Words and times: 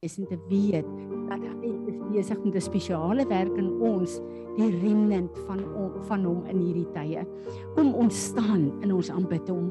is 0.00 0.16
en 0.16 0.26
te 0.26 0.36
weet 0.48 0.86
dat 1.28 1.42
hy 1.44 1.70
is 1.76 1.96
besig 2.08 2.38
met 2.40 2.54
'n 2.56 2.60
spesiale 2.60 3.24
werk 3.28 3.56
in 3.60 3.68
ons, 3.84 4.20
die 4.56 4.70
remnant 4.80 5.38
van 5.44 5.60
van 6.08 6.24
hom 6.24 6.40
in 6.48 6.58
hierdie 6.58 6.88
tye. 6.94 7.26
Kom 7.74 7.92
ons 7.94 8.24
staan 8.24 8.72
in 8.80 8.92
ons 8.92 9.10
aanbid 9.10 9.48
hom. 9.48 9.68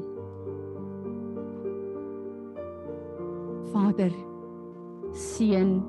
Vader, 3.72 4.12
Seun 5.12 5.82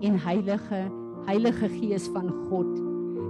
en 0.00 0.18
Heilige 0.20 0.92
Heilige 1.24 1.68
Gees 1.68 2.08
van 2.12 2.28
God. 2.50 2.68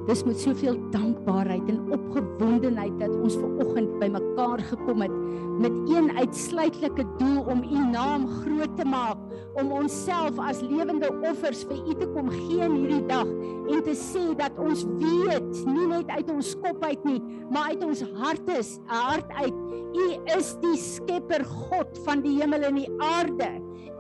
Dis 0.06 0.24
met 0.24 0.40
soveel 0.40 0.90
dankbaarheid 0.90 1.68
en 1.68 1.93
opgewondenheid 1.93 2.98
dat 2.98 3.14
ons 3.14 3.36
ver 3.36 3.59
oggend 3.62 3.98
bymekaar 3.98 4.21
gekom 4.36 5.00
het 5.00 5.12
met 5.58 5.72
een 5.88 6.10
uitsluitlike 6.16 7.04
doel 7.18 7.44
om 7.44 7.62
U 7.62 7.90
naam 7.90 8.26
groot 8.28 8.76
te 8.76 8.84
maak, 8.84 9.16
om 9.54 9.72
onsself 9.72 10.38
as 10.38 10.60
lewende 10.60 11.10
offers 11.20 11.64
vir 11.68 11.76
U 11.76 11.94
te 11.94 12.08
kom 12.14 12.30
gee 12.30 12.64
in 12.64 12.74
hierdie 12.80 13.06
dag 13.06 13.28
en 13.73 13.82
te 13.84 13.95
sê 13.95 14.34
dat 14.37 14.59
ons 14.59 14.84
weet, 14.98 15.64
nie 15.66 15.87
net 15.87 16.09
uit 16.09 16.30
ons 16.30 16.54
kop 16.64 16.84
uit 16.84 17.04
nie, 17.04 17.20
maar 17.50 17.74
uit 17.74 17.84
ons 17.84 18.02
harte, 18.16 18.60
hart 18.87 19.30
uit, 19.42 19.54
U 19.92 20.06
is 20.38 20.54
die 20.62 20.76
skepper 20.80 21.45
God 21.45 21.98
van 22.06 22.24
die 22.24 22.38
hemel 22.40 22.62
en 22.62 22.80
die 22.80 22.88
aarde. 22.98 23.52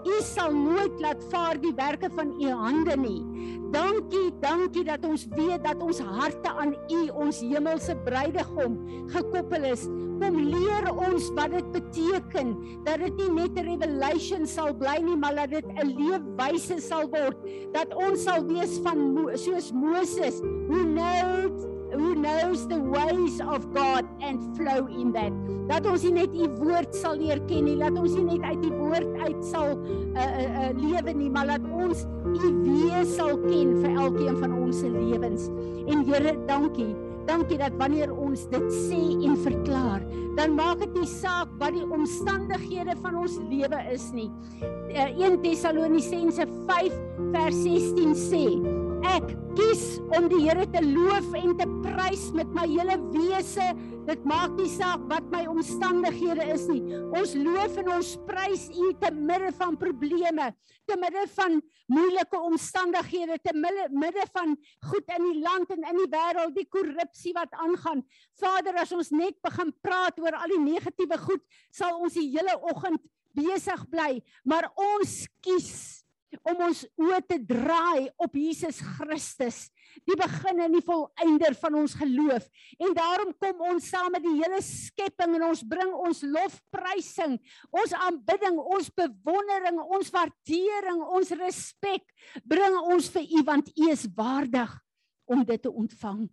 U 0.02 0.18
sal 0.26 0.54
nooit 0.54 1.00
laat 1.00 1.22
vaar 1.30 1.58
die 1.62 1.72
werke 1.78 2.10
van 2.14 2.34
u 2.40 2.50
hande 2.50 2.96
nie. 2.96 3.20
Dankie, 3.72 4.28
dankie 4.42 4.84
dat 4.84 5.04
ons 5.08 5.24
weet 5.32 5.62
dat 5.64 5.80
ons 5.80 6.00
harte 6.04 6.50
aan 6.50 6.74
u, 6.92 7.00
ons 7.24 7.40
hemelse 7.40 7.94
bruidegom, 8.04 8.76
gekoppel 9.14 9.64
is. 9.70 9.86
Kom 10.20 10.36
leer 10.36 10.90
ons 10.92 11.30
wat 11.38 11.54
dit 11.54 11.70
beteken 11.74 12.52
dat 12.84 13.00
dit 13.02 13.16
nie 13.22 13.30
net 13.40 13.58
'n 13.58 13.68
revelation 13.70 14.46
sal 14.46 14.74
bly 14.74 14.98
nie, 15.02 15.16
maar 15.16 15.34
dat 15.34 15.50
dit 15.50 15.66
'n 15.66 15.94
leefwyse 15.98 16.80
sal 16.80 17.08
word. 17.08 17.38
Dat 17.72 17.94
ons 17.94 18.22
sal 18.22 18.44
wees 18.44 18.78
van 18.84 19.30
soos 19.34 19.72
Moses, 19.72 20.40
who 20.68 20.84
knows 20.84 21.71
who 21.92 22.14
knows 22.14 22.66
the 22.68 22.78
ways 22.78 23.40
of 23.40 23.72
God 23.72 24.06
and 24.20 24.40
flow 24.56 24.86
in 24.86 25.12
that. 25.12 25.32
Dat 25.68 25.86
ons 25.86 26.04
nie 26.06 26.14
net 26.22 26.34
u 26.34 26.48
woord 26.58 26.96
sal 26.96 27.18
leer 27.20 27.40
ken 27.48 27.66
nie, 27.68 27.76
laat 27.80 27.96
ons 28.00 28.16
nie 28.16 28.24
net 28.34 28.42
uit 28.48 28.64
die 28.64 28.72
woord 28.74 29.08
uit 29.22 29.44
sal 29.46 29.76
uh, 29.76 30.24
uh, 30.24 30.48
uh, 30.48 30.72
lewe 30.80 31.14
nie, 31.16 31.30
maar 31.32 31.48
laat 31.52 31.68
ons 31.70 32.04
u 32.32 32.50
wees 32.64 33.14
sal 33.16 33.36
ken 33.46 33.76
vir 33.82 33.94
elkeen 33.94 34.36
van 34.40 34.58
ons 34.58 34.82
se 34.82 34.90
lewens. 34.90 35.48
En 35.86 36.04
Here, 36.08 36.36
dankie. 36.48 36.92
Dankie 37.28 37.54
dat 37.60 37.76
wanneer 37.78 38.10
ons 38.10 38.48
dit 38.50 38.64
sê 38.74 38.98
en 39.22 39.36
verklaar, 39.44 40.02
dan 40.34 40.56
maak 40.58 40.80
dit 40.82 40.96
nie 40.98 41.06
saak 41.06 41.52
wat 41.60 41.76
die 41.76 41.84
omstandighede 41.86 42.96
van 43.04 43.20
ons 43.22 43.38
lewe 43.46 43.78
is 43.92 44.08
nie. 44.16 44.26
1 44.90 45.22
uh, 45.22 45.36
Tessalonisense 45.44 46.48
5 46.66 46.98
vers 47.36 47.62
16 47.62 48.16
sê 48.18 48.46
ek 49.06 49.32
kies 49.56 49.82
om 50.16 50.28
die 50.30 50.40
Here 50.44 50.64
te 50.72 50.80
loof 50.84 51.32
en 51.38 51.54
te 51.58 51.66
prys 51.84 52.28
met 52.36 52.50
my 52.54 52.64
hele 52.70 52.96
wese. 53.12 53.66
Dit 54.08 54.24
maak 54.28 54.54
nie 54.58 54.70
saak 54.70 55.04
wat 55.10 55.28
my 55.32 55.44
omstandighede 55.50 56.46
is 56.54 56.66
nie. 56.70 56.80
Ons 57.14 57.34
loof 57.38 57.78
en 57.82 57.92
ons 57.98 58.12
prys 58.26 58.66
U 58.72 58.90
te 59.02 59.12
midde 59.14 59.52
van 59.58 59.78
probleme, 59.78 60.50
te 60.88 60.98
midde 60.98 61.24
van 61.36 61.58
moeilike 61.92 62.42
omstandighede, 62.50 63.38
te 63.44 63.54
midde 63.54 64.26
van 64.34 64.56
goed 64.90 65.16
in 65.16 65.26
die 65.28 65.40
land 65.44 65.72
en 65.74 65.86
in 65.92 66.02
die 66.02 66.10
wêreld, 66.12 66.56
die 66.56 66.68
korrupsie 66.72 67.34
wat 67.36 67.54
aangaan. 67.62 68.02
Vader, 68.40 68.82
as 68.82 68.94
ons 68.96 69.12
net 69.14 69.38
begin 69.44 69.72
praat 69.84 70.18
oor 70.22 70.38
al 70.40 70.56
die 70.56 70.62
negatiewe 70.62 71.20
goed, 71.26 71.44
sal 71.70 72.00
ons 72.02 72.18
die 72.18 72.30
hele 72.34 72.58
oggend 72.72 73.02
besig 73.32 73.86
bly, 73.92 74.18
maar 74.44 74.68
ons 74.76 75.22
kies 75.44 76.01
om 76.40 76.62
ons 76.68 76.82
oë 77.00 77.20
te 77.28 77.38
draai 77.44 78.08
op 78.22 78.36
Jesus 78.36 78.80
Christus, 78.96 79.66
die 80.08 80.16
begin 80.16 80.62
en 80.64 80.72
die 80.72 80.84
volëinder 80.84 81.56
van 81.60 81.76
ons 81.82 81.94
geloof. 81.98 82.46
En 82.80 82.94
daarom 82.96 83.32
kom 83.42 83.60
ons 83.72 83.88
saam 83.92 84.10
met 84.14 84.24
die 84.24 84.34
hele 84.38 84.62
skepping 84.64 85.36
en 85.36 85.48
ons 85.50 85.64
bring 85.68 85.92
ons 85.92 86.22
lofprysing, 86.24 87.36
ons 87.70 87.96
aanbidding, 88.08 88.56
ons 88.60 88.88
bewondering, 88.96 89.82
ons 89.82 90.12
waardering, 90.14 91.02
ons 91.04 91.34
respek 91.42 92.06
bring 92.48 92.78
ons 92.80 93.10
vir 93.12 93.28
U 93.38 93.44
want 93.48 93.68
U 93.76 93.90
is 93.92 94.06
waardig 94.16 94.72
om 95.28 95.44
dit 95.44 95.62
te 95.62 95.70
ontvang. 95.70 96.26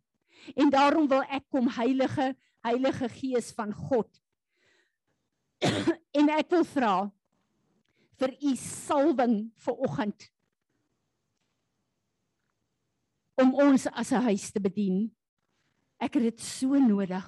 En 0.55 0.71
daarom 0.71 1.07
wil 1.11 1.25
ek 1.27 1.45
kom 1.51 1.67
Heilige 1.75 2.33
Heilige 2.65 3.07
Gees 3.09 3.53
van 3.55 3.71
God. 3.71 4.09
en 6.19 6.31
ek 6.35 6.49
wil 6.51 6.65
vra 6.67 6.93
vir 8.19 8.35
u 8.43 8.55
salwing 8.59 9.37
vir 9.65 9.81
oggend 9.87 10.27
om 13.39 13.53
ons 13.55 13.87
as 13.95 14.11
'n 14.11 14.25
huis 14.27 14.51
te 14.51 14.59
bedien. 14.59 15.07
Ek 15.99 16.13
het 16.13 16.23
dit 16.23 16.39
so 16.39 16.75
nodig. 16.75 17.25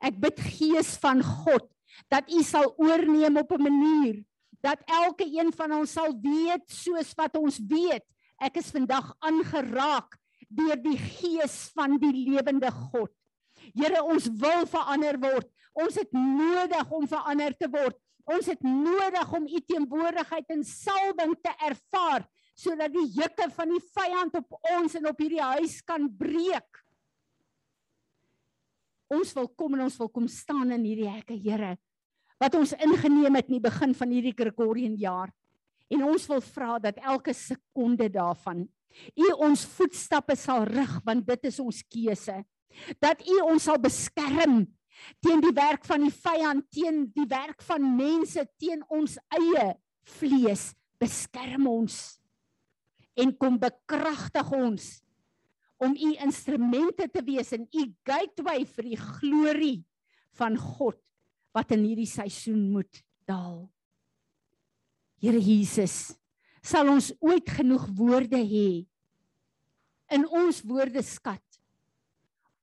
Ek 0.00 0.16
bid 0.20 0.40
Gees 0.40 0.96
van 0.96 1.22
God 1.22 1.68
dat 2.08 2.30
u 2.32 2.42
sal 2.42 2.74
oorneem 2.78 3.36
op 3.36 3.52
'n 3.52 3.62
manier 3.62 4.24
dat 4.60 4.80
elke 4.86 5.24
een 5.24 5.52
van 5.52 5.72
ons 5.72 5.92
sal 5.92 6.12
weet 6.20 6.64
soos 6.66 7.14
wat 7.14 7.36
ons 7.36 7.58
weet. 7.58 8.04
Ek 8.40 8.56
is 8.56 8.70
vandag 8.70 9.14
aangeraak 9.18 10.18
deur 10.48 10.76
die 10.82 10.98
Gees 10.98 11.70
van 11.74 11.98
die 11.98 12.12
lewende 12.12 12.70
God. 12.70 13.12
Here, 13.74 14.02
ons 14.02 14.26
wil 14.26 14.66
verander 14.66 15.18
word. 15.18 15.48
Ons 15.72 15.94
het 15.94 16.12
nodig 16.12 16.90
om 16.90 17.06
verander 17.06 17.54
te 17.56 17.68
word. 17.70 17.96
Ons 18.28 18.50
het 18.50 18.60
nodig 18.64 19.32
om 19.32 19.46
u 19.48 19.60
teenwoordigheid 19.64 20.52
en 20.52 20.64
salwing 20.66 21.32
te 21.40 21.52
ervaar 21.70 22.26
sodat 22.58 22.90
die 22.90 23.06
juke 23.14 23.46
van 23.54 23.70
die 23.70 23.82
vyand 23.94 24.34
op 24.40 24.56
ons 24.74 24.96
en 24.98 25.06
op 25.06 25.20
hierdie 25.22 25.44
huis 25.54 25.76
kan 25.86 26.08
breek. 26.18 26.80
Ons 29.14 29.30
wil 29.36 29.46
kom 29.56 29.76
en 29.76 29.84
ons 29.86 29.98
wil 30.00 30.10
kom 30.12 30.26
staan 30.28 30.74
in 30.74 30.82
hierdie 30.84 31.08
hekke, 31.08 31.36
Here, 31.38 31.76
wat 32.42 32.56
ons 32.58 32.74
ingeneem 32.74 33.38
het 33.38 33.46
in 33.48 33.60
die 33.60 33.64
begin 33.64 33.94
van 33.96 34.10
hierdie 34.12 34.34
Gregorian 34.36 34.98
jaar. 34.98 35.30
En 35.88 36.02
ons 36.10 36.26
wil 36.28 36.42
vra 36.44 36.76
dat 36.82 36.98
elke 37.00 37.32
sekonde 37.32 38.10
daarvan 38.12 38.66
U 39.14 39.26
ons 39.44 39.64
voetstappe 39.76 40.34
sal 40.38 40.64
rig 40.68 40.94
want 41.06 41.26
dit 41.28 41.48
is 41.50 41.58
ons 41.62 41.80
keuse. 41.92 42.36
Dat 43.02 43.22
U 43.26 43.40
ons 43.52 43.68
sal 43.68 43.78
beskerm 43.82 44.62
teen 45.24 45.42
die 45.42 45.54
werk 45.54 45.84
van 45.88 46.04
die 46.06 46.14
vyand, 46.14 46.66
teen 46.74 47.06
die 47.14 47.26
werk 47.28 47.62
van 47.66 47.84
mense, 47.96 48.44
teen 48.60 48.82
ons 48.92 49.18
eie 49.34 49.72
vlees, 50.18 50.72
beskerm 50.98 51.68
ons 51.70 52.18
en 53.18 53.32
kom 53.34 53.58
bekragtig 53.60 54.50
ons 54.54 54.88
om 55.82 55.94
u 55.94 56.10
instrumente 56.24 57.06
te 57.10 57.22
wees 57.26 57.52
en 57.54 57.66
u 57.66 57.84
gateway 58.06 58.64
vir 58.66 58.88
die 58.92 58.98
glorie 58.98 59.78
van 60.38 60.58
God 60.58 60.98
wat 61.54 61.74
in 61.74 61.84
hierdie 61.86 62.08
seisoen 62.10 62.68
moet 62.72 63.02
daal. 63.28 63.66
Here 65.18 65.38
Jesus, 65.42 66.14
sal 66.62 66.90
ons 66.92 67.10
ooit 67.22 67.46
genoeg 67.58 67.86
woorde 67.98 68.38
hê 68.38 68.86
in 70.14 70.24
ons 70.26 70.62
woordeskat 70.66 71.60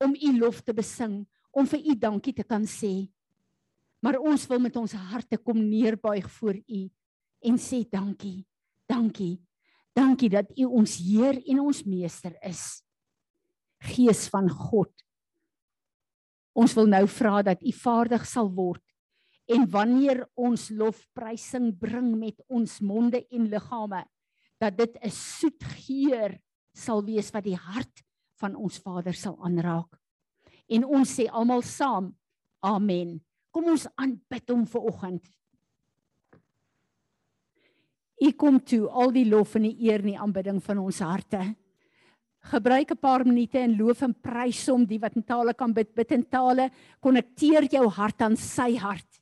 om 0.04 0.16
u 0.16 0.32
lof 0.40 0.62
te 0.66 0.76
besing 0.76 1.24
om 1.56 1.68
vir 1.72 1.86
u 1.88 1.96
dankie 1.96 2.34
te 2.36 2.44
kan 2.44 2.68
sê. 2.68 3.08
Maar 4.04 4.20
ons 4.20 4.44
wil 4.52 4.60
met 4.62 4.76
ons 4.78 4.94
harte 5.12 5.40
kom 5.40 5.58
neerbuig 5.58 6.28
voor 6.38 6.60
u 6.60 6.82
en 7.48 7.60
sê 7.62 7.86
dankie. 7.90 8.44
Dankie. 8.86 9.40
Dankie 9.96 10.30
dat 10.30 10.52
u 10.60 10.68
ons 10.68 10.98
Heer 11.00 11.40
en 11.48 11.64
ons 11.64 11.84
Meester 11.88 12.36
is. 12.44 12.84
Gees 13.96 14.28
van 14.30 14.50
God. 14.52 14.92
Ons 16.56 16.76
wil 16.76 16.92
nou 16.92 17.06
vra 17.12 17.42
dat 17.44 17.64
u 17.64 17.72
vaardig 17.76 18.28
sal 18.28 18.52
word 18.54 18.84
en 19.52 19.68
wanneer 19.70 20.24
ons 20.34 20.70
lofprysing 20.74 21.70
bring 21.80 22.16
met 22.18 22.40
ons 22.50 22.80
monde 22.82 23.22
en 23.30 23.50
liggame 23.52 24.02
dat 24.62 24.78
dit 24.78 24.98
'n 25.04 25.12
soet 25.12 25.64
geur 25.64 26.40
sal 26.74 27.04
wees 27.06 27.30
wat 27.32 27.44
die 27.44 27.58
hart 27.58 28.04
van 28.40 28.56
ons 28.56 28.80
Vader 28.80 29.14
sal 29.14 29.38
aanraak 29.44 30.00
en 30.68 30.86
ons 30.86 31.10
sê 31.10 31.28
almal 31.30 31.64
saam 31.64 32.12
amen. 32.66 33.20
Kom 33.52 33.70
ons 33.72 33.88
aanbid 33.96 34.50
hom 34.52 34.66
vir 34.68 34.88
oggend. 34.92 35.26
U 38.26 38.32
kom 38.40 38.60
toe 38.64 38.88
al 38.88 39.12
die 39.16 39.28
lof 39.28 39.56
en 39.60 39.68
die 39.68 39.76
eer 39.88 40.02
en 40.04 40.12
die 40.14 40.20
aanbidding 40.20 40.62
van 40.64 40.80
ons 40.82 41.02
harte. 41.04 41.42
Gebruik 42.52 42.92
'n 42.92 43.02
paar 43.02 43.26
minute 43.26 43.58
en 43.58 43.78
loof 43.78 44.02
en 44.02 44.14
prys 44.14 44.68
hom 44.68 44.86
die 44.86 45.00
wat 45.00 45.16
in 45.16 45.24
tale 45.24 45.54
kan 45.54 45.74
bid, 45.74 45.96
bid 45.96 46.12
in 46.12 46.24
tale, 46.24 46.70
konnekteer 47.02 47.68
jou 47.72 47.90
hart 47.90 48.22
aan 48.22 48.38
sy 48.38 48.78
hart. 48.78 49.15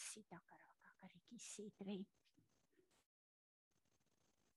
Sita 0.00 0.40
karaka 0.40 0.90
kariki 1.00 1.38
sitre. 1.38 2.04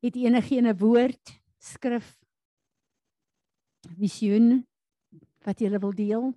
Het 0.03 0.15
enige 0.15 0.61
'n 0.61 0.77
woord, 0.77 1.39
skrif, 1.57 2.19
visioen 3.99 4.67
wat 5.43 5.59
jy 5.59 5.79
wil 5.79 5.93
deel? 5.93 6.33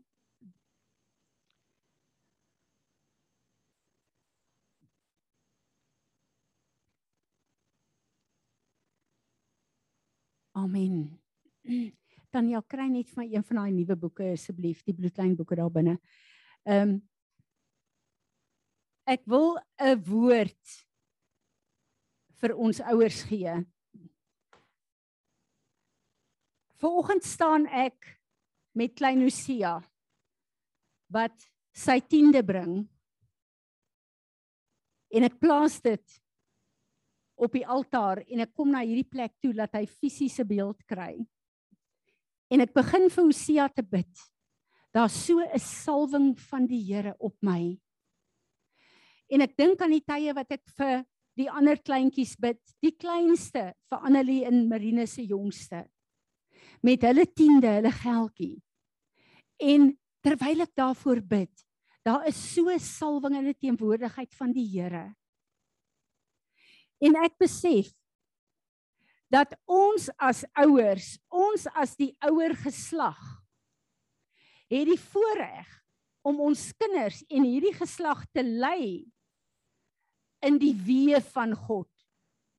Amen. 10.56 11.19
Tanya, 12.32 12.62
kry 12.64 12.87
net 12.88 13.11
vir 13.12 13.20
my 13.20 13.26
een 13.29 13.44
van 13.44 13.58
daai 13.61 13.73
nuwe 13.76 13.97
boeke 13.97 14.31
asseblief, 14.32 14.81
die 14.87 14.94
bloedlyn 14.97 15.37
boeke 15.37 15.58
daar 15.58 15.70
binne. 15.70 15.99
Ehm 16.64 16.97
um, 16.97 16.97
Ek 19.06 19.23
wil 19.31 19.55
'n 19.79 20.03
woord 20.03 20.64
vir 22.43 22.55
ons 22.58 22.81
ouers 22.81 23.23
gee. 23.23 23.55
Vanoggend 26.82 27.25
staan 27.25 27.69
ek 27.70 28.19
met 28.75 28.97
klein 28.99 29.23
Lucia 29.23 29.79
wat 31.06 31.47
sy 31.73 32.00
tiende 32.03 32.43
bring. 32.43 32.82
En 35.14 35.23
ek 35.23 35.38
plaas 35.38 35.79
dit 35.81 36.19
op 37.38 37.55
die 37.55 37.67
altaar 37.67 38.25
en 38.26 38.43
ek 38.43 38.53
kom 38.58 38.75
na 38.75 38.82
hierdie 38.82 39.06
plek 39.06 39.38
toe 39.38 39.55
dat 39.55 39.79
hy 39.79 39.87
fisiese 39.87 40.44
beeld 40.44 40.82
kry. 40.82 41.14
En 42.50 42.61
ek 42.61 42.75
begin 42.75 43.06
vir 43.06 43.25
Hosea 43.25 43.69
te 43.70 43.87
bid. 43.87 44.26
Daar's 44.91 45.14
so 45.14 45.38
'n 45.38 45.58
salwing 45.58 46.35
van 46.50 46.67
die 46.67 46.82
Here 46.82 47.14
op 47.19 47.37
my. 47.41 47.79
En 49.32 49.43
ek 49.43 49.56
dink 49.58 49.82
aan 49.82 49.94
die 49.94 50.05
tye 50.06 50.34
wat 50.37 50.55
ek 50.55 50.62
vir 50.78 51.02
die 51.37 51.49
ander 51.52 51.78
kleintjies 51.82 52.37
bid, 52.40 52.61
die 52.81 52.94
kleinste 52.96 53.73
vir 53.90 54.06
Annelie 54.08 54.44
en 54.49 54.64
Marine 54.70 55.06
se 55.11 55.25
jongste. 55.26 55.84
Met 56.84 57.05
hulle 57.05 57.26
tiende, 57.28 57.75
hulle 57.78 57.93
geldjie. 57.93 58.56
En 59.61 59.90
terwyl 60.25 60.64
ek 60.64 60.73
daarvoor 60.78 61.20
bid, 61.26 61.52
daar 62.06 62.26
is 62.28 62.38
so 62.55 62.73
salwing 62.81 63.37
in 63.40 63.50
die 63.50 63.61
teenwoordigheid 63.67 64.32
van 64.38 64.52
die 64.55 64.67
Here. 64.70 65.11
En 67.02 67.19
ek 67.20 67.37
besef 67.43 67.90
dat 69.32 69.52
ons 69.69 70.06
as 70.22 70.44
ouers, 70.62 71.17
ons 71.29 71.67
as 71.75 71.96
die 71.99 72.12
ouer 72.25 72.55
geslag 72.62 73.19
het 74.70 74.87
die 74.88 74.99
voorreg 74.99 75.67
om 76.26 76.40
ons 76.46 76.70
kinders 76.79 77.20
en 77.31 77.44
hierdie 77.46 77.75
geslag 77.76 78.25
te 78.34 78.43
lei 78.46 79.05
in 80.44 80.59
die 80.61 80.75
weë 80.75 81.21
van 81.33 81.55
God. 81.56 81.88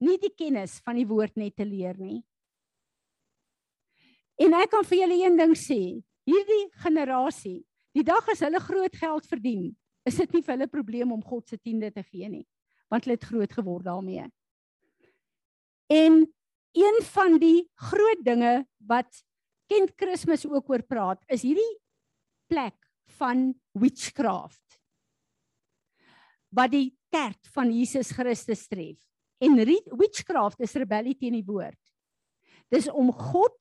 Nie 0.03 0.18
die 0.21 0.33
kennis 0.33 0.77
van 0.85 0.97
die 1.00 1.07
woord 1.09 1.38
net 1.38 1.56
te 1.57 1.65
leer 1.65 1.97
nie. 2.00 2.21
En 4.38 4.53
ek 4.53 4.69
kan 4.74 4.85
vir 4.85 5.01
julle 5.01 5.18
een 5.24 5.38
ding 5.39 5.56
sê, 5.57 5.81
hierdie 6.27 6.63
generasie, 6.83 7.63
die 7.97 8.06
dag 8.06 8.27
as 8.29 8.44
hulle 8.45 8.62
groot 8.62 8.97
geld 9.00 9.29
verdien, 9.29 9.71
is 10.07 10.19
dit 10.21 10.35
nie 10.35 10.44
vir 10.45 10.53
hulle 10.53 10.69
probleem 10.69 11.13
om 11.15 11.24
God 11.25 11.50
se 11.50 11.57
tiende 11.57 11.89
te 11.94 12.03
gee 12.06 12.29
nie, 12.29 12.45
want 12.91 13.07
hulle 13.07 13.18
het 13.18 13.25
groot 13.27 13.56
geword 13.57 13.88
daarmee. 13.88 14.27
En 15.89 16.21
een 16.77 17.00
van 17.09 17.39
die 17.41 17.65
groot 17.89 18.21
dinge 18.23 18.59
wat 18.77 19.23
Kent 19.68 19.95
Kersfees 20.00 20.45
ook 20.47 20.69
oor 20.69 20.83
praat, 20.85 21.23
is 21.27 21.44
hierdie 21.44 21.73
plek 22.47 22.77
van 23.18 23.50
witchcraft 23.73 24.77
wat 26.56 26.71
die 26.71 26.96
kerk 27.13 27.51
van 27.54 27.71
Jesus 27.71 28.12
Christus 28.12 28.68
tref. 28.68 28.98
En 29.38 29.56
witchcraft 29.98 30.59
is 30.65 30.74
rebellie 30.74 31.15
teen 31.18 31.38
die 31.38 31.45
woord. 31.45 31.80
Dis 32.74 32.89
om 32.89 33.12
God 33.13 33.56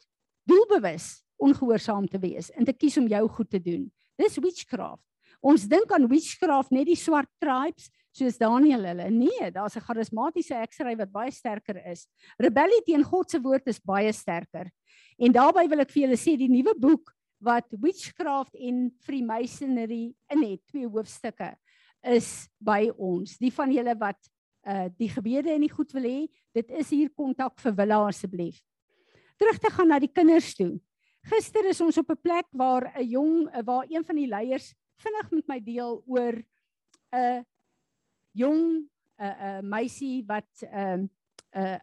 doelbewus 0.49 1.23
ongehoorsaam 1.37 2.07
te 2.09 2.19
wees 2.19 2.49
en 2.57 2.65
te 2.65 2.73
kies 2.73 2.97
om 2.97 3.09
jou 3.11 3.23
goed 3.29 3.51
te 3.51 3.61
doen. 3.61 3.85
Dis 4.17 4.39
witchcraft. 4.41 5.03
Ons 5.45 5.67
dink 5.69 5.91
aan 5.93 6.09
witchcraft 6.09 6.73
net 6.73 6.89
die 6.89 6.99
swart 6.99 7.29
tribes 7.43 7.91
soos 8.17 8.39
Daniel 8.41 8.87
hulle. 8.89 9.11
Nee, 9.13 9.51
daar's 9.53 9.77
'n 9.77 9.85
charismatiese 9.85 10.55
heksery 10.55 10.97
wat 10.97 11.13
baie 11.13 11.31
sterker 11.31 11.77
is. 11.87 12.09
Rebellie 12.39 12.83
teen 12.87 13.05
God 13.05 13.31
se 13.31 13.39
woord 13.39 13.67
is 13.69 13.79
baie 13.79 14.13
sterker. 14.13 14.71
En 15.19 15.33
daarbey 15.33 15.69
wil 15.69 15.81
ek 15.81 15.91
vir 15.91 16.03
julle 16.09 16.17
sê 16.17 16.37
die 16.37 16.49
nuwe 16.49 16.75
boek 16.79 17.13
wat 17.39 17.67
witchcraft 17.71 18.55
en 18.55 18.91
freemasonry 19.05 20.15
in 20.33 20.43
het, 20.43 20.61
twee 20.67 20.89
hoofstukke 20.89 21.55
is 22.07 22.49
by 22.59 22.91
ons. 22.97 23.37
Die 23.39 23.53
van 23.53 23.73
julle 23.73 23.95
wat 23.99 24.21
uh 24.67 24.89
die 24.99 25.09
gebede 25.09 25.53
in 25.55 25.63
die 25.63 25.71
goed 25.71 25.93
wil 25.95 26.03
hê, 26.03 26.27
dit 26.55 26.71
is 26.71 26.91
hier 26.91 27.11
kontak 27.15 27.59
vir 27.63 27.75
Willa 27.77 28.01
asseblief. 28.09 28.59
Terug 29.39 29.59
te 29.63 29.71
gaan 29.71 29.93
na 29.93 29.99
die 30.03 30.11
kinders 30.11 30.55
toe. 30.59 30.75
Gister 31.27 31.67
is 31.67 31.81
ons 31.81 31.99
op 31.99 32.11
'n 32.11 32.23
plek 32.23 32.47
waar 32.53 32.93
'n 32.99 33.07
jong 33.07 33.65
waar 33.65 33.87
een 33.89 34.05
van 34.05 34.17
die 34.17 34.27
leiers 34.27 34.75
vinnig 35.03 35.31
met 35.31 35.49
my 35.49 35.61
deel 35.61 36.03
oor 36.07 36.43
'n 37.13 37.45
jong 38.33 38.89
'n 39.19 39.25
uh, 39.25 39.59
'n 39.61 39.69
meisie 39.69 40.25
wat 40.27 40.51
'n 40.63 40.67
uh, 40.67 40.95
'n 40.95 41.11
uh, 41.59 41.79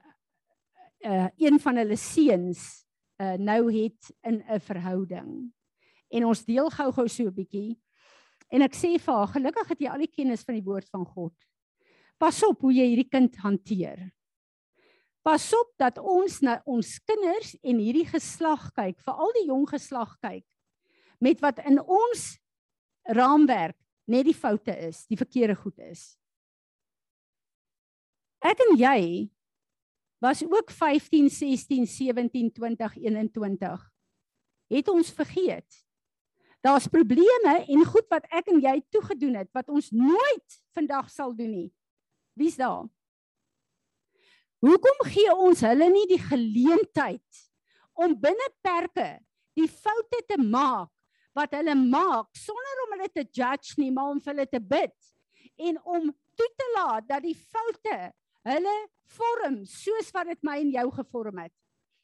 uh, 1.04 1.28
een 1.38 1.60
van 1.60 1.76
hulle 1.76 1.96
seuns 1.96 2.86
uh, 3.22 3.34
nou 3.34 3.72
het 3.72 4.16
in 4.22 4.44
'n 4.48 4.60
verhouding. 4.60 5.54
En 6.10 6.26
ons 6.26 6.46
deel 6.46 6.70
gou-gou 6.70 7.08
so 7.08 7.24
'n 7.24 7.34
bietjie. 7.34 7.80
En 8.54 8.62
ek 8.62 8.76
sê 8.78 8.96
vir 9.02 9.16
haar, 9.18 9.32
gelukkig 9.34 9.72
het 9.74 9.82
jy 9.82 9.90
al 9.90 10.04
die 10.06 10.12
kennis 10.14 10.46
van 10.46 10.60
die 10.60 10.66
woord 10.66 10.90
van 10.94 11.06
God. 11.10 11.34
Pas 12.22 12.38
op 12.46 12.62
hoe 12.62 12.74
jy 12.76 12.86
hierdie 12.92 13.10
kind 13.10 13.36
hanteer. 13.42 14.12
Pas 15.26 15.46
op 15.58 15.72
dat 15.80 15.98
ons 15.98 16.42
na 16.44 16.60
ons 16.70 16.90
kinders 17.08 17.56
en 17.64 17.80
hierdie 17.82 18.06
geslag 18.06 18.68
kyk, 18.76 19.00
veral 19.02 19.32
die 19.40 19.48
jong 19.48 19.66
geslag 19.72 20.18
kyk 20.22 20.46
met 21.24 21.40
wat 21.40 21.62
in 21.64 21.80
ons 21.80 22.34
raamwerk 23.08 23.78
net 24.12 24.28
die 24.28 24.36
foute 24.36 24.74
is, 24.90 25.06
die 25.08 25.20
verkeerde 25.20 25.56
goed 25.56 25.80
is. 25.80 26.18
Ek 28.44 28.60
en 28.66 28.76
jy 28.76 29.00
was 30.24 30.44
ook 30.44 30.72
15, 30.72 31.30
16, 31.32 31.88
17, 31.88 32.52
20, 32.52 32.98
21. 33.00 33.88
Het 34.72 34.92
ons 34.92 35.12
vergeet 35.16 35.80
Daar's 36.64 36.88
probleme 36.88 37.58
en 37.68 37.86
goed 37.86 38.08
wat 38.08 38.28
ek 38.32 38.48
en 38.54 38.62
jy 38.64 38.78
toegedoen 38.94 39.36
het 39.42 39.50
wat 39.56 39.68
ons 39.68 39.90
nooit 39.92 40.60
vandag 40.72 41.10
sal 41.12 41.34
doen 41.36 41.52
nie. 41.52 41.70
Wie's 42.40 42.56
daar? 42.56 42.86
Hoekom 44.64 45.02
gee 45.12 45.34
ons 45.36 45.60
hulle 45.68 45.90
nie 45.92 46.06
die 46.08 46.22
geleentheid 46.24 47.42
om 48.00 48.16
binne 48.16 48.48
perke 48.64 49.18
die 49.60 49.68
foute 49.68 50.22
te 50.30 50.38
maak 50.40 50.88
wat 51.36 51.52
hulle 51.58 51.76
maak 51.76 52.30
sonder 52.38 52.84
om 52.86 52.96
hulle 52.96 53.10
te 53.12 53.26
judge 53.26 53.76
nie, 53.82 53.92
maar 53.92 54.14
om 54.14 54.22
vir 54.24 54.32
hulle 54.32 54.48
te 54.48 54.62
bid 54.62 55.68
en 55.68 55.82
om 55.84 56.08
toe 56.40 56.50
te 56.56 56.70
laat 56.78 57.10
dat 57.10 57.26
die 57.26 57.36
foute 57.36 57.98
hulle 58.48 58.78
vorm 59.18 59.60
soos 59.68 60.14
wat 60.16 60.32
dit 60.32 60.40
my 60.48 60.62
en 60.62 60.72
jou 60.78 60.88
gevorm 60.96 61.44
het. 61.44 61.54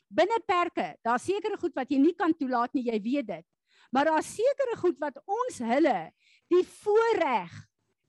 Binne 0.10 0.42
perke, 0.44 0.92
daar's 1.06 1.24
sekere 1.24 1.56
goed 1.62 1.75
wat 1.78 1.92
jy 1.92 2.01
nie 2.01 2.16
kan 2.18 2.34
toelaat 2.36 2.74
nie, 2.75 2.89
jy 2.89 3.00
weet 3.08 3.32
dit. 3.32 3.48
Maar 3.89 4.12
daar 4.12 4.25
sekerre 4.25 4.77
goed 4.77 5.00
wat 5.01 5.17
ons 5.25 5.62
hulle 5.65 6.12
die 6.50 6.65
voorreg, 6.81 7.53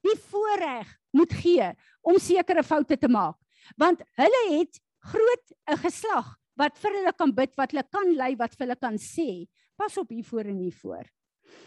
die 0.04 0.16
voorreg 0.30 0.88
moet 1.16 1.32
gee 1.42 1.70
om 2.00 2.18
sekere 2.20 2.64
foute 2.64 2.96
te 2.96 3.08
maak. 3.08 3.37
Want 3.76 4.02
hulle 4.18 4.42
het 4.58 4.80
groot 5.12 5.46
'n 5.70 5.80
geslag 5.80 6.37
wat 6.56 6.76
vir 6.78 6.92
hulle 6.99 7.12
kan 7.16 7.32
bid, 7.34 7.56
wat 7.56 7.72
hulle 7.72 7.84
kan 7.88 8.12
lei, 8.16 8.37
wat 8.37 8.54
vir 8.54 8.66
hulle 8.66 8.76
kan 8.76 8.96
sê, 8.99 9.46
pas 9.76 9.96
op 9.96 10.10
hier 10.12 10.25
voor 10.25 10.44
en 10.44 10.58
hier 10.58 10.76
voor. 10.82 11.04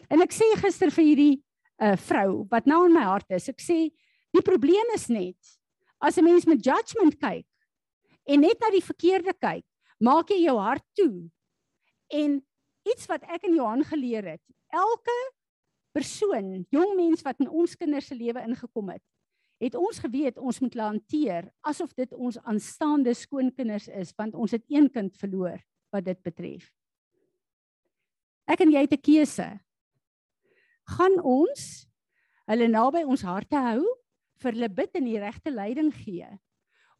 En 0.09 0.21
ek 0.21 0.31
sê 0.31 0.45
gister 0.61 0.91
vir 0.91 1.05
hierdie 1.05 1.43
uh, 1.81 1.95
vrou 1.97 2.45
wat 2.51 2.65
nou 2.69 2.85
in 2.85 2.93
my 2.93 3.05
hart 3.07 3.29
is, 3.31 3.49
ek 3.49 3.61
sê 3.61 3.89
die 4.33 4.45
probleem 4.45 4.93
is 4.95 5.09
net 5.09 5.37
as 5.99 6.17
'n 6.17 6.23
mens 6.23 6.45
met 6.45 6.63
judgement 6.63 7.15
kyk 7.19 7.47
en 8.27 8.39
net 8.41 8.59
na 8.59 8.69
die 8.71 8.83
verkeerde 8.83 9.33
kyk, 9.33 9.65
maak 9.99 10.29
jy 10.29 10.43
jou 10.45 10.57
hart 10.59 10.85
toe. 10.95 11.29
En 12.11 12.41
iets 12.87 13.07
wat 13.11 13.23
ek 13.31 13.47
en 13.47 13.55
Johan 13.55 13.83
geleer 13.87 14.25
het. 14.35 14.43
Elke 14.73 15.15
persoon, 15.93 16.65
jong 16.73 16.95
mens 16.97 17.21
wat 17.25 17.39
in 17.43 17.49
ons 17.49 17.75
kinders 17.77 18.09
se 18.09 18.17
lewe 18.17 18.41
ingekom 18.41 18.89
het, 18.93 19.03
het 19.63 19.75
ons 19.79 19.99
geweet 20.01 20.39
ons 20.41 20.59
moet 20.59 20.75
hanteer 20.81 21.47
asof 21.63 21.93
dit 21.95 22.13
ons 22.13 22.39
aanstaande 22.43 23.13
skoonkinders 23.15 23.87
is 23.87 24.11
want 24.17 24.35
ons 24.35 24.51
het 24.51 24.63
een 24.67 24.89
kind 24.91 25.13
verloor 25.21 25.61
wat 25.93 26.07
dit 26.09 26.19
betref. 26.25 26.71
Ek 28.49 28.65
en 28.65 28.73
jy 28.73 28.81
het 28.83 28.93
'n 28.93 29.01
keuse. 29.01 29.49
Gaan 30.97 31.21
ons 31.23 31.87
hulle 32.47 32.67
naby 32.67 33.03
ons 33.07 33.21
harte 33.21 33.55
hou 33.55 33.83
vir 34.41 34.51
hulle 34.51 34.69
bid 34.69 34.95
en 34.95 35.05
die 35.05 35.19
regte 35.19 35.51
leiding 35.51 35.93
gee 35.93 36.27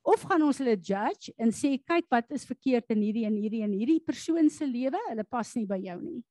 of 0.03 0.23
gaan 0.27 0.43
ons 0.43 0.59
hulle 0.59 0.75
judge 0.75 1.31
en 1.39 1.51
sê 1.51 1.77
kyk 1.79 2.09
wat 2.11 2.31
is 2.35 2.45
verkeerd 2.45 2.91
in 2.91 3.01
hierdie 3.01 3.25
en 3.25 3.35
hierdie 3.39 3.63
en 3.63 3.71
hierdie 3.71 4.01
persoon 4.03 4.49
se 4.51 4.67
lewe, 4.67 4.99
hulle 5.09 5.23
pas 5.23 5.55
nie 5.55 5.65
by 5.65 5.79
jou 5.79 5.97
nie. 6.01 6.21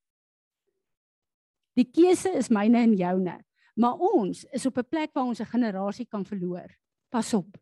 Die 1.76 1.88
keuse 1.88 2.28
is 2.36 2.50
myne 2.52 2.84
en 2.84 2.94
joune. 2.98 3.38
Maar 3.76 3.96
ons 3.96 4.44
is 4.52 4.66
op 4.66 4.78
'n 4.78 4.84
plek 4.84 5.10
waar 5.14 5.24
ons 5.24 5.40
'n 5.40 5.48
generasie 5.48 6.06
kan 6.06 6.24
verloor. 6.24 6.68
Pas 7.10 7.34
op. 7.34 7.56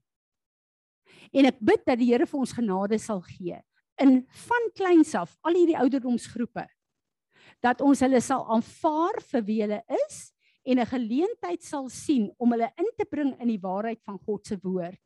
En 1.33 1.47
ek 1.47 1.61
bid 1.61 1.85
dat 1.87 1.99
die 1.99 2.11
Here 2.11 2.27
vir 2.27 2.41
ons 2.41 2.53
genade 2.53 2.99
sal 2.99 3.21
gee 3.21 3.63
in 4.01 4.27
van 4.49 4.71
kleins 4.75 5.15
af, 5.15 5.37
al 5.45 5.55
hierdie 5.55 5.79
ouderdomsgroepe 5.79 6.67
dat 7.61 7.81
ons 7.81 8.01
hulle 8.01 8.21
sal 8.21 8.47
aanvaar 8.49 9.21
vir 9.33 9.43
wie 9.45 9.61
hulle 9.63 9.83
is 10.07 10.33
en 10.65 10.79
'n 10.79 10.87
geleentheid 10.87 11.63
sal 11.63 11.89
sien 11.89 12.31
om 12.39 12.53
hulle 12.53 12.73
in 12.79 12.91
te 12.97 13.05
bring 13.05 13.35
in 13.41 13.49
die 13.49 13.61
waarheid 13.61 14.01
van 14.05 14.19
God 14.19 14.47
se 14.47 14.57
woord. 14.63 15.01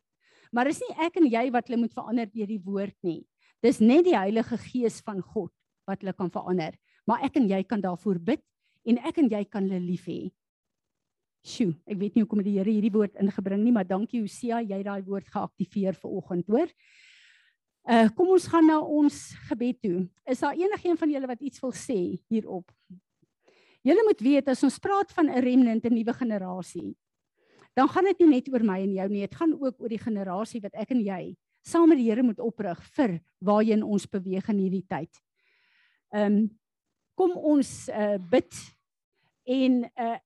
Maar 0.54 0.70
is 0.70 0.78
nie 0.84 0.94
ek 1.02 1.18
en 1.18 1.26
jy 1.26 1.48
wat 1.54 1.66
hulle 1.66 1.82
moet 1.82 1.94
verander 1.96 2.30
deur 2.30 2.50
die 2.50 2.62
woord 2.62 2.96
nie. 3.02 3.24
Dis 3.64 3.80
net 3.82 4.04
die 4.06 4.14
Heilige 4.14 4.58
Gees 4.68 5.00
van 5.02 5.18
God 5.34 5.50
wat 5.88 6.04
hulle 6.04 6.14
kan 6.14 6.30
verander. 6.32 6.76
Maar 7.08 7.26
ek 7.26 7.40
en 7.40 7.48
jy 7.50 7.60
kan 7.66 7.82
daarvoor 7.82 8.20
bid 8.22 8.42
en 8.86 9.00
ek 9.08 9.18
en 9.20 9.30
jy 9.32 9.42
kan 9.50 9.66
hulle 9.66 9.82
lief 9.82 10.06
hê. 10.08 10.30
Sjoe, 11.44 11.74
ek 11.84 11.98
weet 12.00 12.14
nie 12.14 12.22
hoekom 12.24 12.40
die 12.44 12.54
Here 12.56 12.72
hierdie 12.72 12.92
woord 12.92 13.18
ingebring 13.20 13.60
nie, 13.60 13.72
maar 13.74 13.84
dankie 13.84 14.22
Hosea, 14.22 14.62
jy 14.64 14.78
het 14.78 14.86
daai 14.86 15.04
woord 15.04 15.26
geaktiveer 15.28 15.98
vir 16.00 16.14
oggend, 16.20 16.46
hoor. 16.48 16.70
Uh 17.84 18.06
kom 18.16 18.30
ons 18.32 18.46
gaan 18.48 18.64
na 18.64 18.78
ons 18.80 19.18
gebed 19.50 19.76
toe. 19.84 19.98
Is 20.24 20.40
daar 20.40 20.56
enigiemand 20.56 21.02
van 21.02 21.10
julle 21.12 21.28
wat 21.28 21.42
iets 21.44 21.60
wil 21.60 21.74
sê 21.76 21.98
hierop? 22.32 22.70
Julle 23.84 24.06
moet 24.06 24.22
weet 24.24 24.48
as 24.48 24.64
ons 24.64 24.78
praat 24.80 25.12
van 25.12 25.28
'n 25.28 25.42
remnant, 25.44 25.84
'n 25.84 25.92
nuwe 25.92 26.14
generasie, 26.16 26.96
dan 27.74 27.88
gaan 27.90 28.06
dit 28.10 28.20
nie 28.22 28.30
net 28.36 28.50
oor 28.52 28.62
my 28.66 28.78
en 28.82 28.92
jou 28.94 29.08
nie, 29.10 29.24
dit 29.26 29.34
gaan 29.34 29.54
ook 29.58 29.80
oor 29.82 29.92
die 29.92 30.02
generasie 30.02 30.62
wat 30.62 30.76
ek 30.78 30.94
en 30.94 31.02
jy 31.02 31.22
saam 31.64 31.88
met 31.88 31.98
die 31.98 32.10
Here 32.10 32.22
moet 32.22 32.40
oprig 32.44 32.80
vir 32.96 33.18
waarheen 33.44 33.82
ons 33.82 34.06
beweeg 34.10 34.48
in 34.52 34.60
hierdie 34.66 34.84
tyd. 34.88 35.22
Ehm 36.14 36.44
um, 36.44 36.44
kom 37.14 37.36
ons 37.38 37.68
uh, 37.94 38.16
bid 38.18 38.56
en 39.46 39.74
uh, 39.86 40.16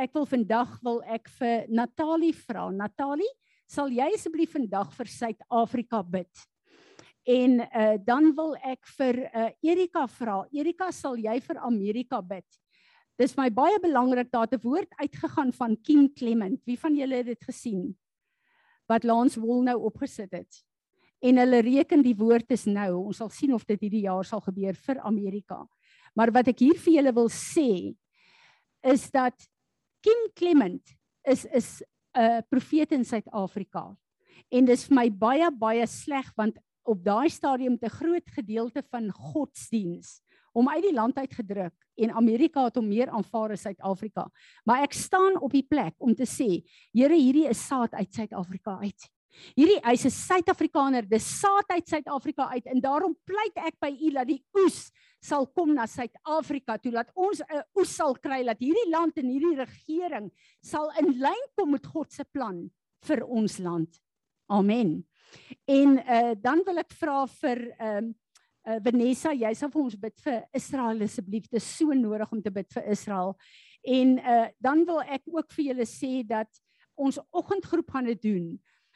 ek 0.00 0.14
wil 0.16 0.24
vandag 0.24 0.70
wil 0.80 1.02
ek 1.04 1.28
vir 1.36 1.66
Natalie 1.68 2.32
vra. 2.32 2.70
Natalie, 2.72 3.28
sal 3.68 3.92
jy 3.92 4.06
asseblief 4.16 4.54
vandag 4.56 4.94
vir 4.96 5.10
Suid-Afrika 5.12 6.00
bid? 6.00 6.46
En 7.28 7.60
uh, 7.66 7.98
dan 8.00 8.30
wil 8.38 8.56
ek 8.64 8.88
vir 8.96 9.20
uh, 9.28 9.50
Erika 9.60 10.06
vra. 10.08 10.38
Erika, 10.56 10.88
sal 10.88 11.20
jy 11.20 11.36
vir 11.44 11.60
Amerika 11.68 12.22
bid? 12.24 12.61
Dis 13.22 13.36
my 13.38 13.46
baie 13.54 13.78
belangrik 13.78 14.32
dat 14.34 14.54
'n 14.54 14.62
woord 14.64 14.90
uitgegaan 14.98 15.52
van 15.52 15.76
Kim 15.80 16.12
Clement. 16.12 16.58
Wie 16.64 16.78
van 16.78 16.96
julle 16.96 17.14
het 17.14 17.26
dit 17.26 17.44
gesien? 17.44 17.96
Wat 18.88 19.04
Lance 19.04 19.40
Wol 19.40 19.62
nou 19.62 19.78
opgesit 19.78 20.32
het. 20.32 20.64
En 21.20 21.36
hulle 21.36 21.60
reken 21.60 22.02
die 22.02 22.16
woord 22.16 22.50
is 22.50 22.64
nou. 22.64 23.06
Ons 23.06 23.16
sal 23.16 23.28
sien 23.28 23.54
of 23.54 23.64
dit 23.64 23.80
hierdie 23.80 24.02
jaar 24.08 24.24
sal 24.24 24.40
gebeur 24.40 24.74
vir 24.74 24.98
Amerika. 25.00 25.68
Maar 26.14 26.32
wat 26.32 26.48
ek 26.48 26.58
hier 26.58 26.74
vir 26.74 26.94
julle 26.94 27.12
wil 27.14 27.28
sê 27.28 27.94
is 28.82 29.10
dat 29.10 29.48
Kim 30.02 30.30
Clement 30.34 30.82
is 31.22 31.44
is 31.44 31.82
'n 32.16 32.42
profeet 32.50 32.92
in 32.92 33.04
Suid-Afrika. 33.04 33.96
En 34.50 34.64
dis 34.64 34.86
vir 34.86 34.94
my 34.94 35.10
baie 35.10 35.50
baie 35.50 35.86
sleg 35.86 36.32
want 36.36 36.58
op 36.82 37.04
daai 37.04 37.30
stadium 37.30 37.78
te 37.78 37.88
groot 37.88 38.28
gedeelte 38.34 38.82
van 38.90 39.10
godsdiens 39.10 40.22
hom 40.52 40.68
uit 40.68 40.82
die 40.82 40.94
land 40.94 41.16
uit 41.18 41.32
gedruk 41.34 41.74
en 41.96 42.14
Amerika 42.16 42.64
het 42.64 42.76
hom 42.76 42.88
meer 42.88 43.10
aanvaar 43.10 43.52
as 43.52 43.64
Suid-Afrika. 43.66 44.28
Maar 44.64 44.84
ek 44.86 44.96
staan 44.96 45.40
op 45.40 45.52
die 45.52 45.66
plek 45.66 45.94
om 45.98 46.14
te 46.14 46.28
sê, 46.28 46.62
Here, 46.92 47.16
hierdie 47.16 47.48
is 47.48 47.66
saad 47.66 47.94
uit 47.94 48.14
Suid-Afrika 48.14 48.78
uit. 48.82 49.08
Hierdie 49.56 49.80
hy's 49.80 50.04
'n 50.04 50.12
Suid-Afrikaner, 50.12 51.08
dis 51.08 51.24
saad 51.40 51.68
uit 51.72 51.88
Suid-Afrika 51.88 52.48
uit 52.52 52.66
en 52.66 52.80
daarom 52.80 53.16
pleit 53.24 53.56
ek 53.56 53.78
by 53.80 53.88
u 53.88 54.10
dat 54.12 54.28
die 54.28 54.42
oes 54.60 54.90
sal 55.22 55.46
kom 55.46 55.74
na 55.74 55.86
Suid-Afrika 55.86 56.76
toe 56.78 56.92
dat 56.92 57.10
ons 57.14 57.40
'n 57.40 57.64
oes 57.78 57.94
sal 57.96 58.14
kry 58.14 58.44
dat 58.44 58.60
hierdie 58.60 58.90
land 58.90 59.16
en 59.16 59.28
hierdie 59.28 59.56
regering 59.56 60.30
sal 60.60 60.90
in 61.00 61.18
lyn 61.18 61.44
kom 61.56 61.70
met 61.70 61.86
God 61.86 62.12
se 62.12 62.24
plan 62.24 62.70
vir 63.06 63.24
ons 63.24 63.58
land. 63.58 64.00
Amen. 64.48 65.06
En 65.64 65.96
uh, 65.98 66.34
dan 66.36 66.62
wil 66.66 66.78
ek 66.78 66.92
vra 66.92 67.26
vir 67.26 67.72
ehm 67.78 68.04
um, 68.04 68.14
uh, 68.66 68.78
Vanessa, 68.84 69.32
jy 69.34 69.52
sal 69.54 69.70
vir 69.72 69.82
ons 69.82 69.96
bid 69.98 70.18
vir 70.24 70.42
Israel 70.56 71.04
asseblief. 71.06 71.48
Dit 71.48 71.60
is 71.60 71.68
so 71.78 71.94
nodig 71.96 72.32
om 72.32 72.42
te 72.42 72.50
bid 72.50 72.68
vir 72.74 72.90
Israel. 72.94 73.34
En 73.82 74.18
uh, 74.18 74.44
dan 74.62 74.84
wil 74.86 75.00
ek 75.02 75.24
ook 75.26 75.50
vir 75.56 75.72
julle 75.72 75.86
sê 75.88 76.22
dat 76.26 76.48
ons 76.94 77.18
oggendgroep 77.32 77.90
gaan 77.90 78.10
dit 78.10 78.22
doen. 78.22 78.46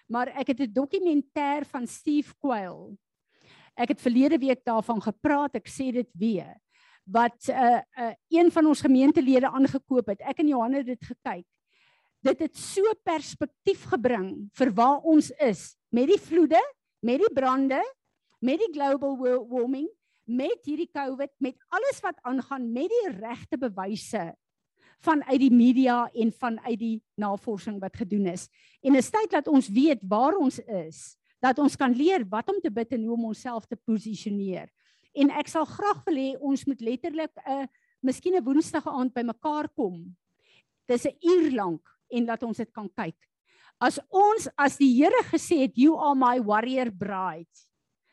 Maar 0.07 0.31
ek 0.39 0.55
het 0.55 0.61
'n 0.61 0.73
dokumentêr 0.73 1.67
van 1.67 1.87
Steve 1.87 2.35
Quayle. 2.39 2.97
Ek 3.77 3.89
het 3.89 4.01
verlede 4.01 4.39
week 4.39 4.65
daarvan 4.65 5.03
gepraat, 5.03 5.55
ek 5.55 5.69
sê 5.69 5.93
dit 5.93 6.09
weer. 6.15 6.55
Wat 7.05 7.49
'n 7.49 7.53
uh, 7.53 7.81
uh, 7.99 8.15
een 8.29 8.51
van 8.51 8.67
ons 8.67 8.81
gemeentelede 8.81 9.51
aangekoop 9.51 10.07
het. 10.07 10.21
Ek 10.21 10.39
en 10.39 10.49
Johan 10.49 10.73
het 10.73 10.87
dit 10.87 11.05
gekyk. 11.05 11.47
Dit 12.23 12.39
het 12.39 12.57
so 12.57 12.83
perspektief 13.03 13.85
gebring 13.85 14.49
vir 14.55 14.73
waar 14.73 14.99
ons 15.03 15.31
is 15.31 15.77
met 15.91 16.09
die 16.09 16.19
vloede, 16.19 16.61
met 17.01 17.19
die 17.19 17.33
brande, 17.35 17.83
met 18.47 18.63
die 18.63 18.73
global 18.75 19.17
warming, 19.51 19.89
met 20.27 20.67
hierdie 20.67 20.91
COVID, 20.91 21.33
met 21.43 21.57
alles 21.75 22.01
wat 22.03 22.19
aangaan 22.27 22.67
met 22.75 22.91
die 22.91 23.09
regte 23.19 23.59
bewyse 23.59 24.33
vanuit 25.05 25.41
die 25.43 25.53
media 25.53 26.07
en 26.17 26.33
vanuit 26.33 26.79
die 26.81 26.97
navorsing 27.21 27.77
wat 27.83 27.99
gedoen 28.01 28.27
is. 28.33 28.49
En 28.81 28.97
'n 28.97 29.03
tyd 29.03 29.31
dat 29.31 29.49
ons 29.49 29.69
weet 29.69 30.01
waar 30.03 30.35
ons 30.37 30.59
is, 30.59 31.17
dat 31.41 31.59
ons 31.59 31.77
kan 31.77 31.93
leer 31.93 32.25
wat 32.29 32.49
om 32.49 32.61
te 32.61 32.71
bid 32.71 32.93
en 32.93 33.05
hoe 33.05 33.15
om 33.15 33.25
onsself 33.25 33.67
te 33.67 33.77
posisioneer. 33.77 34.69
En 35.15 35.31
ek 35.31 35.49
sal 35.49 35.65
graag 35.65 36.05
wil 36.05 36.17
hê 36.17 36.37
ons 36.41 36.65
moet 36.65 36.81
letterlik 36.81 37.33
'n 37.37 37.51
uh, 37.51 37.67
miskien 38.03 38.37
'n 38.37 38.45
woensdag 38.45 38.87
aand 38.87 39.13
bymekaar 39.13 39.69
kom. 39.75 40.17
Dis 40.87 41.07
'n 41.07 41.17
uur 41.21 41.53
lank 41.53 41.83
en 42.11 42.25
laat 42.25 42.43
ons 42.43 42.57
dit 42.57 42.73
kan 42.73 42.89
kyk. 42.89 43.17
As 43.81 44.01
ons 44.09 44.49
as 44.57 44.77
die 44.77 44.95
Here 44.97 45.23
gesê 45.25 45.61
het 45.61 45.77
you 45.77 45.97
are 45.97 46.15
my 46.15 46.41
warrior 46.41 46.91
bride 46.91 47.66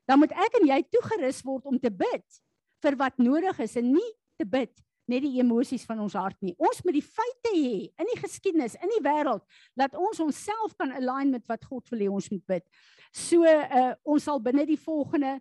dan 0.10 0.20
moet 0.20 0.34
ek 0.46 0.58
en 0.60 0.68
jy 0.68 0.80
toegerus 0.92 1.42
word 1.48 1.68
om 1.70 1.80
te 1.80 1.92
bid 1.92 2.42
vir 2.84 2.98
wat 3.00 3.20
nodig 3.22 3.60
is 3.64 3.78
en 3.80 3.94
nie 3.96 4.12
te 4.40 4.46
bid 4.46 4.74
net 5.12 5.24
die 5.26 5.40
emosies 5.42 5.84
van 5.88 6.00
ons 6.00 6.16
hart 6.16 6.38
nie. 6.44 6.54
Ons 6.64 6.80
moet 6.86 6.96
die 6.96 7.04
feite 7.04 7.52
hê 7.52 7.90
in 8.00 8.08
die 8.08 8.20
geskiedenis, 8.22 8.78
in 8.80 8.92
die 8.94 9.02
wêreld 9.04 9.44
dat 9.80 9.98
ons 10.00 10.22
onsself 10.24 10.76
kan 10.80 10.94
align 10.96 11.34
met 11.36 11.48
wat 11.52 11.66
God 11.68 11.92
wil 11.92 12.06
hê 12.06 12.08
ons 12.12 12.30
moet 12.32 12.46
bid. 12.56 12.66
So 13.12 13.44
uh 13.44 13.92
ons 14.08 14.30
sal 14.30 14.40
binne 14.44 14.66
die 14.70 14.80
volgende 14.80 15.40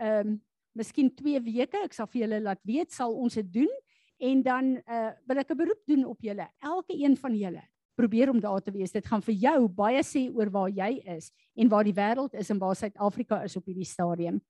ehm 0.00 0.34
um, 0.34 0.42
miskien 0.74 1.06
2 1.14 1.38
weke, 1.44 1.84
ek 1.86 1.92
sal 1.94 2.08
vir 2.10 2.24
julle 2.24 2.40
laat 2.42 2.58
weet, 2.66 2.90
sal 2.90 3.12
ons 3.14 3.36
dit 3.38 3.50
doen 3.60 3.70
en 4.26 4.40
dan 4.42 4.72
uh 4.82 5.12
wil 5.30 5.38
ek 5.38 5.52
'n 5.54 5.60
beroep 5.62 5.82
doen 5.86 6.04
op 6.10 6.18
julle, 6.22 6.48
elke 6.58 6.98
een 6.98 7.14
van 7.16 7.36
julle 7.38 7.62
probeer 7.94 8.30
om 8.30 8.40
daar 8.40 8.62
te 8.62 8.72
wees. 8.74 8.92
Dit 8.92 9.06
gaan 9.06 9.22
vir 9.22 9.34
jou 9.34 9.68
baie 9.68 10.02
sê 10.02 10.26
oor 10.34 10.50
waar 10.50 10.70
jy 10.70 10.98
is 11.16 11.30
en 11.54 11.68
waar 11.68 11.84
die 11.84 11.94
wêreld 11.94 12.34
is 12.34 12.50
en 12.50 12.58
waar 12.58 12.76
Suid-Afrika 12.76 13.42
is 13.44 13.56
op 13.56 13.66
hierdie 13.70 13.88
stadium. 13.88 14.42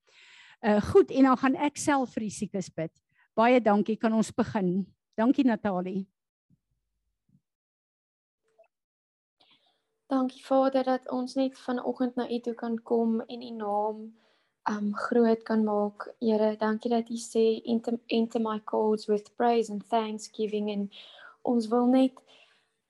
Uh 0.64 0.80
goed 0.92 1.10
en 1.10 1.28
dan 1.28 1.36
gaan 1.36 1.56
ek 1.56 1.76
self 1.76 2.14
vir 2.16 2.28
die 2.28 2.34
siekes 2.34 2.70
bid. 2.72 2.92
Baie 3.34 3.60
dankie. 3.60 3.96
Kan 3.96 4.12
ons 4.12 4.32
begin? 4.32 4.86
Dankie 5.18 5.44
Natalie. 5.44 6.06
Dankie 10.06 10.44
Vader 10.44 10.84
dat 10.84 11.10
ons 11.10 11.34
net 11.34 11.58
vanoggend 11.58 12.14
na 12.16 12.28
U 12.30 12.38
toe 12.40 12.54
kan 12.54 12.76
kom 12.82 13.20
en 13.20 13.42
U 13.42 13.50
naam 13.50 14.04
um 14.70 14.94
groot 14.94 15.42
kan 15.42 15.64
maak. 15.64 16.08
Here, 16.20 16.56
dankie 16.56 16.90
dat 16.90 17.10
U 17.10 17.16
sê 17.16 17.60
enter, 17.64 17.98
enter 18.06 18.40
my 18.40 18.60
courts 18.64 19.06
with 19.06 19.36
praise 19.36 19.72
and 19.72 19.84
thanksgiving 19.88 20.70
en 20.70 20.90
ons 21.42 21.68
wil 21.68 21.86
net 21.86 22.20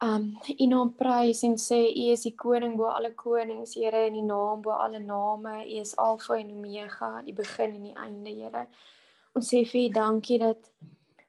um 0.04 0.25
u 0.61 0.66
naam 0.66 0.90
prys 0.99 1.42
en 1.46 1.54
sê 1.61 1.78
u 1.88 2.08
is 2.12 2.25
die 2.26 2.34
koning 2.37 2.76
bo 2.76 2.90
alle 2.92 3.12
konings 3.14 3.75
Here 3.78 4.06
en 4.06 4.16
die 4.18 4.26
naam 4.26 4.62
bo 4.62 4.70
alle 4.70 5.00
name. 5.00 5.54
U 5.64 5.78
is 5.80 5.96
alfa 5.96 6.37
en 6.38 6.50
omega 6.56 7.23
die 7.25 7.37
begin 7.37 7.76
en 7.78 7.87
die 7.88 7.96
einde 8.06 8.34
Here. 8.40 8.66
Ons 9.34 9.52
sê 9.52 9.64
vir 9.70 9.80
u 9.87 9.88
dankie 9.94 10.38
dat 10.38 10.70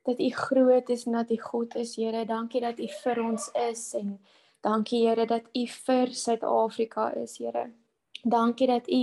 dat 0.05 0.19
u 0.19 0.29
groot 0.29 0.89
is 0.89 1.05
en 1.05 1.13
dat 1.17 1.31
u 1.31 1.37
God 1.41 1.75
is 1.75 1.95
Here. 1.95 2.25
Dankie 2.25 2.61
dat 2.61 2.79
u 2.79 2.87
vir 3.03 3.23
ons 3.23 3.49
is 3.69 3.93
en 4.01 4.19
dankie 4.61 5.07
Here 5.07 5.25
dat 5.25 5.47
u 5.53 5.65
vir 5.67 6.13
Suid-Afrika 6.25 7.09
is 7.23 7.37
Here. 7.37 7.69
Dankie 8.23 8.67
dat 8.67 8.89
u 8.89 9.01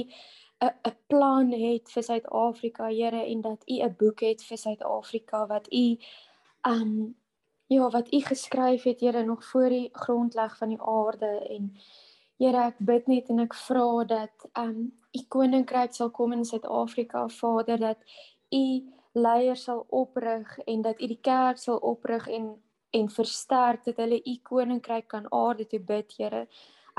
'n 0.61 0.75
'n 0.88 0.97
plan 1.07 1.52
het 1.52 1.91
vir 1.91 2.02
Suid-Afrika 2.02 2.88
Here 2.88 3.25
en 3.26 3.41
dat 3.41 3.62
u 3.67 3.83
'n 3.83 3.95
boek 3.99 4.21
het 4.21 4.43
vir 4.43 4.59
Suid-Afrika 4.59 5.47
wat 5.47 5.67
u 5.73 5.97
um 6.62 7.14
Ja, 7.73 7.91
wat 7.91 8.12
U 8.12 8.21
geskryf 8.21 8.83
het, 8.83 9.00
Here, 9.00 9.25
nog 9.25 9.45
voor 9.45 9.69
die 9.69 9.88
grondleg 9.93 10.57
van 10.57 10.69
die 10.69 10.83
aarde 10.83 11.26
en 11.49 11.76
Here, 12.37 12.64
ek 12.69 12.81
bid 12.85 13.07
net 13.09 13.31
en 13.33 13.41
ek 13.47 13.55
vra 13.55 14.05
dat 14.11 14.45
um 14.61 14.91
U 15.12 15.21
koninkryk 15.29 15.95
sal 15.97 16.11
kom 16.11 16.35
in 16.37 16.45
Suid-Afrika, 16.45 17.23
Vader, 17.33 17.79
dat 17.81 18.02
U 18.52 18.64
leiers 19.17 19.62
sal 19.69 19.85
oprig 19.88 20.59
en 20.67 20.83
dat 20.85 21.00
U 21.00 21.09
die 21.14 21.21
kerk 21.21 21.62
sal 21.62 21.81
oprig 21.95 22.29
en 22.29 22.50
en 22.93 23.09
versterk 23.09 23.87
dat 23.88 24.02
hulle 24.05 24.21
U 24.21 24.37
koninkryk 24.50 25.09
kan 25.09 25.31
aarde 25.33 25.64
toe 25.64 25.81
bid, 25.81 26.12
Here. 26.19 26.45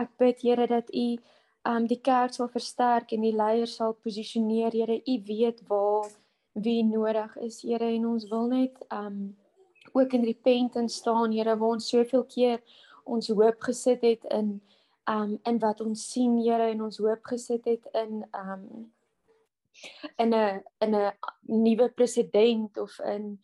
Ek 0.02 0.18
bid, 0.18 0.42
Here, 0.42 0.68
dat 0.68 0.90
U 0.90 1.06
um 1.70 1.86
die 1.92 2.02
kerk 2.02 2.34
sal 2.34 2.50
versterk 2.50 3.14
en 3.14 3.22
die 3.22 3.36
leiers 3.36 3.78
sal 3.78 3.94
posisioneer, 3.94 4.74
Here. 4.74 4.98
U 5.06 5.22
weet 5.30 5.62
waar 5.70 6.10
wie 6.54 6.82
nodig 6.84 7.38
is, 7.46 7.62
Here, 7.62 7.94
en 7.94 8.10
ons 8.16 8.30
wil 8.34 8.50
net 8.58 8.86
um 8.90 9.36
ook 9.94 10.14
in 10.14 10.24
repentance 10.24 10.96
staan, 10.96 11.32
Here, 11.32 11.58
waar 11.58 11.78
ons 11.78 11.90
soveel 11.90 12.26
keer 12.26 12.62
ons 13.04 13.28
hoop 13.28 13.62
gesit 13.62 14.02
het 14.02 14.26
in 14.32 14.60
um 15.12 15.38
in 15.44 15.60
wat 15.60 15.82
ons 15.84 16.04
sien, 16.12 16.38
Here, 16.42 16.70
en 16.72 16.84
ons 16.88 16.98
hoop 16.98 17.24
gesit 17.32 17.66
het 17.66 17.88
in 17.94 18.24
um 18.34 18.92
in 20.18 20.34
'n 20.34 20.62
in 20.80 20.96
'n 20.96 21.12
nuwe 21.42 21.90
president 21.90 22.78
of 22.78 23.00
in 23.00 23.40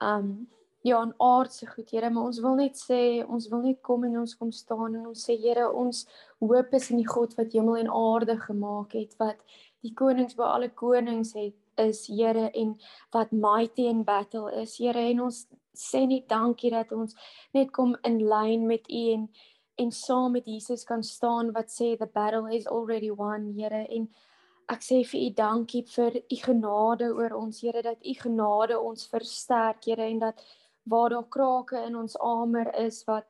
um 0.00 0.48
ja, 0.86 1.02
in 1.02 1.14
aardse 1.18 1.66
goed, 1.66 1.90
Here, 1.90 2.10
maar 2.10 2.24
ons 2.24 2.40
wil 2.40 2.54
net 2.54 2.76
sê, 2.78 3.26
ons 3.28 3.48
wil 3.48 3.60
net 3.60 3.80
kom 3.82 4.04
en 4.04 4.18
ons 4.18 4.36
kom 4.38 4.52
staan 4.52 4.94
en 4.94 5.06
ons 5.06 5.24
sê, 5.28 5.34
Here, 5.34 5.72
ons 5.72 6.06
hoop 6.38 6.74
is 6.74 6.90
in 6.90 6.96
die 7.02 7.08
God 7.08 7.34
wat 7.34 7.52
hemel 7.52 7.76
en 7.76 7.90
aarde 7.90 8.36
gemaak 8.38 8.92
het, 8.92 9.16
wat 9.18 9.36
die 9.82 9.94
konings 9.94 10.36
by 10.38 10.42
alle 10.42 10.68
konings 10.68 11.34
het 11.34 11.56
is 11.76 12.06
Here 12.06 12.50
en 12.54 12.76
wat 13.14 13.32
mighty 13.32 13.86
in 13.90 14.04
battle 14.04 14.50
is 14.62 14.76
Here 14.78 14.98
en 15.10 15.26
ons 15.26 15.46
sê 15.78 16.06
net 16.06 16.28
dankie 16.28 16.70
dat 16.70 16.92
ons 16.92 17.14
net 17.54 17.72
kom 17.72 17.96
in 18.04 18.18
lyn 18.28 18.66
met 18.66 18.88
U 18.90 19.02
en 19.12 19.28
en 19.76 19.90
saam 19.92 20.32
met 20.32 20.46
Jesus 20.48 20.84
kan 20.88 21.02
staan 21.04 21.52
wat 21.52 21.68
sê 21.68 21.96
the 21.96 22.06
battle 22.06 22.48
is 22.56 22.66
already 22.66 23.10
won 23.10 23.52
Here 23.56 23.84
en 23.88 24.08
ek 24.72 24.82
sê 24.82 25.02
vir 25.04 25.20
U 25.26 25.30
dankie 25.40 25.84
vir 25.94 26.20
U 26.22 26.38
genade 26.44 27.10
oor 27.12 27.36
ons 27.36 27.60
Here 27.60 27.82
dat 27.82 28.00
U 28.00 28.14
genade 28.22 28.78
ons 28.80 29.08
versterk 29.12 29.84
Here 29.84 30.08
en 30.08 30.22
dat 30.24 30.40
waar 30.86 31.10
daar 31.10 31.28
krake 31.28 31.84
in 31.86 31.96
ons 31.96 32.16
armor 32.16 32.72
is 32.86 33.04
wat 33.06 33.26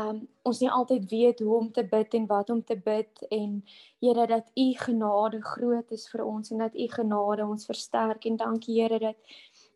um 0.00 0.24
ons 0.42 0.58
nie 0.60 0.70
altyd 0.70 1.04
weet 1.10 1.40
hoe 1.40 1.56
om 1.56 1.68
te 1.72 1.84
bid 1.86 2.14
en 2.18 2.26
wat 2.26 2.50
om 2.50 2.62
te 2.62 2.76
bid 2.76 3.26
en 3.30 3.60
Here 4.02 4.26
dat 4.26 4.50
u 4.54 4.64
genade 4.76 5.40
groot 5.42 5.90
is 5.90 6.08
vir 6.10 6.24
ons 6.24 6.50
en 6.50 6.58
dat 6.58 6.74
u 6.74 6.88
genade 6.88 7.46
ons 7.46 7.64
versterk. 7.64 8.26
En 8.26 8.36
dankie 8.36 8.82
Here 8.82 8.98
dat 8.98 9.16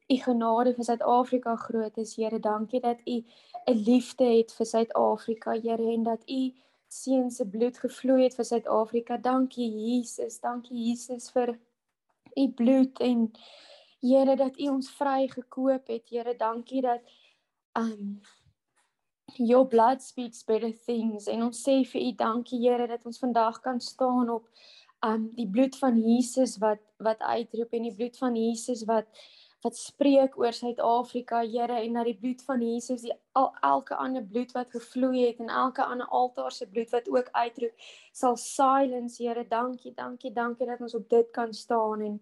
u 0.09 0.17
genade 0.17 0.73
vir 0.75 0.85
Suid-Afrika 0.85 1.57
groot 1.57 1.97
is 1.99 2.17
Here. 2.17 2.41
Dankie 2.41 2.81
dat 2.81 3.01
u 3.07 3.25
'n 3.67 3.83
liefde 3.85 4.25
het 4.25 4.53
vir 4.53 4.67
Suid-Afrika 4.67 5.53
Here 5.53 5.93
en 5.93 6.03
dat 6.03 6.23
u 6.31 6.55
seun 6.89 7.31
se 7.31 7.47
bloed 7.47 7.79
gevloei 7.79 8.23
het 8.23 8.35
vir 8.35 8.45
Suid-Afrika. 8.45 9.17
Dankie 9.17 9.71
Jesus. 9.71 10.41
Dankie 10.41 10.89
Jesus 10.89 11.31
vir 11.31 11.59
u 12.37 12.49
bloed 12.49 13.01
en 13.01 13.31
Here 14.01 14.37
dat 14.37 14.59
u 14.59 14.69
ons 14.69 14.91
vrygekoop 14.91 15.87
het. 15.87 16.09
Here 16.09 16.37
dankie 16.37 16.83
dat 16.83 17.01
um 17.73 18.21
your 19.37 19.67
blood 19.67 20.03
speaks 20.03 20.45
better 20.45 20.73
things. 20.85 21.27
En 21.27 21.43
ons 21.43 21.69
sê 21.69 21.85
vir 21.85 22.01
u 22.01 22.13
dankie 22.13 22.61
Here 22.69 22.87
dat 22.87 23.05
ons 23.05 23.19
vandag 23.19 23.61
kan 23.61 23.81
staan 23.81 24.31
op 24.31 24.49
um 25.05 25.31
die 25.35 25.49
bloed 25.51 25.77
van 25.79 26.01
Jesus 26.01 26.57
wat 26.59 26.81
wat 26.97 27.19
uitroep 27.19 27.73
en 27.73 27.83
die 27.83 27.95
bloed 27.95 28.17
van 28.19 28.37
Jesus 28.37 28.85
wat 28.85 29.07
wat 29.63 29.77
spreek 29.77 30.37
oor 30.39 30.53
Suid-Afrika 30.53 31.43
Here 31.43 31.81
en 31.81 31.99
dat 31.99 32.05
die 32.05 32.19
bloed 32.19 32.43
van 32.47 32.63
Jesus 32.63 33.03
die 33.03 33.15
al, 33.33 33.51
elke 33.63 33.97
ander 33.97 34.23
bloed 34.23 34.53
wat 34.53 34.71
gevloei 34.71 35.27
het 35.27 35.41
en 35.43 35.49
elke 35.49 35.85
ander 35.85 36.07
altaar 36.07 36.53
se 36.53 36.67
bloed 36.67 36.91
wat 36.91 37.09
ook 37.09 37.29
uitroep 37.33 37.89
sal 38.13 38.37
silence 38.37 39.23
Here 39.23 39.45
dankie 39.49 39.95
dankie 39.95 40.33
dankie 40.33 40.67
dat 40.67 40.81
ons 40.81 40.95
op 40.95 41.09
dit 41.09 41.31
kan 41.31 41.53
staan 41.53 42.01
en 42.01 42.21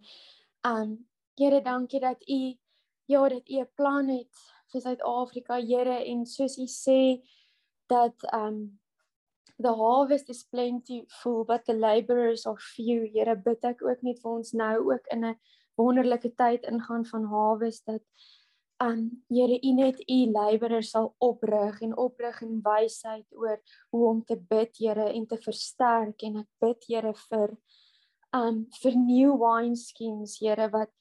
um 0.65 0.99
Here 1.37 1.61
dankie 1.63 2.01
dat 2.01 2.29
u 2.29 2.57
ja 3.07 3.29
dat 3.29 3.49
u 3.49 3.61
'n 3.61 3.71
plan 3.75 4.09
het 4.09 4.55
vir 4.73 4.83
Suid-Afrika, 4.83 5.61
Here, 5.61 6.01
en 6.05 6.25
soos 6.27 6.59
U 6.59 6.67
sê 6.71 7.23
dat 7.91 8.27
um 8.35 8.79
the 9.59 9.73
harvest 9.73 10.29
is 10.29 10.45
plentiful 10.45 11.45
but 11.45 11.65
the 11.65 11.75
laborers 11.75 12.47
are 12.47 12.59
few. 12.61 13.07
Here, 13.13 13.37
bid 13.37 13.65
ek 13.65 13.85
ook 13.85 14.03
net 14.05 14.21
vir 14.21 14.33
ons 14.33 14.53
nou 14.53 14.75
ook 14.93 15.07
in 15.15 15.25
'n 15.25 15.39
wonderlike 15.77 16.33
tyd 16.35 16.67
ingaan 16.69 17.05
van 17.07 17.25
harvest 17.31 17.87
dat 17.87 18.03
um 18.83 19.23
Here, 19.29 19.59
U 19.63 19.73
net 19.73 20.01
U 20.11 20.19
laborers 20.33 20.91
sal 20.91 21.15
oprig 21.19 21.81
en 21.81 21.97
oprig 21.97 22.41
in 22.45 22.61
wysheid 22.65 23.27
oor 23.33 23.61
hoe 23.91 24.09
om 24.09 24.25
te 24.25 24.37
bid, 24.37 24.77
Here, 24.77 25.13
en 25.13 25.27
te 25.27 25.39
versterk 25.41 26.23
en 26.23 26.43
ek 26.43 26.49
bid, 26.61 26.89
Here, 26.89 27.15
vir 27.31 27.57
um 28.37 28.67
vir 28.83 28.99
new 29.01 29.37
wine 29.41 29.77
skins, 29.77 30.39
Here, 30.41 30.69
wat 30.73 30.93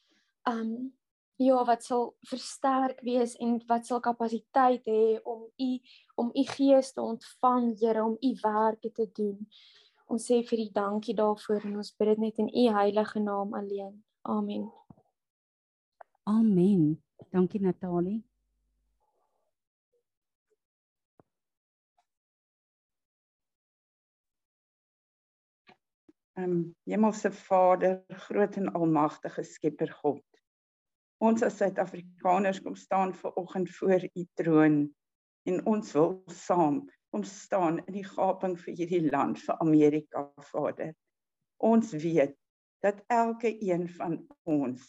um 0.47 0.93
ja 1.38 1.63
wat 1.67 1.84
sal 1.84 2.13
versterk 2.30 3.02
wees 3.04 3.36
en 3.43 3.58
wat 3.67 3.88
sal 3.89 4.00
kapasiteit 4.00 4.86
hê 4.88 5.19
om 5.28 5.41
u 5.60 5.71
om 6.15 6.30
u 6.32 6.43
gees 6.47 6.93
te 6.93 7.02
ontvang 7.04 7.73
Here 7.80 8.04
om 8.04 8.15
u 8.21 8.32
werke 8.43 8.91
te 8.91 9.10
doen. 9.12 9.43
Ons 10.08 10.30
sê 10.32 10.43
vir 10.47 10.63
u 10.63 10.69
dankie 10.71 11.15
daarvoor 11.15 11.65
en 11.65 11.78
ons 11.82 11.95
bid 12.00 12.13
dit 12.13 12.23
net 12.23 12.39
in 12.39 12.47
u 12.47 12.67
heilige 12.78 13.19
naam 13.19 13.54
alleen. 13.54 14.04
Amen. 14.28 14.72
Amen. 16.24 17.04
Dankie 17.32 17.60
Natalie. 17.60 18.24
Ehm 26.34 26.52
um, 26.52 26.76
Hemelse 26.84 27.32
Vader, 27.32 28.04
groot 28.08 28.56
en 28.56 28.74
almagtige 28.74 29.44
Skepper 29.44 29.92
God. 30.02 30.26
Ons 31.18 31.44
as 31.44 31.58
Suid-Afrikaners 31.58 32.62
kom 32.62 32.76
staan 32.76 33.14
ver 33.14 33.34
oggend 33.34 33.70
voor 33.70 34.10
u 34.14 34.26
troon 34.34 34.96
en 35.44 35.66
ons 35.66 35.92
wil 35.92 36.24
saam 36.28 36.82
kom 37.10 37.24
staan 37.24 37.78
in 37.86 37.94
die 37.94 38.08
gaping 38.08 38.58
vir 38.60 38.74
hierdie 38.74 39.06
land 39.12 39.40
vir 39.40 39.62
Amerika 39.62 40.26
Vader. 40.50 40.96
Ons 41.62 41.94
weet 41.94 42.36
dat 42.86 43.02
elke 43.08 43.56
een 43.65 43.88
van 43.89 44.19
ons 44.43 44.86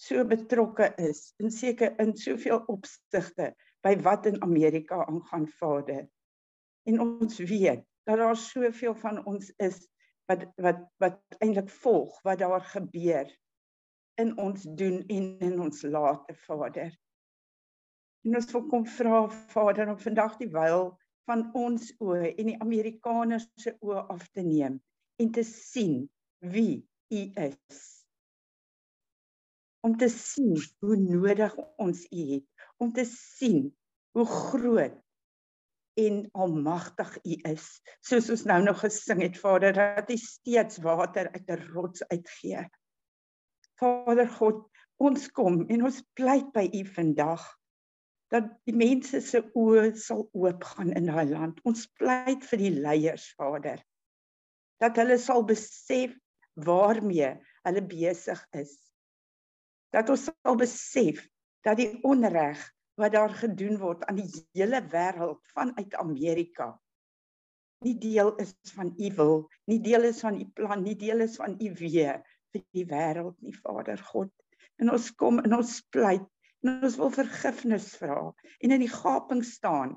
so 0.00 0.24
betrokke 0.24 0.92
is 0.96 1.32
in 1.36 1.50
seker 1.52 1.92
in 2.00 2.12
soveel 2.16 2.62
opsigte 2.72 3.50
by 3.84 3.94
wat 4.04 4.26
in 4.28 4.40
Amerika 4.44 5.04
aangaan 5.06 5.46
Vader. 5.60 6.06
En 6.88 7.00
ons 7.00 7.38
weet 7.38 7.84
dat 8.08 8.20
daar 8.20 8.36
soveel 8.36 8.94
van 8.94 9.24
ons 9.24 9.52
is 9.56 9.80
wat 10.28 10.46
wat 10.56 10.80
wat 11.04 11.20
eintlik 11.38 11.68
volg 11.82 12.16
wat 12.24 12.40
daar 12.40 12.64
gebeur 12.72 13.28
in 14.20 14.32
ons 14.38 14.64
doen 14.76 15.00
en 15.06 15.28
in 15.38 15.60
ons 15.60 15.82
late 15.82 16.36
Vader. 16.46 16.92
En 18.24 18.36
ons 18.36 18.52
wil 18.52 18.66
kom 18.72 18.86
vra 18.86 19.24
Vader 19.52 19.88
om 19.88 20.00
vandag 20.00 20.36
die 20.40 20.52
wyl 20.52 20.92
van 21.28 21.48
ons 21.56 21.92
oë 22.00 22.34
en 22.34 22.52
die 22.52 22.60
Amerikaners 22.60 23.48
se 23.60 23.76
oë 23.80 24.06
af 24.12 24.28
te 24.32 24.44
neem 24.44 24.80
en 25.20 25.32
te 25.32 25.44
sien 25.44 26.02
wie 26.40 26.89
U 27.10 27.20
is. 27.34 27.78
Om 29.80 29.96
te 29.96 30.08
sien 30.08 30.56
hoe 30.78 30.96
nodig 30.96 31.54
ons 31.80 32.04
U 32.10 32.24
het, 32.34 32.66
om 32.78 32.92
te 32.92 33.04
sien 33.04 33.70
hoe 34.14 34.26
groot 34.26 34.98
en 36.00 36.28
almagtig 36.32 37.16
U 37.24 37.38
is. 37.50 37.66
Soos 38.00 38.30
ons 38.30 38.44
nou 38.48 38.60
nog 38.62 38.80
gesing 38.84 39.22
het 39.24 39.38
Vader 39.38 39.74
dat 39.76 40.10
U 40.10 40.16
steeds 40.16 40.78
water 40.84 41.30
uit 41.32 41.48
'n 41.48 41.66
rots 41.74 42.04
uitgee. 42.08 42.68
Vader 43.80 44.28
God, 44.28 44.68
ons 44.96 45.30
kom 45.32 45.64
en 45.68 45.84
ons 45.84 46.02
pleit 46.14 46.52
by 46.52 46.68
U 46.72 46.84
vandag 46.86 47.44
dat 48.30 48.46
die 48.68 48.76
mense 48.76 49.20
se 49.20 49.42
oë 49.58 49.96
sal 49.98 50.28
oopgaan 50.32 50.92
in 50.94 51.08
daai 51.10 51.26
land. 51.26 51.60
Ons 51.66 51.86
pleit 51.98 52.44
vir 52.46 52.58
die 52.58 52.74
leiers, 52.78 53.32
Vader, 53.34 53.82
dat 54.78 54.96
hulle 54.96 55.18
sal 55.18 55.42
besef 55.44 56.14
waarmee 56.64 57.32
hulle 57.66 57.82
besig 57.86 58.40
is. 58.56 58.74
Dat 59.94 60.10
ons 60.12 60.28
sal 60.28 60.58
besef 60.60 61.24
dat 61.66 61.80
die 61.80 61.92
onreg 62.06 62.60
wat 63.00 63.12
daar 63.12 63.32
gedoen 63.34 63.78
word 63.80 64.04
aan 64.04 64.20
die 64.20 64.28
hele 64.52 64.80
wêreld 64.92 65.40
vanuit 65.54 65.94
Amerika 65.94 66.74
nie 67.80 67.96
deel 67.96 68.34
is 68.36 68.52
van 68.74 68.92
u 68.92 69.08
wil, 69.16 69.38
nie 69.64 69.80
deel 69.80 70.04
is 70.10 70.20
van 70.20 70.36
u 70.36 70.44
plan, 70.52 70.82
nie 70.84 70.96
deel 71.00 71.24
is 71.24 71.38
van 71.40 71.54
u 71.56 71.70
weë 71.78 72.18
vir 72.52 72.64
die 72.76 72.84
wêreld 72.90 73.38
nie 73.44 73.54
Vader 73.56 74.00
God 74.10 74.32
en 74.80 74.92
ons 74.92 75.10
kom 75.20 75.40
in 75.44 75.54
ons 75.56 75.72
pleit 75.94 76.26
en 76.64 76.72
ons 76.76 76.96
wil 77.00 77.12
vergifnis 77.14 77.88
vra 78.00 78.22
en 78.60 78.74
in 78.76 78.82
die 78.84 78.92
gaping 78.92 79.42
staan 79.46 79.96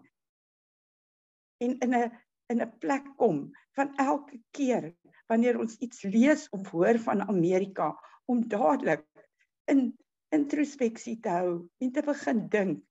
en 1.63 1.78
in 1.86 1.95
'n 1.99 2.12
in 2.52 2.62
'n 2.62 2.71
plek 2.84 3.08
kom 3.17 3.39
van 3.76 3.93
elke 3.97 4.39
keer 4.52 4.93
wanneer 5.31 5.59
ons 5.59 5.77
iets 5.79 6.03
lees 6.03 6.47
of 6.55 6.67
hoor 6.71 6.99
van 6.99 7.23
Amerika 7.27 7.91
om 8.25 8.43
dadelik 8.47 9.05
in 9.71 9.91
introspeksie 10.33 11.19
te 11.23 11.29
hou 11.29 11.55
en 11.79 11.91
te 11.91 12.03
begin 12.05 12.47
dink 12.49 12.83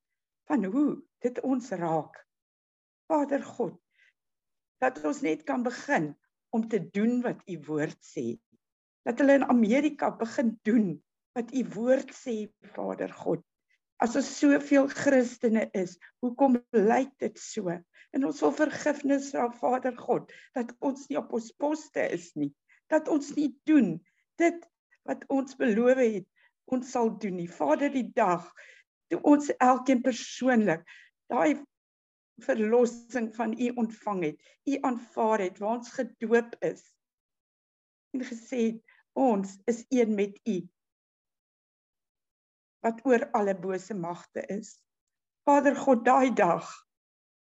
van 0.51 0.65
hoe 0.65 1.03
dit 1.25 1.41
ons 1.47 1.71
raak 1.83 2.19
Vader 3.11 3.43
God 3.45 3.79
dat 4.83 4.99
ons 5.07 5.23
net 5.23 5.45
kan 5.47 5.63
begin 5.63 6.13
om 6.53 6.67
te 6.69 6.81
doen 6.91 7.21
wat 7.25 7.43
u 7.49 7.59
woord 7.67 7.99
sê 8.07 8.27
dat 9.07 9.19
hulle 9.19 9.41
in 9.41 9.49
Amerika 9.51 10.11
begin 10.19 10.55
doen 10.67 10.93
wat 11.37 11.53
u 11.55 11.63
woord 11.75 12.13
sê 12.15 12.35
Vader 12.75 13.13
God. 13.13 13.43
As 14.03 14.17
ons 14.19 14.29
soveel 14.35 14.89
Christene 14.91 15.69
is, 15.79 15.95
hoekom 16.25 16.59
lyk 16.75 17.13
dit 17.23 17.39
so? 17.39 17.71
En 18.13 18.27
ons 18.27 18.41
wil 18.45 18.55
vergifnis 18.59 19.31
vra 19.31 19.47
Vader 19.61 19.95
God 19.97 20.33
dat 20.57 20.73
ons 20.85 21.07
nie 21.09 21.19
op 21.21 21.31
ons 21.39 21.53
poste 21.63 22.03
is 22.17 22.33
nie, 22.35 22.51
dat 22.91 23.09
ons 23.13 23.31
nie 23.39 23.53
doen 23.69 23.95
dit 24.43 24.65
wat 25.09 25.23
ons 25.33 25.55
beloof 25.59 26.03
het 26.03 26.29
ons 26.73 26.89
sal 26.95 27.13
doen 27.21 27.37
nie. 27.37 27.51
Vader, 27.51 27.93
die 27.93 28.09
dag 28.17 28.47
toe 29.13 29.21
ons 29.29 29.51
elkeen 29.61 30.03
persoonlik 30.05 30.85
daai 31.33 31.61
verlossing 32.43 33.29
van 33.37 33.53
u 33.55 33.69
ontvang 33.85 34.23
het, 34.31 34.39
u 34.67 34.79
aanvaar 34.89 35.45
het, 35.45 35.59
waar 35.61 35.79
ons 35.79 35.93
gedoop 35.95 36.57
is 36.65 36.85
en 38.13 38.25
gesê 38.29 38.63
het 38.71 38.97
ons 39.17 39.57
is 39.71 39.85
een 39.93 40.15
met 40.17 40.37
u 40.49 40.63
wat 42.83 43.03
oor 43.07 43.29
alle 43.39 43.55
bose 43.59 43.95
magte 43.95 44.45
is. 44.51 44.77
Vader 45.47 45.77
God, 45.79 46.05
daai 46.07 46.35
dag 46.35 46.67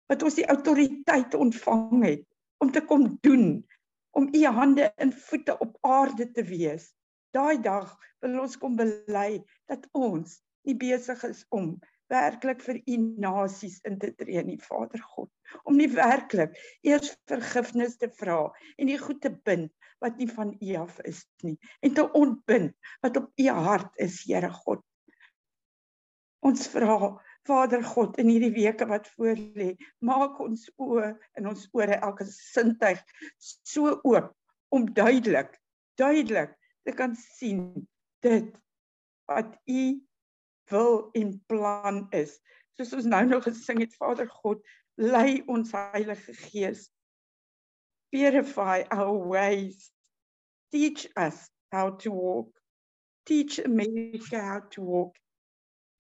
wat 0.10 0.22
ons 0.22 0.38
die 0.38 0.46
autoriteit 0.46 1.34
ontvang 1.34 2.04
het 2.06 2.26
om 2.62 2.72
te 2.72 2.82
kom 2.86 3.08
doen, 3.26 3.66
om 4.14 4.30
u 4.30 4.44
hande 4.46 4.92
en 5.02 5.14
voete 5.14 5.58
op 5.60 5.78
aarde 5.82 6.30
te 6.32 6.44
wees. 6.46 6.92
Daai 7.34 7.58
dag 7.62 7.90
wil 8.24 8.40
ons 8.46 8.58
kom 8.62 8.78
bely 8.80 9.42
dat 9.70 9.90
ons 9.98 10.38
nie 10.66 10.78
besig 10.78 11.24
is 11.28 11.44
om 11.54 11.74
werklik 12.14 12.62
vir 12.62 12.80
u 12.86 12.98
nasies 13.22 13.80
in 13.90 13.98
te 14.00 14.12
tree 14.14 14.44
nie, 14.46 14.60
Vader 14.62 15.02
God, 15.16 15.30
om 15.66 15.78
nie 15.78 15.90
werklik 15.90 16.54
eers 16.86 17.16
vergifnis 17.30 17.98
te 17.98 18.12
vra 18.22 18.44
en 18.78 18.92
die 18.92 19.00
goed 19.02 19.24
te 19.26 19.34
bind 19.50 19.74
wat 20.04 20.20
nie 20.22 20.30
van 20.30 20.54
u 20.62 20.76
af 20.80 21.00
is 21.10 21.24
nie 21.44 21.58
en 21.82 21.96
te 21.98 22.06
ontbind 22.18 22.76
wat 23.06 23.18
op 23.18 23.32
u 23.42 23.50
hart 23.50 24.06
is, 24.06 24.22
Here 24.30 24.52
God. 24.62 24.84
Ons 26.46 26.68
vra 26.70 26.98
Vader 27.46 27.84
God 27.86 28.18
in 28.22 28.30
hierdie 28.30 28.54
weke 28.54 28.88
wat 28.90 29.08
voor 29.16 29.38
lê, 29.58 29.72
maak 30.06 30.40
ons 30.42 30.66
oë 30.82 31.12
en 31.38 31.50
ons 31.52 31.68
ore 31.78 31.98
elke 32.02 32.26
sintuig 32.30 33.02
so 33.38 34.00
oop 34.04 34.32
om 34.74 34.88
duidelik, 34.98 35.54
duidelik 35.98 36.56
te 36.86 36.94
kan 36.98 37.14
sien 37.18 37.88
dit 38.26 38.50
wat 39.30 39.54
U 39.70 39.84
wil 40.70 41.10
en 41.18 41.32
plan 41.50 42.06
is. 42.14 42.38
Soos 42.78 42.94
ons 42.98 43.10
nou 43.10 43.24
nog 43.30 43.46
gesing 43.46 43.82
het, 43.82 43.94
Vader 43.98 44.30
God, 44.42 44.62
lei 45.02 45.42
ons 45.52 45.74
Heilige 45.74 46.34
Gees. 46.34 46.90
Purify 48.14 48.84
our 48.92 49.18
ways. 49.30 49.92
Teach 50.72 51.08
us 51.16 51.50
how 51.72 51.96
to 51.98 52.12
walk. 52.12 52.52
Teach 53.26 53.60
America 53.66 54.42
how 54.42 54.62
to 54.72 54.82
walk. 54.82 55.16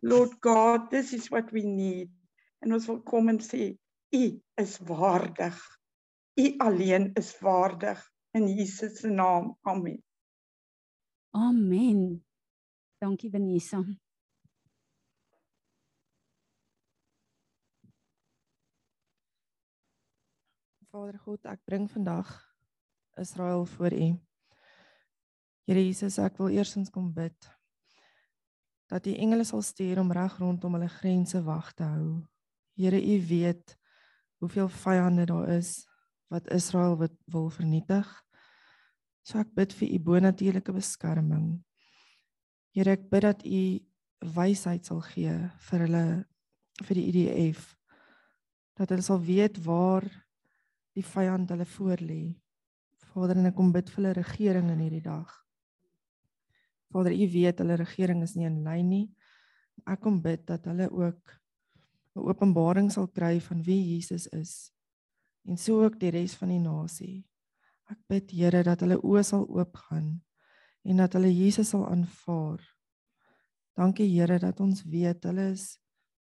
Lord 0.05 0.37
God, 0.39 0.91
this 0.91 1.13
is 1.13 1.31
what 1.31 1.49
we 1.51 1.63
need. 1.65 2.11
En 2.61 2.73
ons 2.77 2.85
wil 2.85 2.99
kom 3.01 3.31
en 3.31 3.39
sê, 3.41 3.71
U 4.13 4.25
is 4.61 4.75
waardig. 4.85 5.57
U 6.37 6.45
alleen 6.61 7.09
is 7.17 7.31
waardig 7.41 8.03
in 8.37 8.45
Jesus 8.53 8.99
se 9.01 9.09
naam. 9.09 9.55
Amen. 9.65 9.97
Amen. 11.33 12.21
Dankie 13.01 13.31
Vanessa. 13.33 13.81
Vader 20.93 21.17
God, 21.25 21.49
ek 21.49 21.65
bring 21.65 21.89
vandag 21.91 22.29
Israel 23.17 23.65
voor 23.73 23.97
U. 23.97 24.13
Here 25.65 25.81
Jesus, 25.81 26.21
ek 26.21 26.37
wil 26.37 26.53
eersins 26.53 26.93
kom 26.93 27.09
bid 27.09 27.55
dat 28.91 29.05
die 29.07 29.17
engele 29.17 29.45
sal 29.47 29.63
stuur 29.65 29.99
om 30.01 30.11
reg 30.13 30.37
rondom 30.37 30.77
hulle 30.77 30.89
grense 30.99 31.41
wag 31.43 31.71
te 31.73 31.83
hou. 31.83 32.25
Here, 32.77 32.99
U 32.99 33.15
weet 33.27 33.77
hoeveel 34.43 34.69
vyande 34.69 35.25
daar 35.25 35.49
is 35.57 35.85
wat 36.27 36.49
Israel 36.53 36.97
wat 36.97 37.13
wil 37.31 37.49
vernietig. 37.49 38.07
So 39.25 39.39
ek 39.41 39.53
bid 39.57 39.73
vir 39.73 39.95
U 39.95 39.99
bonatuurlike 40.09 40.75
beskerming. 40.75 41.63
Here, 42.75 42.97
ek 42.97 43.09
bid 43.09 43.25
dat 43.25 43.45
U 43.45 43.63
wysheid 44.35 44.85
sal 44.85 45.01
gee 45.13 45.33
vir 45.69 45.85
hulle 45.85 46.05
vir 46.83 46.97
die 46.99 47.07
IDF 47.11 47.71
dat 48.75 48.91
hulle 48.91 49.05
sal 49.05 49.21
weet 49.23 49.61
waar 49.63 50.03
die 50.95 51.05
vyand 51.05 51.49
hulle 51.49 51.65
voor 51.65 52.01
lê. 52.03 52.35
Vader, 53.13 53.39
en 53.39 53.47
ek 53.47 53.55
kom 53.55 53.71
bid 53.71 53.89
vir 53.91 54.01
hulle 54.01 54.15
regering 54.17 54.71
in 54.73 54.81
hierdie 54.83 55.03
dag. 55.05 55.31
Vader, 56.89 57.11
U 57.11 57.27
weet 57.31 57.59
hulle 57.59 57.75
regering 57.75 58.23
is 58.23 58.35
nie 58.35 58.45
in 58.45 58.63
lyn 58.63 58.89
nie. 58.89 59.07
Ek 59.85 59.99
kom 60.01 60.21
bid 60.21 60.45
dat 60.45 60.65
hulle 60.65 60.89
ook 60.89 61.35
'n 62.15 62.23
openbaring 62.29 62.91
sal 62.91 63.07
kry 63.07 63.39
van 63.39 63.63
wie 63.63 63.81
Jesus 63.93 64.27
is 64.27 64.71
en 65.45 65.57
so 65.57 65.83
ook 65.83 65.99
die 65.99 66.09
res 66.09 66.35
van 66.35 66.49
die 66.49 66.61
nasie. 66.61 67.25
Ek 67.91 67.99
bid 68.09 68.31
Here 68.33 68.63
dat 68.65 68.81
hulle 68.81 68.97
oë 68.97 69.23
sal 69.23 69.45
oopgaan 69.45 70.21
en 70.85 71.01
dat 71.01 71.13
hulle 71.17 71.29
Jesus 71.29 71.69
sal 71.73 71.85
aanvaar. 71.89 72.61
Dankie 73.77 74.07
Here 74.09 74.39
dat 74.41 74.59
ons 74.59 74.83
weet 74.89 75.27
hulle 75.29 75.51
is 75.53 75.75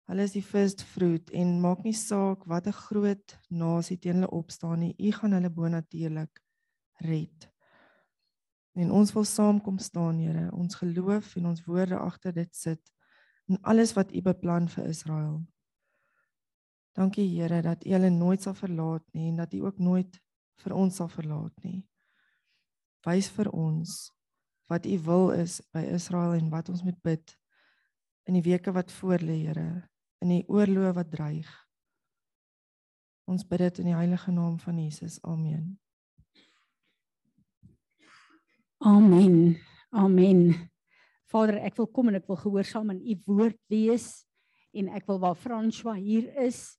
hulle 0.09 0.25
is 0.27 0.33
die 0.35 0.43
first 0.43 0.81
fruit 0.83 1.29
en 1.31 1.61
maak 1.63 1.85
nie 1.85 1.95
saak 1.95 2.43
wat 2.51 2.67
'n 2.67 2.79
groot 2.87 3.37
nasie 3.49 3.97
teen 3.97 4.19
hulle 4.19 4.31
opstaan 4.31 4.79
nie. 4.79 4.95
U 4.99 5.11
gaan 5.11 5.33
hulle 5.33 5.49
bonatuurlik 5.49 6.41
red. 6.99 7.52
En 8.73 8.91
ons 8.91 9.13
wil 9.13 9.23
saamkom 9.23 9.77
staan, 9.77 10.19
Here, 10.19 10.49
ons 10.51 10.75
geloof 10.75 11.35
en 11.35 11.45
ons 11.51 11.65
woorde 11.65 11.97
agter 11.97 12.33
dit 12.33 12.55
sit 12.55 12.93
en 13.51 13.59
alles 13.61 13.93
wat 13.93 14.13
U 14.15 14.21
beplan 14.21 14.69
vir 14.71 14.87
Israel. 14.89 15.41
Dankie 16.97 17.27
Here 17.29 17.61
dat 17.61 17.85
U 17.85 17.93
hulle 17.93 18.09
nooit 18.09 18.41
sal 18.41 18.55
verlaat 18.57 19.05
nie 19.13 19.29
en 19.29 19.41
dat 19.41 19.53
U 19.53 19.65
ook 19.67 19.77
nooit 19.77 20.19
vir 20.63 20.75
ons 20.77 20.95
sal 20.95 21.09
verlaat 21.11 21.53
nie. 21.63 21.83
Wys 23.05 23.29
vir 23.35 23.51
ons 23.51 24.09
wat 24.71 24.87
U 24.89 24.97
wil 25.05 25.31
is 25.37 25.59
by 25.75 25.83
Israel 25.93 26.37
en 26.39 26.49
wat 26.49 26.69
ons 26.73 26.83
moet 26.83 26.97
bid 27.03 27.35
in 28.25 28.39
die 28.39 28.45
weke 28.45 28.71
wat 28.71 28.91
voorlê, 28.95 29.43
Here, 29.43 29.83
in 30.23 30.31
die 30.31 30.45
oorloë 30.47 30.93
wat 30.95 31.11
dreig. 31.11 31.51
Ons 33.27 33.45
bid 33.47 33.59
dit 33.67 33.83
in 33.83 33.91
die 33.91 33.97
heilige 33.97 34.31
naam 34.31 34.57
van 34.59 34.79
Jesus. 34.79 35.19
Amen. 35.23 35.82
Amen. 38.83 39.55
Amen. 39.95 40.51
Vader, 41.31 41.55
ek 41.63 41.77
wil 41.79 41.87
kom 41.87 42.09
en 42.11 42.17
ek 42.17 42.25
wil 42.27 42.35
gehoorsaam 42.41 42.89
aan 42.91 42.97
u 42.99 43.13
woord 43.29 43.55
wees 43.71 44.25
en 44.75 44.89
ek 44.91 45.05
wil 45.07 45.21
waar 45.23 45.37
François 45.39 45.95
hier 46.03 46.25
is, 46.43 46.73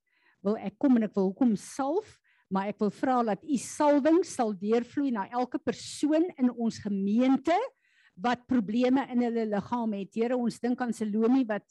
wil 0.44 0.58
ek 0.60 0.76
kom 0.76 0.98
en 0.98 1.06
ek 1.06 1.14
wil 1.16 1.30
kom 1.32 1.54
salf, 1.56 2.18
maar 2.52 2.68
ek 2.74 2.82
wil 2.82 2.92
vra 2.92 3.14
dat 3.30 3.46
u 3.48 3.56
salwing 3.56 4.20
sal 4.28 4.52
deurvloei 4.52 5.14
na 5.16 5.24
elke 5.32 5.56
persoon 5.56 6.28
in 6.36 6.52
ons 6.52 6.82
gemeente 6.84 7.56
wat 8.20 8.44
probleme 8.52 9.06
in 9.08 9.24
hulle 9.24 9.48
liggaam 9.54 9.96
het. 9.96 10.12
Here, 10.12 10.36
ons 10.36 10.60
dink 10.60 10.84
aan 10.84 10.92
Salome 10.92 11.40
wat 11.48 11.64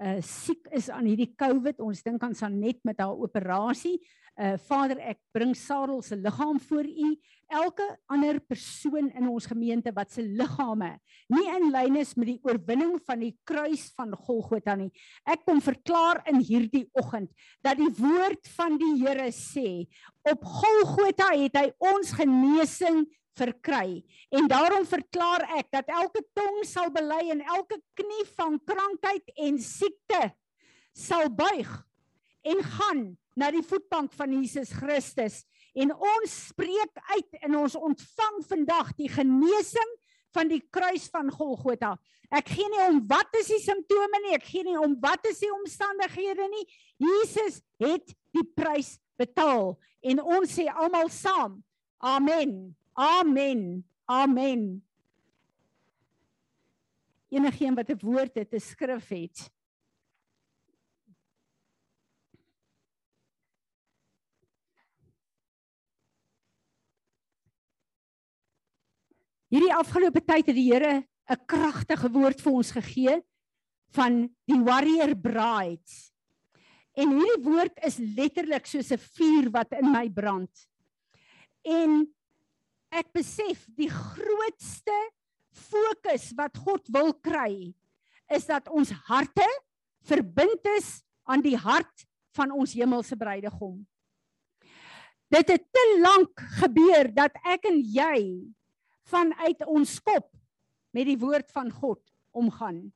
uh 0.00 0.18
siek 0.24 0.68
is 0.76 0.88
aan 0.88 1.08
hierdie 1.10 1.32
COVID. 1.36 1.80
Ons 1.84 2.02
dink 2.02 2.22
aan 2.24 2.34
Sanet 2.34 2.80
met 2.88 3.00
haar 3.00 3.16
operasie. 3.16 3.98
Uh 4.40 4.56
Vader, 4.68 5.00
ek 5.12 5.20
bring 5.34 5.54
Sarel 5.56 6.02
se 6.02 6.16
liggaam 6.16 6.60
voor 6.68 6.88
U. 6.88 7.10
Elke 7.50 7.86
ander 8.08 8.38
persoon 8.40 9.10
in 9.10 9.28
ons 9.28 9.48
gemeente 9.50 9.92
wat 9.92 10.12
se 10.14 10.22
liggame 10.22 10.94
nie 11.30 11.46
in 11.54 11.70
lyn 11.70 11.98
is 12.00 12.14
met 12.18 12.32
die 12.32 12.40
oorwinning 12.46 12.96
van 13.06 13.22
die 13.22 13.32
kruis 13.46 13.88
van 13.98 14.14
Golgotha 14.18 14.74
nie. 14.78 14.90
Ek 15.28 15.44
kom 15.46 15.60
verklaar 15.62 16.22
in 16.30 16.40
hierdie 16.42 16.86
oggend 16.98 17.30
dat 17.64 17.78
die 17.78 17.90
woord 18.00 18.50
van 18.56 18.78
die 18.80 18.96
Here 19.00 19.30
sê, 19.34 19.86
op 20.26 20.42
Golgotha 20.44 21.30
het 21.36 21.56
hy 21.58 21.68
ons 21.92 22.12
genesing 22.18 23.04
verkry. 23.38 24.00
En 24.30 24.48
daarom 24.50 24.86
verklaar 24.88 25.46
ek 25.58 25.70
dat 25.74 25.90
elke 25.92 26.22
tong 26.36 26.62
sal 26.68 26.90
bely 26.94 27.30
en 27.34 27.44
elke 27.44 27.78
knie 27.98 28.26
van 28.36 28.58
krankheid 28.66 29.30
en 29.36 29.58
siekte 29.62 30.30
sal 30.96 31.30
buig 31.30 31.70
en 32.42 32.62
gaan 32.64 33.02
na 33.38 33.50
die 33.54 33.64
voetbank 33.64 34.12
van 34.16 34.32
Jesus 34.34 34.72
Christus 34.74 35.44
en 35.78 35.92
ons 35.94 36.36
spreek 36.50 37.02
uit 37.14 37.42
en 37.46 37.58
ons 37.62 37.76
ontvang 37.78 38.40
vandag 38.48 38.94
die 38.98 39.10
genesing 39.12 39.92
van 40.34 40.50
die 40.50 40.62
kruis 40.70 41.08
van 41.10 41.30
Golgotha. 41.32 41.96
Ek 42.30 42.52
gee 42.54 42.66
nie 42.70 42.82
om 42.86 43.00
wat 43.10 43.34
is 43.40 43.50
die 43.50 43.62
simptome 43.62 44.20
nie, 44.22 44.36
ek 44.38 44.46
gee 44.46 44.66
nie 44.66 44.78
om 44.78 44.94
wat 45.02 45.24
is 45.30 45.42
die 45.42 45.50
omstandighede 45.50 46.46
nie. 46.52 46.66
Jesus 47.02 47.58
het 47.82 48.14
die 48.34 48.46
prys 48.54 48.96
betaal 49.18 49.74
en 50.06 50.22
ons 50.22 50.52
sê 50.58 50.68
almal 50.70 51.10
saam. 51.12 51.58
Amen. 52.00 52.72
Amen. 53.00 53.84
Amen. 54.04 54.82
Enigeen 57.30 57.74
wat 57.74 57.88
'n 57.88 58.00
woord 58.02 58.34
het, 58.34 58.52
'n 58.52 58.60
skrif 58.60 59.08
het, 59.08 59.50
Hierdie 69.50 69.72
afgelope 69.74 70.20
tyd 70.22 70.46
het 70.46 70.54
die 70.54 70.68
Here 70.70 71.02
'n 71.02 71.46
kragtige 71.46 72.08
woord 72.14 72.40
vir 72.40 72.52
ons 72.52 72.70
gegee 72.70 73.16
van 73.90 74.30
die 74.46 74.60
warrior 74.62 75.16
brides. 75.18 76.12
En 76.94 77.10
hierdie 77.10 77.42
woord 77.42 77.74
is 77.82 77.98
letterlik 77.98 78.66
soos 78.66 78.92
'n 78.92 78.98
vuur 78.98 79.50
wat 79.50 79.72
in 79.72 79.90
my 79.90 80.08
brand. 80.08 80.68
En 81.66 82.06
ek 82.90 83.12
besef 83.14 83.64
die 83.78 83.90
grootste 83.90 84.96
fokus 85.50 86.30
wat 86.38 86.58
God 86.58 86.86
wil 86.92 87.12
kry 87.22 87.72
is 88.30 88.46
dat 88.46 88.68
ons 88.70 88.92
harte 89.08 89.46
verbind 90.06 90.66
is 90.76 91.00
aan 91.26 91.42
die 91.44 91.56
hart 91.58 92.06
van 92.36 92.52
ons 92.54 92.74
hemelse 92.78 93.16
bruidegom. 93.18 93.80
Dit 95.30 95.50
het 95.50 95.66
te 95.70 95.84
lank 96.02 96.42
gebeur 96.58 97.10
dat 97.14 97.34
ek 97.46 97.68
en 97.70 97.78
jy 97.78 98.18
vanuit 99.10 99.62
ons 99.66 99.98
kop 100.02 100.30
met 100.94 101.06
die 101.06 101.18
woord 101.18 101.50
van 101.54 101.70
God 101.70 102.02
omgaan. 102.34 102.88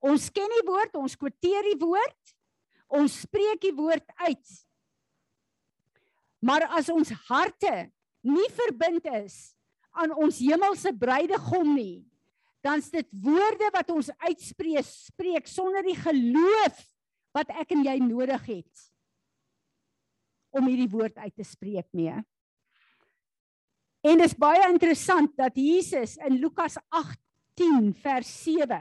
Ons 0.00 0.30
ken 0.32 0.48
die 0.48 0.64
woord, 0.64 0.96
ons 0.96 1.16
kwoteer 1.20 1.66
die 1.68 1.80
woord, 1.80 2.34
ons 2.88 3.20
spreek 3.26 3.60
die 3.64 3.76
woord 3.76 4.06
uit. 4.24 4.54
Maar 6.40 6.64
as 6.80 6.88
ons 6.92 7.12
harte 7.28 7.90
nie 8.26 8.48
verbind 8.56 9.06
is 9.22 9.54
aan 9.96 10.12
ons 10.14 10.38
hemelse 10.42 10.92
bruidegom 10.96 11.74
nie, 11.74 12.04
dan 12.64 12.82
is 12.82 12.90
dit 12.92 13.08
woorde 13.24 13.70
wat 13.72 13.90
ons 13.94 14.10
uitspreek 14.20 14.86
spreek 14.86 15.48
sonder 15.48 15.84
die 15.86 15.96
geloof 15.96 16.82
wat 17.36 17.52
ek 17.62 17.72
en 17.76 17.84
jy 17.86 17.96
nodig 18.04 18.46
het 18.50 18.86
om 20.50 20.66
hierdie 20.66 20.90
woord 20.90 21.18
uit 21.22 21.34
te 21.38 21.46
spreek 21.46 21.86
mee. 21.94 22.16
En 24.00 24.16
dit 24.16 24.26
is 24.26 24.36
baie 24.36 24.62
interessant 24.70 25.32
dat 25.38 25.56
Jesus 25.56 26.16
in 26.24 26.40
Lukas 26.40 26.78
18 26.88 27.92
vers 28.00 28.30
7 28.42 28.80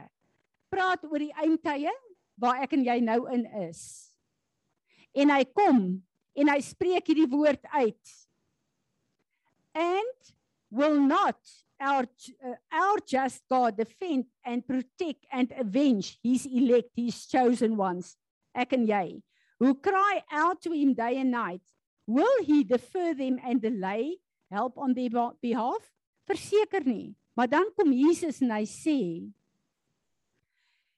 praat 0.71 1.04
oor 1.10 1.21
die 1.21 1.34
eindtye 1.36 1.93
waar 2.39 2.63
ek 2.63 2.73
en 2.78 2.86
jy 2.88 2.97
nou 3.04 3.19
in 3.34 3.43
is. 3.67 3.82
En 5.13 5.34
hy 5.34 5.43
kom 5.52 5.82
en 6.39 6.52
hy 6.54 6.60
spreek 6.63 7.12
hierdie 7.12 7.30
woord 7.30 7.65
uit. 7.75 8.15
And 9.73 10.15
will 10.71 10.99
not 10.99 11.38
our 11.79 12.03
uh, 12.43 12.55
our 12.71 12.97
just 13.08 13.41
God 13.49 13.77
defend 13.77 14.25
and 14.45 14.65
protect 14.67 15.25
and 15.32 15.51
avenge 15.58 16.19
his 16.21 16.45
elect 16.45 16.91
his 16.95 17.25
chosen 17.25 17.77
ones 17.77 18.17
ek 18.53 18.73
en 18.75 18.86
jy 18.88 19.21
who 19.60 19.75
cry 19.75 20.21
out 20.32 20.62
to 20.63 20.71
him 20.71 20.93
day 20.93 21.19
and 21.19 21.32
night. 21.32 21.63
Will 22.08 22.43
he 22.43 22.63
defer 22.63 23.13
them 23.13 23.39
and 23.43 23.62
delay 23.62 24.17
help 24.51 24.77
on 24.77 24.93
their 24.93 25.10
behalf? 25.41 25.84
Verseker 26.27 26.84
nie 26.86 27.15
maar 27.39 27.47
dan 27.47 27.71
kom 27.75 27.93
Jesus 27.95 28.41
en 28.43 28.51
hy 28.51 28.65
sê 28.67 28.99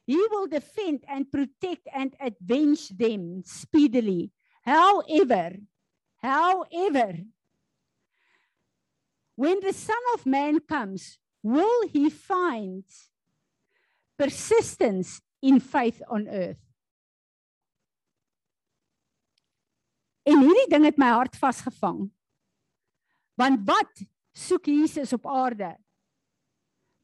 he 0.10 0.22
will 0.34 0.48
defend 0.50 1.06
and 1.08 1.30
protect 1.32 1.86
and 1.94 2.16
avenge 2.20 2.90
them 2.98 3.44
speedily. 3.46 4.32
However 4.66 5.62
however 6.18 7.22
when 9.42 9.60
the 9.66 9.74
son 9.74 10.04
of 10.14 10.26
man 10.26 10.60
comes 10.60 11.18
will 11.42 11.88
he 11.94 12.10
find 12.10 12.84
persistence 14.18 15.22
in 15.42 15.60
faith 15.60 16.02
on 16.08 16.28
earth 16.28 16.62
En 20.28 20.42
hierdie 20.44 20.70
ding 20.70 20.86
het 20.86 21.00
my 21.02 21.12
hart 21.16 21.38
vasgevang. 21.40 22.06
Want 23.40 23.64
wat 23.66 24.04
soek 24.38 24.70
Jesus 24.70 25.14
op 25.18 25.26
aarde? 25.26 25.74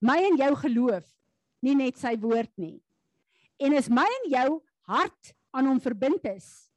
My 0.06 0.20
en 0.28 0.38
jou 0.38 0.52
geloof, 0.62 1.06
nie 1.66 1.74
net 1.76 1.98
sy 1.98 2.14
woord 2.22 2.52
nie. 2.62 2.78
En 3.58 3.74
as 3.78 3.90
my 3.90 4.06
en 4.06 4.30
jou 4.30 4.50
hart 4.86 5.34
aan 5.58 5.72
hom 5.72 5.80
verbind 5.82 6.28
is, 6.30 6.70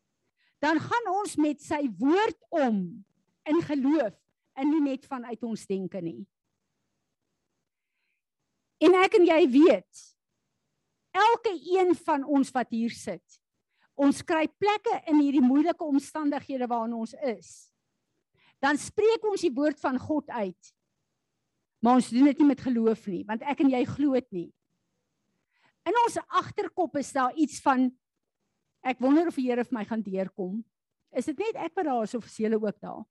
dan 0.65 0.81
gaan 0.81 1.13
ons 1.13 1.37
met 1.41 1.61
sy 1.61 1.83
woord 2.01 2.39
om 2.53 2.81
in 3.49 3.61
geloof 3.65 4.17
en 4.61 4.71
nie 4.71 4.83
net 4.85 5.07
vanuit 5.09 5.43
ons 5.47 5.67
denke 5.67 6.01
nie. 6.05 6.21
En 8.81 8.97
ek 9.03 9.19
en 9.19 9.27
jy 9.29 9.43
weet 9.53 10.07
elke 11.11 11.53
een 11.53 11.91
van 12.07 12.25
ons 12.25 12.53
wat 12.55 12.71
hier 12.71 12.93
sit 12.95 13.41
ons 14.01 14.23
kry 14.25 14.47
plekke 14.61 14.95
in 15.11 15.19
hierdie 15.21 15.45
moeilike 15.45 15.85
omstandighede 15.85 16.69
waarin 16.71 16.97
ons 16.97 17.13
is. 17.27 17.51
Dan 18.61 18.79
spreek 18.81 19.25
ons 19.29 19.45
die 19.45 19.53
woord 19.53 19.81
van 19.81 19.99
God 20.01 20.31
uit. 20.31 20.73
Maar 21.85 22.01
ons 22.01 22.11
doen 22.13 22.29
dit 22.29 22.41
nie 22.41 22.49
met 22.49 22.65
geloof 22.65 23.07
nie, 23.09 23.23
want 23.29 23.45
ek 23.49 23.63
en 23.65 23.73
jy 23.73 23.83
glo 23.89 24.17
dit 24.17 24.33
nie. 24.37 24.49
In 25.89 25.97
ons 26.05 26.19
agterkop 26.41 26.99
is 27.01 27.13
daar 27.17 27.37
iets 27.41 27.61
van 27.65 27.89
ek 28.85 29.01
wonder 29.01 29.29
of 29.29 29.37
die 29.37 29.49
Here 29.49 29.65
vir 29.65 29.77
my 29.77 29.85
gaan 29.89 30.05
deurkom. 30.05 30.61
Is 31.17 31.29
dit 31.29 31.41
net 31.41 31.57
ek 31.69 31.77
wat 31.77 31.89
daar 31.89 32.05
is 32.05 32.17
of 32.17 32.29
is 32.29 32.37
julle 32.41 32.61
ook 32.61 32.77
daar? 32.81 33.03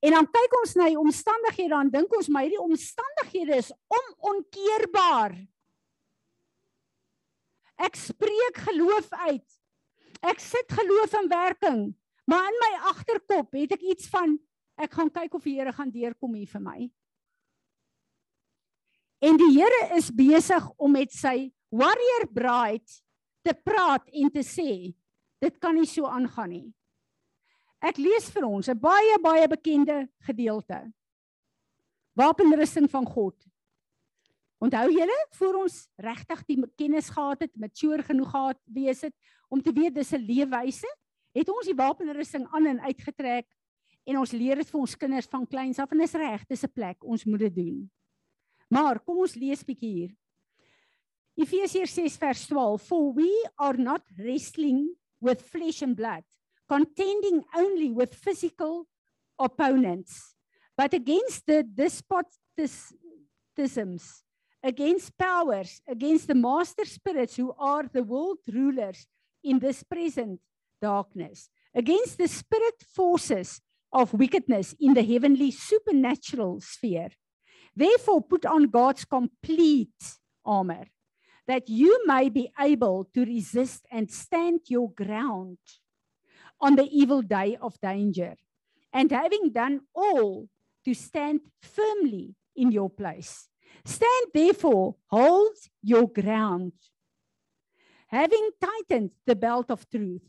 En 0.00 0.14
dan 0.16 0.28
kyk 0.30 0.56
ons 0.60 0.74
na 0.78 0.88
die 0.90 1.00
omstandighede 1.00 1.74
dan 1.74 1.92
dink 1.92 2.14
ons 2.16 2.28
maar 2.32 2.46
hierdie 2.46 2.62
omstandighede 2.62 3.60
is 3.60 3.72
onomkeerbaar. 3.92 5.36
Ek 7.86 7.98
spreek 8.00 8.60
geloof 8.68 9.10
uit. 9.28 9.46
Ek 10.24 10.40
sit 10.40 10.72
geloof 10.72 11.12
in 11.20 11.28
werking, 11.28 11.80
maar 12.24 12.46
in 12.48 12.60
my 12.62 12.70
agterkop 12.92 13.52
het 13.58 13.74
ek 13.76 13.84
iets 13.84 14.08
van 14.12 14.38
ek 14.80 14.96
gaan 14.96 15.10
kyk 15.12 15.36
of 15.36 15.44
die 15.44 15.58
Here 15.58 15.72
gaan 15.76 15.92
deurkom 15.92 16.34
hier 16.36 16.48
vir 16.48 16.62
my. 16.64 16.78
En 19.24 19.36
die 19.40 19.52
Here 19.54 19.96
is 19.96 20.08
besig 20.12 20.64
om 20.76 20.96
met 20.96 21.12
sy 21.12 21.50
warrior 21.72 22.26
bride 22.32 23.00
te 23.44 23.54
praat 23.64 24.08
en 24.12 24.32
te 24.32 24.44
sê 24.44 24.92
dit 25.42 25.60
kan 25.60 25.76
nie 25.76 25.88
so 25.88 26.08
aangaan 26.08 26.52
nie. 26.52 26.66
Ek 27.80 27.98
lees 27.98 28.30
vir 28.30 28.44
ons 28.44 28.68
'n 28.68 28.78
baie 28.78 29.18
baie 29.22 29.48
bekende 29.48 30.08
gedeelte. 30.20 30.92
Wapenrusting 32.14 32.90
van 32.90 33.04
God 33.04 33.36
Onthou 34.56 34.88
julle 34.88 35.16
voor 35.36 35.58
ons 35.66 35.74
regtig 36.00 36.44
die 36.48 36.56
kennis 36.80 37.10
gehad 37.12 37.42
het, 37.44 37.52
mature 37.60 38.02
genoeg 38.06 38.30
gehad 38.32 38.60
wees 38.72 39.02
het 39.04 39.14
om 39.52 39.60
te 39.62 39.72
weet 39.72 39.94
dis 39.94 40.12
'n 40.12 40.24
leefwyse, 40.24 40.88
het 41.36 41.48
ons 41.48 41.66
die 41.66 41.76
wapenrusting 41.76 42.46
aan 42.50 42.66
en 42.66 42.80
uitgetrek 42.80 43.46
en 44.06 44.18
ons 44.18 44.32
leer 44.32 44.56
dit 44.56 44.70
vir 44.70 44.80
ons 44.80 44.96
kinders 44.96 45.28
van 45.28 45.46
kleins 45.46 45.78
af 45.78 45.92
en 45.92 45.98
dis 45.98 46.14
reg, 46.14 46.46
dis 46.48 46.64
'n 46.64 46.72
plek 46.72 47.04
ons 47.04 47.24
moet 47.24 47.40
dit 47.40 47.54
doen. 47.54 47.90
Maar 48.70 48.98
kom 48.98 49.18
ons 49.18 49.34
lees 49.34 49.62
bietjie 49.62 49.92
hier. 49.92 50.16
Efesiërs 51.36 51.94
6 51.94 52.16
vers 52.16 52.46
12 52.46 52.82
For 52.82 53.12
we 53.12 53.48
are 53.58 53.76
not 53.76 54.02
wrestling 54.16 54.96
with 55.20 55.42
flesh 55.42 55.82
and 55.82 55.94
blood, 55.94 56.24
contending 56.68 57.44
only 57.54 57.90
with 57.90 58.14
physical 58.14 58.86
opponents, 59.38 60.34
but 60.76 60.94
against 60.94 61.46
the 61.46 61.62
despotisms 61.64 62.92
against 64.66 65.16
powers, 65.16 65.80
against 65.88 66.26
the 66.26 66.34
master 66.34 66.84
spirits 66.84 67.36
who 67.36 67.54
are 67.58 67.84
the 67.92 68.02
world 68.02 68.38
rulers 68.52 69.06
in 69.44 69.60
this 69.60 69.84
present 69.84 70.40
darkness, 70.82 71.48
against 71.74 72.18
the 72.18 72.26
spirit 72.26 72.74
forces 72.94 73.60
of 73.92 74.12
wickedness 74.12 74.74
in 74.80 74.94
the 74.94 75.04
heavenly 75.04 75.52
supernatural 75.52 76.60
sphere. 76.60 77.10
Therefore, 77.74 78.22
put 78.22 78.44
on 78.44 78.64
God's 78.64 79.04
complete 79.04 80.18
armor, 80.44 80.86
that 81.46 81.68
you 81.68 82.02
may 82.04 82.28
be 82.28 82.50
able 82.58 83.08
to 83.14 83.24
resist 83.24 83.86
and 83.92 84.10
stand 84.10 84.60
your 84.66 84.90
ground 84.90 85.58
on 86.60 86.76
the 86.76 86.88
evil 86.90 87.22
day 87.22 87.56
of 87.60 87.80
danger, 87.80 88.34
and 88.92 89.10
having 89.10 89.50
done 89.50 89.80
all, 89.94 90.48
to 90.84 90.94
stand 90.94 91.40
firmly 91.60 92.34
in 92.54 92.70
your 92.70 92.88
place. 92.88 93.48
Stand 93.84 94.26
therefore, 94.32 94.94
hold 95.08 95.56
your 95.82 96.08
ground, 96.08 96.72
having 98.08 98.50
tightened 98.60 99.10
the 99.26 99.36
belt 99.36 99.70
of 99.70 99.88
truth 99.90 100.22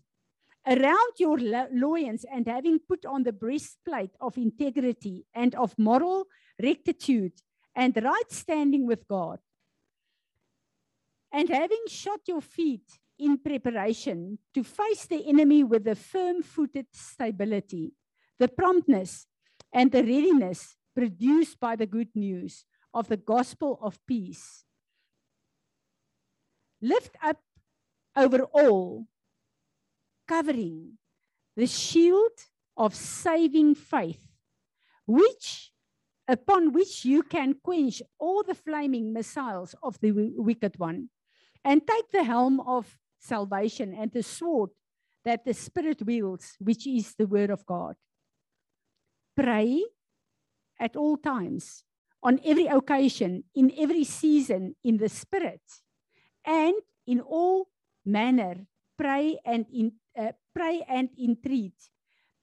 around 0.65 1.13
your 1.17 1.37
loins 1.71 2.25
and 2.29 2.47
having 2.47 2.79
put 2.79 3.05
on 3.05 3.23
the 3.23 3.31
breastplate 3.31 4.11
of 4.19 4.37
integrity 4.37 5.25
and 5.33 5.55
of 5.55 5.73
moral 5.77 6.25
rectitude 6.61 7.33
and 7.75 7.95
right 8.03 8.31
standing 8.31 8.85
with 8.85 9.07
God, 9.07 9.39
and 11.31 11.47
having 11.49 11.83
shot 11.87 12.19
your 12.27 12.41
feet 12.41 12.99
in 13.19 13.37
preparation 13.37 14.39
to 14.53 14.63
face 14.63 15.05
the 15.05 15.27
enemy 15.27 15.63
with 15.63 15.87
a 15.87 15.95
firm 15.95 16.41
footed 16.41 16.87
stability, 16.91 17.93
the 18.39 18.47
promptness 18.47 19.25
and 19.73 19.91
the 19.91 20.03
readiness 20.03 20.75
produced 20.95 21.59
by 21.59 21.75
the 21.75 21.85
good 21.85 22.09
news 22.15 22.65
of 22.93 23.07
the 23.07 23.17
gospel 23.17 23.79
of 23.81 23.99
peace. 24.07 24.63
Lift 26.81 27.15
up 27.23 27.41
over 28.15 28.43
all, 28.53 29.07
covering 30.27 30.97
the 31.55 31.67
shield 31.67 32.31
of 32.75 32.93
saving 32.93 33.75
faith, 33.75 34.21
which 35.05 35.71
upon 36.27 36.73
which 36.73 37.05
you 37.05 37.23
can 37.23 37.55
quench 37.63 38.01
all 38.19 38.43
the 38.43 38.53
flaming 38.53 39.13
missiles 39.13 39.73
of 39.81 39.99
the 40.01 40.11
wicked 40.11 40.77
one, 40.77 41.09
and 41.63 41.87
take 41.87 42.11
the 42.11 42.23
helm 42.23 42.59
of 42.59 42.97
salvation 43.27 43.93
and 43.93 44.11
the 44.11 44.23
sword 44.23 44.69
that 45.25 45.43
the 45.45 45.53
Spirit 45.53 46.01
wields, 46.01 46.55
which 46.59 46.87
is 46.87 47.15
the 47.15 47.27
word 47.27 47.49
of 47.49 47.65
God. 47.65 47.95
Pray 49.35 49.83
at 50.79 50.95
all 50.95 51.17
times 51.17 51.83
on 52.23 52.39
every 52.43 52.67
occasion, 52.67 53.43
in 53.53 53.71
every 53.77 54.03
season, 54.03 54.75
in 54.83 54.97
the 54.97 55.09
Spirit, 55.09 55.61
and 56.45 56.75
in 57.05 57.19
all 57.19 57.67
manner 58.05 58.65
pray 58.97 59.37
and 59.45 59.65
in 59.71 59.91
uh, 60.17 60.31
pray 60.55 60.83
and 60.89 61.09
entreat 61.21 61.75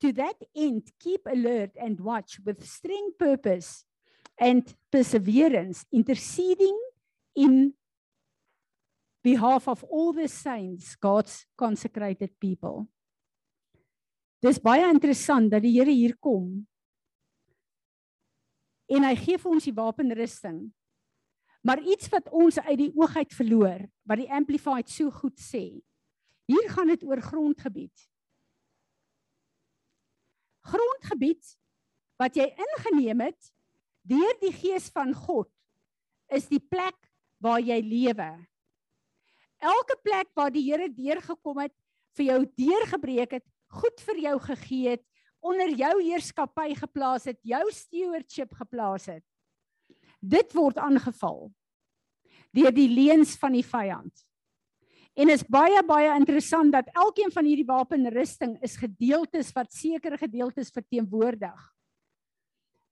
to 0.01 0.12
that 0.12 0.37
end 0.55 0.83
keep 1.01 1.20
alert 1.27 1.70
and 1.81 1.99
watch 2.01 2.38
with 2.44 2.64
strong 2.64 3.11
purpose 3.18 3.85
and 4.38 4.75
perseverance 4.92 5.85
interceding 5.92 6.79
in 7.35 7.73
behalf 9.24 9.68
of 9.68 9.84
all 9.88 10.12
the 10.12 10.28
saints 10.28 10.94
God's 11.00 11.46
consecrated 11.56 12.37
people 12.38 12.84
Dis 14.44 14.60
baie 14.60 14.84
interessant 14.92 15.48
dat 15.48 15.64
die 15.64 15.72
Here 15.78 15.92
hier 15.92 16.18
kom 16.20 16.66
en 18.92 19.06
hy 19.06 19.14
gee 19.16 19.40
vir 19.40 19.52
ons 19.54 19.64
die 19.64 19.74
wapenrusting. 19.74 20.58
Maar 21.64 21.80
iets 21.88 22.10
wat 22.12 22.28
ons 22.37 22.58
uit 22.60 22.76
die 22.76 22.90
oog 22.92 23.14
uit 23.16 23.32
verloor, 23.32 23.87
wat 24.04 24.20
die 24.20 24.28
amplified 24.28 24.90
so 24.92 25.08
goed 25.08 25.38
sê. 25.40 25.80
Hier 26.44 26.66
gaan 26.74 26.92
dit 26.92 27.06
oor 27.08 27.22
grondgebied. 27.24 28.04
Grondgebied 30.68 31.54
wat 32.20 32.37
jy 32.37 32.50
ingeneem 32.52 33.24
het 33.24 33.50
deur 34.04 34.37
die 34.42 34.52
gees 34.52 34.90
van 34.92 35.14
God 35.16 35.48
is 36.28 36.44
die 36.52 36.60
plek 36.60 36.96
waar 37.40 37.64
jy 37.64 37.80
lewe. 37.80 38.28
Elke 39.64 39.96
plek 40.05 40.29
waar 40.37 40.53
die 40.53 40.64
Here 40.66 40.90
deurgekom 40.92 41.62
het, 41.64 41.72
vir 42.14 42.29
jou 42.29 42.40
deurgebreek 42.61 43.38
het, 43.38 43.46
goed 43.74 44.03
vir 44.07 44.20
jou 44.29 44.37
gegee 44.44 44.94
het, 44.94 45.05
onder 45.44 45.72
jou 45.77 45.94
heerskappy 46.00 46.72
geplaas 46.79 47.27
het, 47.29 47.40
jou 47.44 47.64
stewardship 47.72 48.55
geplaas 48.57 49.09
het. 49.11 49.24
Dit 50.20 50.55
word 50.57 50.81
aangeval 50.81 51.50
deur 52.55 52.70
die 52.70 52.88
leuns 52.88 53.35
van 53.40 53.57
die 53.57 53.64
vyand. 53.66 54.12
En 55.14 55.31
is 55.31 55.44
baie 55.46 55.81
baie 55.87 56.11
interessant 56.14 56.72
dat 56.74 56.90
elkeen 56.94 57.33
van 57.35 57.46
hierdie 57.46 57.66
wapenrusting 57.66 58.57
is 58.66 58.77
gedeeltes 58.79 59.53
wat 59.55 59.74
sekere 59.74 60.18
gedeeltes 60.18 60.70
verteenwoordig. 60.74 61.59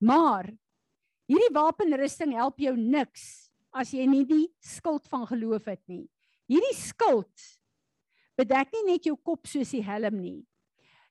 Maar 0.02 0.50
hierdie 1.30 1.54
wapenrusting 1.54 2.34
help 2.38 2.58
jou 2.62 2.74
niks 2.78 3.52
as 3.74 3.94
jy 3.94 4.06
nie 4.06 4.24
die 4.26 4.44
skild 4.62 5.06
van 5.10 5.26
geloof 5.30 5.70
het 5.70 5.82
nie. 5.90 6.04
Hierdie 6.52 6.76
skild 6.76 7.44
bedek 8.36 8.72
nie 8.74 8.84
net 8.90 9.06
jou 9.08 9.16
kop 9.16 9.48
soos 9.48 9.72
die 9.72 9.84
helm 9.84 10.18
nie. 10.20 10.42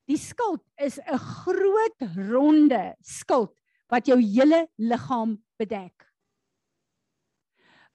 Die 0.10 0.20
skild 0.20 0.62
is 0.78 1.00
'n 1.00 1.18
groot 1.18 1.98
ronde 2.30 2.96
skild 3.02 3.56
wat 3.90 4.08
jou 4.08 4.18
hele 4.20 4.68
liggaam 4.78 5.38
bedek. 5.58 6.06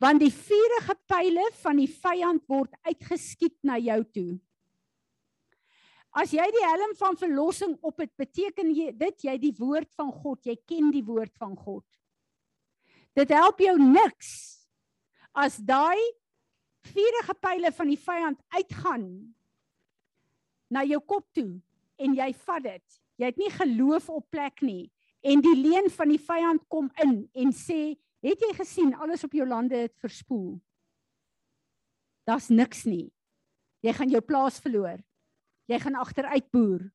Want 0.01 0.21
die 0.21 0.33
vuurige 0.33 0.95
pile 1.07 1.45
van 1.63 1.77
die 1.77 1.89
vyand 1.89 2.43
word 2.49 2.75
uitgeskiet 2.85 3.57
na 3.63 3.79
jou 3.79 4.03
toe. 4.05 4.41
As 6.13 6.33
jy 6.33 6.45
die 6.51 6.65
helm 6.65 6.95
van 6.97 7.17
verlossing 7.17 7.77
op 7.83 8.01
het, 8.01 8.13
beteken 8.17 8.75
jy 8.75 8.93
dit 8.93 9.25
jy 9.25 9.39
die 9.39 9.55
woord 9.59 9.93
van 9.95 10.13
God, 10.13 10.47
jy 10.47 10.57
ken 10.67 10.91
die 10.91 11.05
woord 11.05 11.33
van 11.37 11.57
God. 11.57 11.85
Dit 13.15 13.29
help 13.29 13.61
jou 13.61 13.77
niks 13.79 14.61
as 15.33 15.57
daai 15.57 16.01
vuurige 16.89 17.35
pile 17.43 17.73
van 17.73 17.91
die 17.91 18.01
vyand 18.01 18.41
uitgaan 18.55 19.07
na 20.73 20.83
jou 20.87 21.01
kop 21.01 21.27
toe 21.37 21.61
en 22.03 22.15
jy 22.17 22.31
vat 22.47 22.65
dit. 22.65 23.01
Jy 23.17 23.31
het 23.31 23.41
nie 23.41 23.53
geloof 23.53 24.09
op 24.13 24.27
plek 24.31 24.63
nie 24.63 24.91
en 25.27 25.43
die 25.43 25.57
leuen 25.59 25.89
van 25.91 26.13
die 26.13 26.21
vyand 26.23 26.63
kom 26.71 26.91
in 27.03 27.29
en 27.35 27.53
sê, 27.53 27.97
"Het 28.23 28.41
jy 28.41 28.53
gesien 28.55 28.95
alles 28.95 29.25
op 29.25 29.33
jou 29.33 29.47
lande 29.47 29.77
het 29.77 29.97
verspoel?" 29.99 30.61
Daar's 32.27 32.49
niks 32.49 32.85
nie. 32.85 33.13
Jy 33.81 33.93
gaan 33.93 34.11
jou 34.11 34.21
plaas 34.21 34.59
verloor. 34.59 34.99
Jy 35.67 35.79
gaan 35.79 35.95
agteruit 35.95 36.51
boer. 36.51 36.93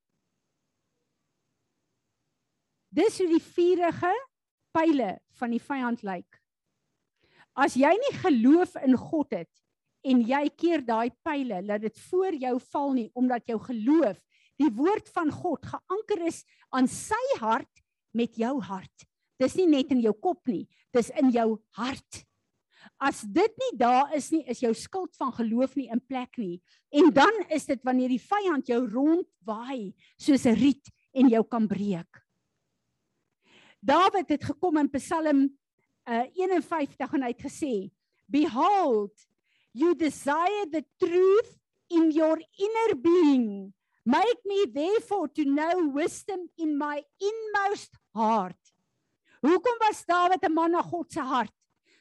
Dis 2.88 3.18
hoe 3.18 3.28
die 3.28 3.40
vuurige 3.40 4.12
pile 4.72 5.20
van 5.30 5.50
die 5.50 5.62
vyand 5.62 6.02
lyk. 6.02 6.42
As 7.56 7.74
jy 7.74 7.90
nie 7.96 8.18
geloof 8.18 8.76
in 8.76 8.96
God 8.96 9.30
het 9.30 9.61
en 10.02 10.22
jy 10.26 10.42
keer 10.58 10.82
daai 10.84 11.10
pile 11.24 11.62
dat 11.66 11.82
dit 11.84 11.98
voor 12.08 12.34
jou 12.34 12.56
val 12.72 12.92
nie 12.96 13.08
omdat 13.18 13.46
jou 13.46 13.58
geloof 13.62 14.18
die 14.60 14.70
woord 14.74 15.08
van 15.14 15.30
God 15.32 15.64
geanker 15.66 16.26
is 16.28 16.42
aan 16.74 16.88
sy 16.90 17.22
hart 17.40 17.82
met 18.14 18.36
jou 18.38 18.58
hart. 18.62 19.06
Dis 19.40 19.56
nie 19.58 19.66
net 19.70 19.90
in 19.94 20.02
jou 20.04 20.12
kop 20.14 20.46
nie, 20.50 20.66
dis 20.94 21.10
in 21.18 21.32
jou 21.34 21.56
hart. 21.78 22.22
As 23.02 23.22
dit 23.22 23.54
nie 23.58 23.72
daar 23.78 24.12
is 24.14 24.28
nie, 24.34 24.42
is 24.50 24.62
jou 24.62 24.72
skild 24.76 25.14
van 25.18 25.32
geloof 25.34 25.74
nie 25.78 25.88
in 25.90 26.02
plek 26.02 26.38
nie. 26.38 26.60
En 26.94 27.10
dan 27.14 27.42
is 27.50 27.66
dit 27.66 27.80
wanneer 27.86 28.12
die 28.12 28.22
vyand 28.22 28.68
jou 28.70 28.82
rondwaai 28.86 29.94
soos 30.18 30.46
'n 30.46 30.58
riet 30.58 30.90
en 31.14 31.28
jou 31.28 31.42
kan 31.44 31.66
breek. 31.68 32.22
Dawid 33.80 34.28
het 34.28 34.44
gekom 34.44 34.78
in 34.78 34.90
Psalm 34.90 35.50
uh, 36.06 36.26
51 36.38 37.14
en 37.14 37.22
hy 37.22 37.32
het 37.34 37.42
gesê, 37.42 37.90
"Behold, 38.26 39.14
you 39.72 39.94
desire 39.94 40.66
the 40.70 40.84
truth 40.98 41.58
in 41.88 42.10
your 42.10 42.38
inner 42.58 42.94
being." 42.94 43.74
Make 44.04 44.40
me 44.44 44.66
therefore 44.66 45.28
to 45.28 45.44
know 45.44 45.88
wisdom 45.94 46.50
in 46.58 46.76
my 46.76 47.04
inmost 47.20 47.94
heart. 48.14 48.58
Hoekom 49.42 49.78
was 49.80 50.04
Dawid 50.04 50.42
'n 50.42 50.54
man 50.54 50.72
na 50.72 50.82
God 50.82 51.10
se 51.10 51.20
hart? 51.20 51.52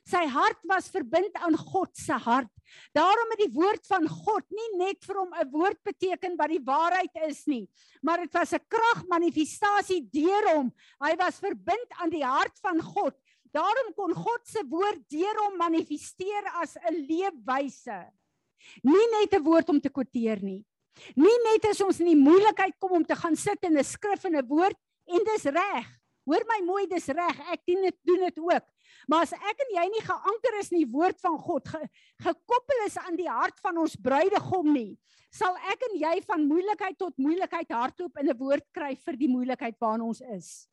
Sy 0.06 0.26
hart 0.26 0.58
was 0.66 0.90
verbind 0.90 1.36
aan 1.38 1.56
God 1.56 1.94
se 1.94 2.14
hart. 2.14 2.50
Daarom 2.96 3.30
het 3.34 3.44
die 3.44 3.54
woord 3.54 3.86
van 3.86 4.08
God 4.10 4.46
nie 4.50 4.70
net 4.80 5.04
vir 5.06 5.20
hom 5.20 5.34
'n 5.34 5.52
woord 5.52 5.78
beteken 5.84 6.38
wat 6.38 6.50
die 6.50 6.64
waarheid 6.66 7.14
is 7.30 7.46
nie, 7.46 7.70
maar 8.02 8.18
dit 8.18 8.34
was 8.34 8.54
'n 8.54 8.66
kragmanifestasie 8.68 10.10
deur 10.10 10.56
hom. 10.56 10.74
Hy 11.00 11.16
was 11.18 11.40
verbind 11.40 11.90
aan 12.02 12.10
die 12.10 12.26
hart 12.26 12.58
van 12.60 12.82
God. 12.82 13.16
Daarom 13.54 13.94
kon 13.94 14.14
God 14.14 14.48
se 14.48 14.64
woord 14.70 15.04
deur 15.10 15.38
hom 15.46 15.58
manifesteer 15.58 16.44
as 16.62 16.78
'n 16.78 17.06
leefwyse. 17.08 18.12
Nie 18.84 19.08
net 19.20 19.34
'n 19.34 19.44
woord 19.44 19.70
om 19.70 19.80
te 19.80 19.90
kwoteer 19.90 20.42
nie, 20.42 20.66
Nie 21.16 21.38
net 21.48 21.66
as 21.72 21.82
ons 21.84 22.00
in 22.04 22.12
die 22.12 22.20
moeilikheid 22.20 22.76
kom 22.82 23.00
om 23.00 23.08
te 23.08 23.18
gaan 23.18 23.36
sit 23.36 23.64
in 23.68 23.78
'n 23.78 23.84
skrif 23.84 24.26
en 24.26 24.36
'n 24.38 24.48
woord 24.48 24.78
en 25.08 25.24
dis 25.26 25.46
reg. 25.46 25.88
Hoor 26.26 26.44
my 26.46 26.60
mooi, 26.66 26.88
dis 26.88 27.08
reg. 27.08 27.38
Ek 27.52 27.62
doen 27.66 27.82
dit 27.82 27.98
doen 28.06 28.20
dit 28.20 28.38
ook. 28.38 28.66
Maar 29.08 29.22
as 29.24 29.34
ek 29.34 29.58
en 29.66 29.72
jy 29.76 29.88
nie 29.90 30.06
geanker 30.06 30.60
is 30.60 30.72
in 30.72 30.78
die 30.84 30.92
woord 30.92 31.20
van 31.20 31.38
God, 31.38 31.68
ge, 31.68 31.80
gekoppel 32.22 32.86
is 32.86 32.98
aan 32.98 33.16
die 33.16 33.30
hart 33.30 33.60
van 33.60 33.78
ons 33.78 33.96
bruidegom 33.96 34.74
nie, 34.74 35.00
sal 35.32 35.56
ek 35.72 35.82
en 35.90 35.98
jy 35.98 36.22
van 36.28 36.46
moeilikheid 36.46 36.98
tot 36.98 37.18
moeilikheid 37.18 37.72
hardloop 37.72 38.18
in 38.20 38.30
'n 38.30 38.38
woord 38.38 38.68
kry 38.72 38.96
vir 38.96 39.18
die 39.18 39.28
moeilikheid 39.28 39.80
waarin 39.80 40.02
ons 40.02 40.22
is. 40.22 40.68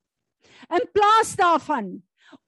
In 0.69 0.87
plaas 0.93 1.35
daarvan 1.37 2.03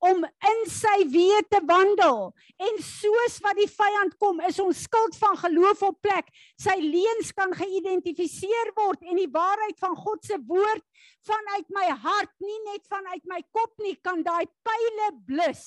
om 0.05 0.25
in 0.25 0.63
sy 0.71 0.97
weë 1.13 1.43
te 1.51 1.61
wandel. 1.69 2.31
En 2.61 2.81
soos 2.85 3.39
wat 3.45 3.59
die 3.59 3.69
vyand 3.71 4.17
kom, 4.21 4.41
is 4.49 4.61
ons 4.63 4.85
skuld 4.87 5.17
van 5.21 5.37
geloof 5.41 5.83
op 5.89 6.01
plek. 6.05 6.31
Sy 6.61 6.77
leuns 6.83 7.33
kan 7.37 7.55
geïdentifiseer 7.57 8.73
word 8.79 9.05
en 9.07 9.21
die 9.21 9.31
waarheid 9.33 9.79
van 9.81 9.97
God 9.99 10.25
se 10.27 10.39
woord 10.49 10.85
vanuit 11.27 11.73
my 11.73 11.87
hart, 12.05 12.33
nie 12.41 12.61
net 12.71 12.85
vanuit 12.91 13.25
my 13.29 13.41
kop 13.53 13.73
nie, 13.85 13.97
kan 14.01 14.25
daai 14.25 14.47
pile 14.65 15.11
blus. 15.29 15.65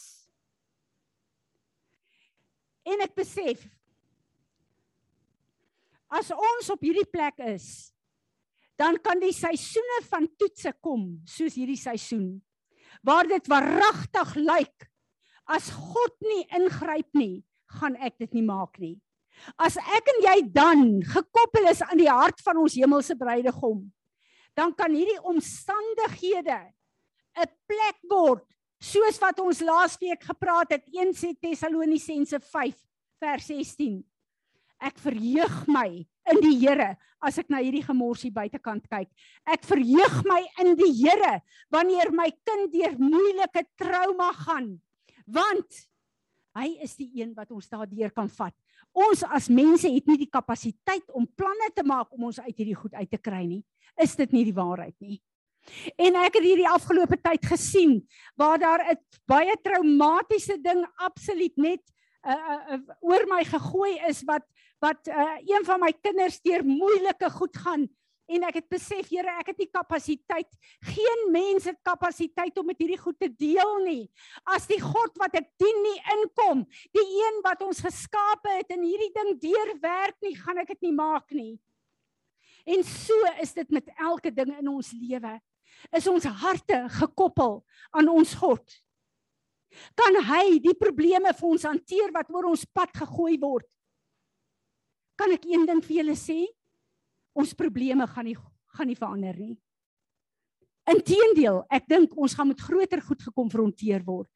En 2.84 3.02
ek 3.06 3.16
besef 3.16 3.64
as 6.14 6.30
ons 6.36 6.70
op 6.70 6.82
hierdie 6.86 7.08
plek 7.10 7.40
is, 7.50 7.90
dan 8.78 9.00
kan 9.02 9.18
die 9.22 9.34
seisoene 9.34 10.02
van 10.06 10.28
toetse 10.38 10.74
kom, 10.84 11.16
soos 11.30 11.56
hierdie 11.58 11.80
seisoen 11.80 12.36
waar 13.04 13.28
dit 13.28 13.48
waaragtig 13.52 14.36
lyk 14.40 14.88
as 15.52 15.70
God 15.76 16.14
nie 16.24 16.46
ingryp 16.56 17.10
nie, 17.18 17.44
gaan 17.80 17.98
ek 18.00 18.16
dit 18.24 18.40
nie 18.40 18.46
maak 18.48 18.80
nie. 18.80 18.96
As 19.60 19.76
ek 19.76 20.08
en 20.14 20.22
jy 20.24 20.38
dan 20.54 20.84
gekoppel 21.04 21.68
is 21.72 21.82
aan 21.84 22.00
die 22.00 22.10
hart 22.10 22.40
van 22.46 22.62
ons 22.62 22.78
hemelse 22.80 23.18
bruidegom, 23.20 23.84
dan 24.56 24.72
kan 24.78 24.94
hierdie 24.94 25.20
omstandighede 25.20 26.72
'n 27.36 27.50
plek 27.68 28.00
word 28.08 28.46
soos 28.80 29.18
wat 29.20 29.40
ons 29.40 29.60
laasweek 29.60 30.24
gepraat 30.24 30.72
het 30.72 30.86
1 30.94 31.36
Tessalonisense 31.42 32.40
5 32.40 32.78
vers 33.20 33.46
16 33.48 34.04
Ek 34.84 35.00
verheug 35.00 35.54
my 35.72 36.04
in 36.32 36.42
die 36.44 36.56
Here 36.62 36.94
as 37.24 37.40
ek 37.40 37.50
na 37.52 37.62
hierdie 37.64 37.86
gemorsie 37.86 38.32
buitekant 38.34 38.86
kyk. 38.92 39.10
Ek 39.48 39.64
verheug 39.68 40.20
my 40.28 40.42
in 40.64 40.76
die 40.80 40.92
Here 40.92 41.40
wanneer 41.72 42.12
my 42.12 42.30
kind 42.44 42.72
deur 42.74 42.98
moeilike 43.00 43.66
trauma 43.80 44.32
gaan. 44.44 44.76
Want 45.26 45.84
hy 46.58 46.76
is 46.86 46.98
die 47.00 47.10
een 47.22 47.32
wat 47.38 47.52
ons 47.56 47.70
daardeur 47.72 48.12
kan 48.14 48.30
vat. 48.30 48.56
Ons 48.94 49.24
as 49.26 49.50
mense 49.50 49.90
het 49.90 50.10
nie 50.10 50.20
die 50.22 50.30
kapasiteit 50.30 51.08
om 51.16 51.26
planne 51.26 51.72
te 51.74 51.86
maak 51.88 52.12
om 52.14 52.28
ons 52.30 52.42
uit 52.44 52.54
hierdie 52.54 52.78
goed 52.78 52.94
uit 52.94 53.10
te 53.10 53.18
kry 53.18 53.46
nie. 53.48 53.64
Is 53.98 54.18
dit 54.20 54.36
nie 54.36 54.44
die 54.46 54.58
waarheid 54.58 54.96
nie? 55.02 55.22
En 55.96 56.18
ek 56.20 56.38
het 56.38 56.46
hierdie 56.46 56.68
afgelope 56.68 57.18
tyd 57.24 57.46
gesien 57.48 58.02
waar 58.36 58.60
daar 58.60 58.84
'n 58.92 59.00
baie 59.26 59.56
traumatiese 59.64 60.60
ding 60.62 60.84
absoluut 60.98 61.56
net 61.58 61.82
uh, 62.24 62.80
oor 63.02 63.28
my 63.30 63.44
gegooi 63.48 63.98
is 64.10 64.24
wat 64.28 64.46
wat 64.84 65.08
uh, 65.08 65.38
een 65.48 65.64
van 65.64 65.80
my 65.80 65.94
kinders 65.96 66.42
deur 66.44 66.64
moeilike 66.68 67.30
goed 67.38 67.58
gaan 67.64 67.88
en 68.34 68.46
ek 68.48 68.60
het 68.62 68.68
besef 68.72 69.10
Here 69.12 69.32
ek 69.42 69.52
het 69.52 69.62
nie 69.62 69.70
kapasiteit 69.72 70.50
geen 70.88 71.24
mens 71.34 71.68
het 71.70 71.80
kapasiteit 71.86 72.58
om 72.60 72.70
met 72.72 72.80
hierdie 72.80 73.00
goed 73.00 73.18
te 73.20 73.30
deel 73.30 73.74
nie. 73.84 74.04
As 74.48 74.68
die 74.70 74.80
God 74.82 75.18
wat 75.22 75.36
ek 75.40 75.50
dien 75.62 75.82
nie 75.86 76.00
inkom 76.18 76.64
die 76.96 77.06
een 77.20 77.42
wat 77.46 77.64
ons 77.66 77.84
geskape 77.84 78.58
het 78.60 78.72
en 78.74 78.86
hierdie 78.86 79.12
ding 79.16 79.36
deurwerk 79.44 80.18
nie 80.24 80.36
gaan 80.40 80.64
ek 80.64 80.74
dit 80.76 80.90
nie 80.90 80.96
maak 80.96 81.36
nie. 81.36 81.58
En 82.64 82.84
so 82.88 83.18
is 83.44 83.52
dit 83.56 83.76
met 83.76 83.92
elke 84.00 84.32
ding 84.32 84.54
in 84.56 84.72
ons 84.72 84.94
lewe. 84.96 85.36
Is 85.92 86.08
ons 86.08 86.24
harte 86.24 86.86
gekoppel 86.96 87.60
aan 87.92 88.08
ons 88.08 88.38
God 88.40 88.83
kan 89.96 90.20
hy 90.30 90.60
die 90.60 90.76
probleme 90.78 91.34
vir 91.34 91.50
ons 91.50 91.64
hanteer 91.64 92.12
wat 92.14 92.30
oor 92.30 92.52
ons 92.52 92.66
pad 92.66 92.92
gegooi 92.96 93.38
word 93.42 93.70
kan 95.16 95.34
ek 95.34 95.46
een 95.48 95.66
ding 95.70 95.82
vir 95.86 96.02
julle 96.02 96.16
sê 96.18 96.40
ons 97.38 97.54
probleme 97.58 98.08
gaan 98.10 98.30
nie 98.30 98.38
gaan 98.74 98.90
nie 98.90 98.98
verander 98.98 99.38
nie. 99.38 99.56
Inteendeel, 100.90 101.62
ek 101.72 101.86
dink 101.88 102.16
ons 102.18 102.34
gaan 102.36 102.50
met 102.50 102.62
groter 102.62 103.04
goed 103.06 103.22
gekonfronteer 103.22 104.02
word. 104.08 104.28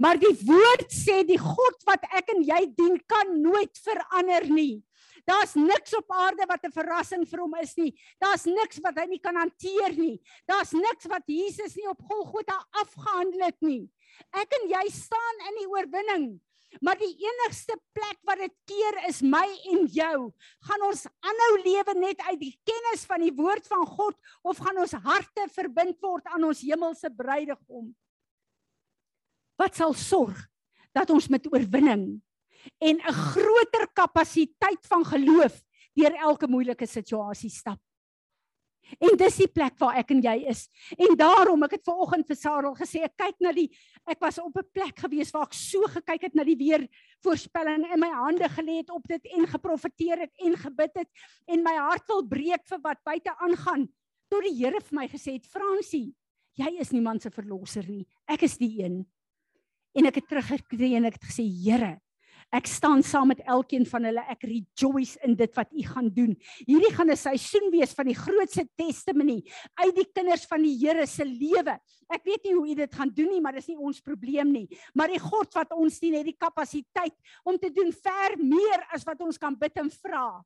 Maar 0.00 0.18
die 0.20 0.32
woord 0.48 0.88
sê 0.92 1.22
die 1.28 1.38
God 1.40 1.84
wat 1.88 2.04
ek 2.16 2.32
en 2.34 2.42
jy 2.44 2.62
dien 2.76 2.96
kan 3.08 3.36
nooit 3.40 3.76
verander 3.84 4.48
nie. 4.48 4.80
Daar's 5.28 5.54
niks 5.58 5.94
op 5.98 6.12
aarde 6.12 6.44
wat 6.48 6.64
'n 6.64 6.72
verrassing 6.72 7.24
vir 7.28 7.40
hom 7.40 7.54
is 7.60 7.76
nie. 7.76 7.92
Daar's 8.20 8.44
niks 8.46 8.80
wat 8.82 8.98
hy 8.98 9.06
nie 9.06 9.20
kan 9.20 9.36
hanteer 9.36 9.92
nie. 9.96 10.20
Daar's 10.46 10.72
niks 10.72 11.06
wat 11.06 11.24
Jesus 11.26 11.76
nie 11.76 11.88
op 11.88 12.00
Golgotha 12.00 12.58
afgehandel 12.82 13.44
het 13.46 13.60
nie. 13.60 13.90
Ek 14.36 14.58
en 14.60 14.68
jy 14.70 14.84
staan 14.94 15.46
in 15.50 15.62
die 15.62 15.70
oorwinning. 15.70 16.26
Maar 16.84 16.98
die 17.00 17.14
enigste 17.22 17.76
plek 17.96 18.18
wat 18.28 18.40
dit 18.42 18.54
keer 18.68 18.98
is 19.08 19.22
my 19.24 19.44
en 19.72 19.86
jou. 19.92 20.16
Gaan 20.68 20.84
ons 20.88 21.06
aanhou 21.24 21.52
lewe 21.64 21.94
net 21.98 22.20
uit 22.26 22.40
die 22.40 22.54
kennis 22.68 23.06
van 23.08 23.22
die 23.24 23.32
woord 23.36 23.68
van 23.70 23.86
God 23.88 24.18
of 24.44 24.60
gaan 24.60 24.82
ons 24.82 24.96
harte 25.06 25.46
verbind 25.54 25.96
word 26.04 26.26
aan 26.34 26.44
ons 26.48 26.64
hemelse 26.66 27.10
bruidegom? 27.16 27.92
Wat 29.56 29.78
sal 29.78 29.96
sorg 29.96 30.36
dat 30.96 31.10
ons 31.14 31.30
met 31.32 31.48
oorwinning 31.52 32.20
en 32.82 32.96
'n 33.00 33.18
groter 33.32 33.86
kapasiteit 33.94 34.82
van 34.90 35.04
geloof 35.04 35.62
deur 35.94 36.12
elke 36.12 36.46
moeilike 36.46 36.86
situasie 36.86 37.50
stap? 37.50 37.80
En 39.02 39.16
dis 39.18 39.38
die 39.42 39.48
plek 39.50 39.74
waar 39.80 39.98
ek 40.00 40.12
en 40.14 40.22
jy 40.22 40.36
is. 40.50 40.66
En 40.94 41.16
daarom 41.18 41.64
ek 41.66 41.76
het 41.78 41.84
ver 41.86 42.02
oggend 42.04 42.28
vir 42.28 42.38
Sarah 42.38 42.74
gesê 42.78 43.02
ek 43.06 43.16
kyk 43.18 43.40
na 43.42 43.52
die 43.56 43.66
ek 44.06 44.20
was 44.22 44.38
op 44.38 44.56
'n 44.56 44.70
plek 44.72 45.00
gewees 45.04 45.32
waar 45.34 45.48
ek 45.48 45.54
so 45.54 45.82
gekyk 45.82 46.22
het 46.22 46.34
na 46.34 46.44
die 46.44 46.56
weer 46.56 46.86
voorspelling 47.24 47.84
in 47.92 48.00
my 48.00 48.10
hande 48.10 48.48
gelê 48.48 48.78
het 48.78 48.90
op 48.90 49.02
dit 49.08 49.26
en 49.34 49.46
geprofeteer 49.46 50.18
het 50.18 50.32
en 50.38 50.56
gebid 50.56 50.92
het 50.94 51.08
en 51.46 51.62
my 51.62 51.74
hart 51.74 52.06
wil 52.08 52.22
breek 52.22 52.64
vir 52.66 52.80
wat 52.82 53.02
buite 53.04 53.34
aangaan. 53.38 53.88
Tot 54.30 54.42
die 54.42 54.54
Here 54.54 54.80
vir 54.80 54.96
my 54.98 55.08
gesê 55.08 55.34
het 55.34 55.46
Fransie, 55.46 56.14
jy 56.54 56.78
is 56.80 56.90
niemand 56.90 57.22
se 57.22 57.30
verlosser 57.30 57.86
nie. 57.86 58.06
Ek 58.28 58.42
is 58.42 58.56
die 58.58 58.82
een. 58.82 59.04
En 59.94 60.06
ek 60.06 60.16
het 60.16 60.28
teruggekeer 60.28 60.96
en 60.96 61.04
ek 61.04 61.20
het 61.20 61.28
gesê 61.30 61.44
Here, 61.46 62.00
Ek 62.54 62.68
staan 62.70 63.02
saam 63.02 63.32
met 63.32 63.40
elkeen 63.42 63.84
van 63.88 64.06
hulle. 64.06 64.22
Ek 64.30 64.44
rejoice 64.46 65.18
in 65.26 65.34
dit 65.34 65.52
wat 65.58 65.72
u 65.74 65.82
gaan 65.82 66.08
doen. 66.14 66.36
Hierdie 66.66 66.92
gaan 66.94 67.10
'n 67.10 67.16
seisoen 67.16 67.70
wees 67.70 67.92
van 67.92 68.06
die 68.06 68.14
grootste 68.14 68.68
testimony 68.76 69.42
uit 69.74 69.94
die 69.94 70.06
kinders 70.12 70.46
van 70.46 70.62
die 70.62 70.76
Here 70.78 71.06
se 71.06 71.24
lewe. 71.24 71.78
Ek 72.08 72.24
weet 72.24 72.44
nie 72.44 72.54
hoe 72.54 72.68
u 72.70 72.74
dit 72.74 72.94
gaan 72.94 73.10
doen 73.10 73.30
nie, 73.30 73.40
maar 73.40 73.52
dis 73.52 73.66
nie 73.66 73.78
ons 73.78 74.00
probleem 74.00 74.52
nie. 74.52 74.68
Maar 74.94 75.08
die 75.08 75.18
God 75.18 75.52
wat 75.54 75.72
ons 75.72 75.98
dien, 75.98 76.14
het 76.14 76.24
die 76.24 76.38
kapasiteit 76.38 77.14
om 77.44 77.58
te 77.58 77.70
doen 77.70 77.92
ver 77.92 78.38
meer 78.38 78.86
as 78.92 79.04
wat 79.04 79.20
ons 79.20 79.38
kan 79.38 79.56
bid 79.58 79.76
en 79.76 79.90
vra. 79.90 80.44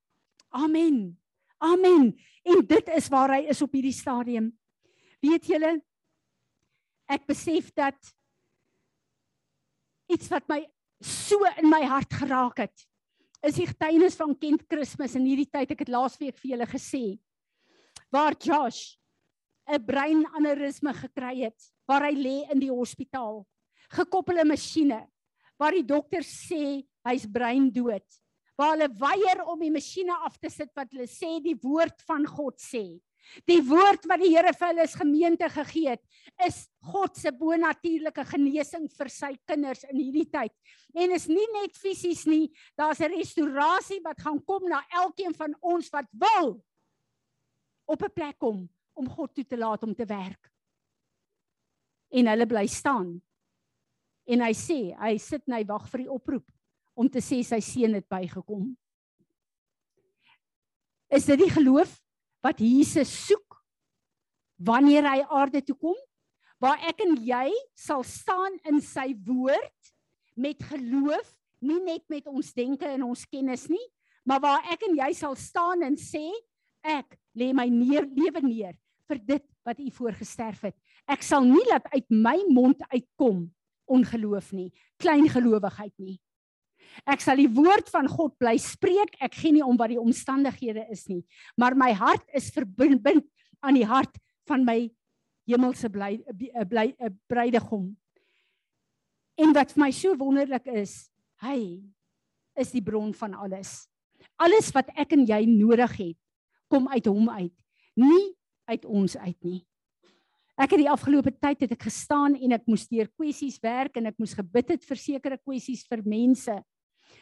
Amen. 0.48 1.18
Amen. 1.58 2.16
En 2.42 2.66
dit 2.66 2.88
is 2.88 3.08
waar 3.08 3.34
hy 3.36 3.46
is 3.48 3.62
op 3.62 3.72
hierdie 3.72 3.92
stadium. 3.92 4.58
Weet 5.20 5.46
julle? 5.46 5.82
Ek 7.10 7.26
besef 7.26 7.70
dat 7.74 8.14
iets 10.08 10.28
wat 10.30 10.48
my 10.48 10.64
so 11.00 11.40
in 11.56 11.68
my 11.70 11.82
hart 11.88 12.12
geraak 12.12 12.58
het. 12.66 12.86
Is 13.42 13.56
die 13.56 13.66
getuienis 13.66 14.18
van 14.20 14.34
Kent 14.36 14.66
Kersfees 14.68 15.16
in 15.16 15.24
hierdie 15.24 15.48
tyd 15.48 15.70
ek 15.72 15.86
het 15.86 15.92
laasweek 15.92 16.36
vir 16.38 16.54
julle 16.54 16.68
gesê 16.68 17.04
waar 18.12 18.34
Josh 18.34 18.96
'n 19.70 19.84
breinaneurysme 19.86 20.92
gekry 20.94 21.46
het 21.46 21.70
waar 21.88 22.04
hy 22.08 22.14
lê 22.14 22.36
in 22.52 22.60
die 22.60 22.72
hospitaal 22.72 23.46
gekoppelde 23.90 24.44
masjiene 24.44 25.06
waar 25.58 25.72
die 25.76 25.86
dokter 25.86 26.26
sê 26.26 26.82
hy's 27.06 27.26
breindood 27.26 28.06
waar 28.58 28.74
hulle 28.74 28.90
weier 29.00 29.44
om 29.46 29.60
die 29.60 29.72
masjiene 29.72 30.16
af 30.26 30.38
te 30.38 30.50
sit 30.50 30.72
wat 30.76 30.90
hulle 30.92 31.06
sê 31.06 31.38
die 31.40 31.56
woord 31.62 32.02
van 32.08 32.26
God 32.26 32.58
sê 32.60 33.00
Die 33.46 33.60
woord 33.62 34.06
wat 34.10 34.22
die 34.22 34.32
Here 34.32 34.52
vir 34.56 34.70
hulle 34.70 34.84
as 34.86 34.96
gemeente 34.98 35.48
gegee 35.52 35.94
het, 35.94 36.02
is 36.46 36.64
God 36.90 37.16
se 37.18 37.32
bonatuurlike 37.36 38.24
genesing 38.32 38.88
vir 38.96 39.10
sy 39.12 39.30
kinders 39.48 39.84
in 39.88 39.98
hierdie 40.00 40.26
tyd. 40.30 40.52
En 40.96 41.14
is 41.14 41.28
nie 41.30 41.46
net 41.54 41.76
fisies 41.78 42.26
nie, 42.26 42.50
daar's 42.78 43.00
'n 43.00 43.12
restaurasie 43.14 44.00
wat 44.04 44.20
gaan 44.20 44.42
kom 44.44 44.68
na 44.68 44.82
elkeen 44.90 45.34
van 45.34 45.54
ons 45.60 45.90
wat 45.90 46.06
wil 46.12 46.62
op 47.86 48.02
'n 48.02 48.12
plek 48.14 48.38
kom 48.38 48.68
om 48.94 49.08
God 49.08 49.34
toe 49.34 49.44
te 49.44 49.56
laat 49.56 49.82
om 49.82 49.94
te 49.94 50.06
werk. 50.06 50.50
En 52.10 52.26
hulle 52.26 52.46
bly 52.46 52.66
staan. 52.66 53.22
En 54.26 54.40
hy 54.40 54.52
sê, 54.52 54.94
hy 54.98 55.18
sit 55.18 55.42
en 55.46 55.54
hy 55.54 55.64
wag 55.64 55.88
vir 55.90 55.98
die 55.98 56.10
oproep 56.10 56.46
om 56.94 57.08
te 57.08 57.20
sê 57.20 57.42
sy 57.42 57.60
seun 57.60 57.94
het 57.94 58.08
bygekom. 58.08 58.76
Is 61.10 61.26
dit 61.26 61.38
die 61.38 61.50
geloof 61.50 61.96
wat 62.44 62.60
Jesus 62.62 63.10
soek 63.26 63.58
wanneer 64.60 65.06
hy 65.08 65.20
aarde 65.28 65.62
toe 65.64 65.76
kom 65.76 65.96
waar 66.60 66.80
ek 66.90 67.00
en 67.06 67.16
jy 67.24 67.48
sal 67.76 68.04
staan 68.04 68.58
in 68.68 68.80
sy 68.84 69.12
woord 69.26 69.92
met 70.36 70.60
geloof 70.72 71.30
nie 71.60 71.80
net 71.84 72.04
met 72.12 72.28
ons 72.28 72.52
denke 72.56 72.88
en 72.88 73.08
ons 73.08 73.24
kennis 73.28 73.68
nie 73.72 73.86
maar 74.28 74.42
waar 74.44 74.72
ek 74.72 74.84
en 74.88 74.98
jy 75.00 75.10
sal 75.16 75.36
staan 75.36 75.84
en 75.86 75.96
sê 75.96 76.26
ek 76.86 77.16
lê 77.36 77.52
my 77.56 77.68
neer, 77.68 78.06
lewe 78.08 78.42
neer 78.44 78.76
vir 79.10 79.20
dit 79.26 79.46
wat 79.66 79.80
u 79.82 79.90
voorgesterf 79.92 80.62
het. 80.68 80.76
Ek 81.10 81.24
sal 81.26 81.44
nie 81.44 81.62
laat 81.68 81.88
uit 81.92 82.06
my 82.08 82.36
mond 82.48 82.80
uitkom 82.92 83.48
ongeloof 83.90 84.52
nie 84.54 84.70
klein 85.02 85.26
gelowigheid 85.30 85.94
nie 85.98 86.20
Ek 87.08 87.22
sal 87.22 87.40
die 87.40 87.50
woord 87.50 87.88
van 87.92 88.08
God 88.10 88.36
bly 88.40 88.56
spreek. 88.60 89.16
Ek 89.22 89.34
gee 89.38 89.54
nie 89.54 89.64
om 89.64 89.78
wat 89.80 89.92
die 89.92 90.00
omstandighede 90.00 90.86
is 90.92 91.06
nie, 91.10 91.22
maar 91.56 91.76
my 91.78 91.92
hart 91.96 92.26
is 92.36 92.50
verbind 92.54 93.06
aan 93.60 93.76
die 93.76 93.86
hart 93.86 94.16
van 94.48 94.64
my 94.66 94.90
hemelse 95.50 95.90
bly 95.92 96.18
bly 96.68 96.90
bruidegom. 97.30 97.90
En 99.40 99.54
wat 99.56 99.72
vir 99.72 99.84
my 99.84 99.90
so 99.94 100.16
wonderlik 100.20 100.66
is, 100.68 101.08
hy 101.40 101.80
is 102.60 102.74
die 102.74 102.84
bron 102.84 103.14
van 103.16 103.34
alles. 103.38 103.86
Alles 104.40 104.68
wat 104.76 104.90
ek 104.98 105.14
en 105.16 105.24
jy 105.28 105.44
nodig 105.48 105.96
het, 105.96 106.18
kom 106.70 106.88
uit 106.92 107.06
hom 107.08 107.28
uit, 107.32 107.54
nie 107.96 108.24
uit 108.70 108.84
ons 108.84 109.16
uit 109.16 109.38
nie. 109.46 109.60
Ek 110.60 110.74
het 110.74 110.82
die 110.82 110.90
afgelope 110.92 111.32
tyd 111.40 111.64
het 111.64 111.72
ek 111.72 111.86
gestaan 111.88 112.34
en 112.36 112.52
ek 112.52 112.66
moes 112.68 112.84
deur 112.90 113.08
kwessies 113.16 113.56
werk 113.64 113.96
en 113.96 114.10
ek 114.10 114.18
moes 114.20 114.34
gebid 114.36 114.74
het 114.74 114.84
vir 114.84 115.00
sekere 115.00 115.38
kwessies 115.40 115.86
vir 115.88 116.04
mense 116.04 116.58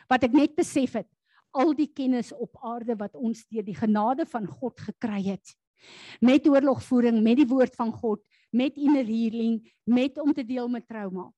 wat 0.09 0.25
ek 0.27 0.35
net 0.37 0.57
besef 0.57 0.99
het 0.99 1.09
al 1.57 1.73
die 1.77 1.89
kennis 1.93 2.33
op 2.33 2.59
aarde 2.65 2.97
wat 2.99 3.17
ons 3.17 3.45
deur 3.49 3.65
die 3.65 3.77
genade 3.77 4.27
van 4.29 4.47
God 4.47 4.81
gekry 4.81 5.23
het 5.31 5.55
met 6.25 6.47
oorlogvoering 6.49 7.23
met 7.23 7.39
die 7.41 7.49
woord 7.49 7.77
van 7.79 7.93
God 7.95 8.25
met 8.53 8.77
inner 8.77 9.07
healing 9.07 9.61
met 9.87 10.19
om 10.19 10.35
te 10.35 10.45
deel 10.45 10.69
met 10.69 10.89
trauma 10.89 11.29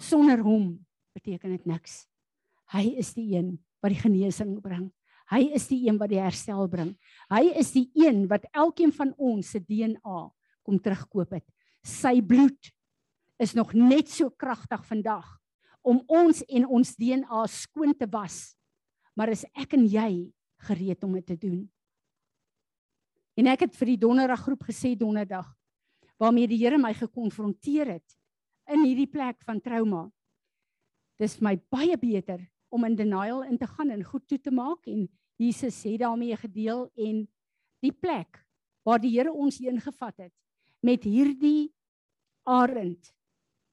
sonder 0.00 0.40
hom 0.42 0.80
beteken 1.12 1.56
dit 1.56 1.68
niks. 1.68 2.04
Hy 2.72 2.94
is 3.00 3.12
die 3.16 3.34
een 3.36 3.54
wat 3.82 3.92
die 3.92 4.00
genesing 4.00 4.56
bring. 4.64 4.88
Hy 5.32 5.42
is 5.56 5.66
die 5.70 5.80
een 5.86 5.98
wat 6.00 6.10
die 6.12 6.20
herstel 6.20 6.68
bring. 6.72 6.94
Hy 7.32 7.44
is 7.60 7.72
die 7.74 7.86
een 7.96 8.24
wat 8.30 8.46
elkeen 8.52 8.92
van 8.94 9.12
ons 9.20 9.52
se 9.54 9.60
DNA 9.60 10.22
kom 10.62 10.80
terugkoop 10.80 11.36
het. 11.36 11.46
Sy 11.84 12.20
bloed 12.24 12.72
is 13.42 13.54
nog 13.58 13.72
net 13.74 14.10
so 14.12 14.30
kragtig 14.30 14.84
vandag 14.88 15.26
om 15.82 16.00
ons 16.06 16.42
en 16.46 16.66
ons 16.66 16.94
DNA 16.96 17.46
skoon 17.50 17.94
te 17.98 18.06
was. 18.10 18.54
Maar 19.18 19.34
is 19.34 19.44
ek 19.52 19.74
en 19.76 19.84
jy 19.86 20.10
gereed 20.68 21.04
om 21.04 21.14
dit 21.18 21.26
te 21.26 21.36
doen? 21.36 21.62
En 23.36 23.48
ek 23.48 23.66
het 23.66 23.76
vir 23.76 23.94
die 23.94 24.00
donderdag 24.00 24.44
groep 24.44 24.64
gesê 24.68 24.94
donderdag 24.98 25.48
waarmee 26.20 26.46
die 26.46 26.60
Here 26.60 26.78
my 26.78 26.92
gekonfronteer 26.94 27.96
het 27.96 28.18
in 28.70 28.84
hierdie 28.84 29.10
plek 29.10 29.40
van 29.46 29.58
trauma. 29.60 30.04
Dis 31.18 31.34
vir 31.38 31.48
my 31.48 31.54
baie 31.72 31.96
beter 31.98 32.44
om 32.72 32.86
in 32.86 32.96
denial 32.96 33.42
in 33.48 33.58
te 33.58 33.66
gaan 33.66 33.90
en 33.90 34.04
goed 34.06 34.24
toe 34.28 34.38
te 34.38 34.52
maak 34.54 34.86
en 34.90 35.08
Jesus 35.40 35.74
sê 35.82 35.96
daarmee 35.98 36.36
gedeel 36.38 36.86
en 36.94 37.24
die 37.82 37.92
plek 37.92 38.38
waar 38.86 39.00
die 39.02 39.12
Here 39.16 39.32
ons 39.32 39.58
heen 39.62 39.80
gevat 39.82 40.28
het 40.28 40.34
met 40.82 41.04
hierdie 41.06 41.72
arend 42.48 43.12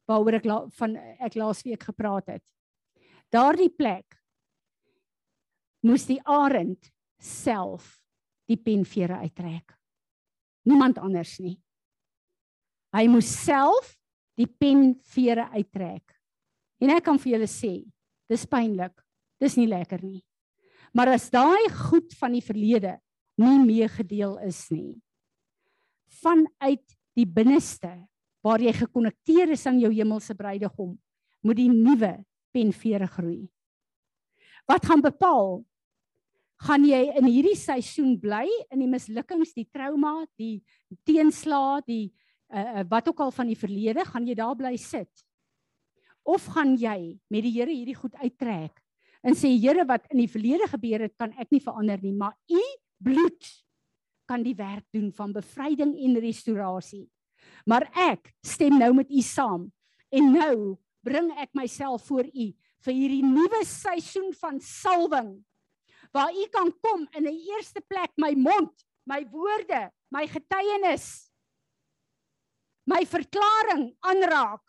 waaroor 0.10 0.40
ek 0.40 0.48
la, 0.50 0.60
van 0.80 0.96
ek 1.22 1.38
laasweek 1.38 1.86
gepraat 1.92 2.34
het. 2.34 2.46
Daardie 3.30 3.70
plek 3.70 4.18
moes 5.86 6.08
die 6.10 6.20
arend 6.26 6.90
self 7.22 8.00
die 8.50 8.58
penvere 8.58 9.22
uittrek. 9.22 9.76
Niemand 10.68 10.98
anders 11.02 11.38
nie. 11.44 11.60
Hy 12.96 13.06
moes 13.12 13.30
self 13.30 13.94
die 14.40 14.48
penvere 14.50 15.46
uittrek. 15.54 16.16
En 16.82 16.96
ek 16.96 17.06
kan 17.06 17.20
vir 17.22 17.36
julle 17.36 17.50
sê, 17.52 17.74
dis 18.32 18.48
pynlik. 18.50 18.96
Dis 19.40 19.56
nie 19.60 19.70
lekker 19.72 20.02
nie. 20.04 20.24
Maar 20.96 21.14
as 21.16 21.30
daai 21.32 21.70
goed 21.72 22.16
van 22.20 22.34
die 22.36 22.44
verlede 22.44 22.98
nie 23.40 23.60
meegedeel 23.62 24.36
is 24.44 24.66
nie, 24.74 24.98
vanuit 26.20 26.98
die 27.16 27.28
binneste 27.30 27.92
waar 28.46 28.62
jy 28.64 28.74
gekonnekteer 28.74 29.54
is 29.56 29.66
aan 29.68 29.80
jou 29.82 29.92
hemelse 29.94 30.36
bruidegom, 30.36 30.94
moet 31.44 31.60
die 31.60 31.72
nuwe 31.72 32.14
penvere 32.56 33.08
groei. 33.08 33.48
Wat 34.70 34.86
gaan 34.86 35.02
bepaal 35.02 35.60
gaan 36.60 36.84
jy 36.84 37.00
in 37.16 37.28
hierdie 37.30 37.56
seisoen 37.56 38.18
bly 38.20 38.46
in 38.70 38.82
die 38.84 38.90
mislukkings, 38.92 39.54
die 39.56 39.68
trauma, 39.72 40.26
die 40.40 40.60
teenslae, 41.08 41.80
die 41.88 42.04
uh, 42.52 42.84
wat 42.90 43.08
ook 43.08 43.24
al 43.24 43.32
van 43.32 43.48
die 43.48 43.58
verlede, 43.60 44.04
gaan 44.08 44.28
jy 44.28 44.36
daar 44.36 44.58
bly 44.60 44.76
sit? 44.80 45.24
Of 46.28 46.50
gaan 46.54 46.76
jy 46.78 47.16
met 47.32 47.46
die 47.46 47.54
Here 47.56 47.72
hierdie 47.72 47.98
goed 47.98 48.18
uittrek 48.20 48.84
en 49.24 49.36
sê 49.36 49.52
Here 49.56 49.86
wat 49.88 50.06
in 50.12 50.22
die 50.22 50.32
verlede 50.32 50.68
gebeur 50.72 51.08
het, 51.08 51.16
kan 51.20 51.32
ek 51.40 51.50
nie 51.56 51.64
verander 51.64 52.04
nie, 52.04 52.14
maar 52.16 52.36
u 52.52 52.62
bloed 53.04 53.50
kan 54.30 54.44
die 54.46 54.56
werk 54.56 54.86
doen 54.94 55.10
van 55.16 55.34
bevryding 55.34 55.96
en 55.96 56.20
restaurasie. 56.22 57.08
Maar 57.70 57.86
ek 58.10 58.32
stem 58.42 58.80
nou 58.82 58.94
met 58.98 59.12
u 59.12 59.22
saam 59.22 59.68
en 60.10 60.32
nou 60.34 60.56
bring 61.06 61.30
ek 61.38 61.54
myself 61.58 62.08
voor 62.10 62.26
u 62.26 62.48
vir 62.86 62.96
hierdie 62.96 63.26
nuwe 63.26 63.62
seisoen 63.68 64.32
van 64.40 64.58
salwing 64.64 65.36
waar 66.16 66.34
u 66.34 66.46
kan 66.50 66.72
kom 66.82 67.06
in 67.14 67.28
'n 67.28 67.42
eerste 67.54 67.82
plek 67.86 68.12
my 68.18 68.34
mond, 68.34 68.74
my 69.06 69.22
woorde, 69.30 69.92
my 70.10 70.26
getuienis, 70.28 71.30
my 72.86 73.06
verklaring 73.06 73.94
aanraak. 74.00 74.64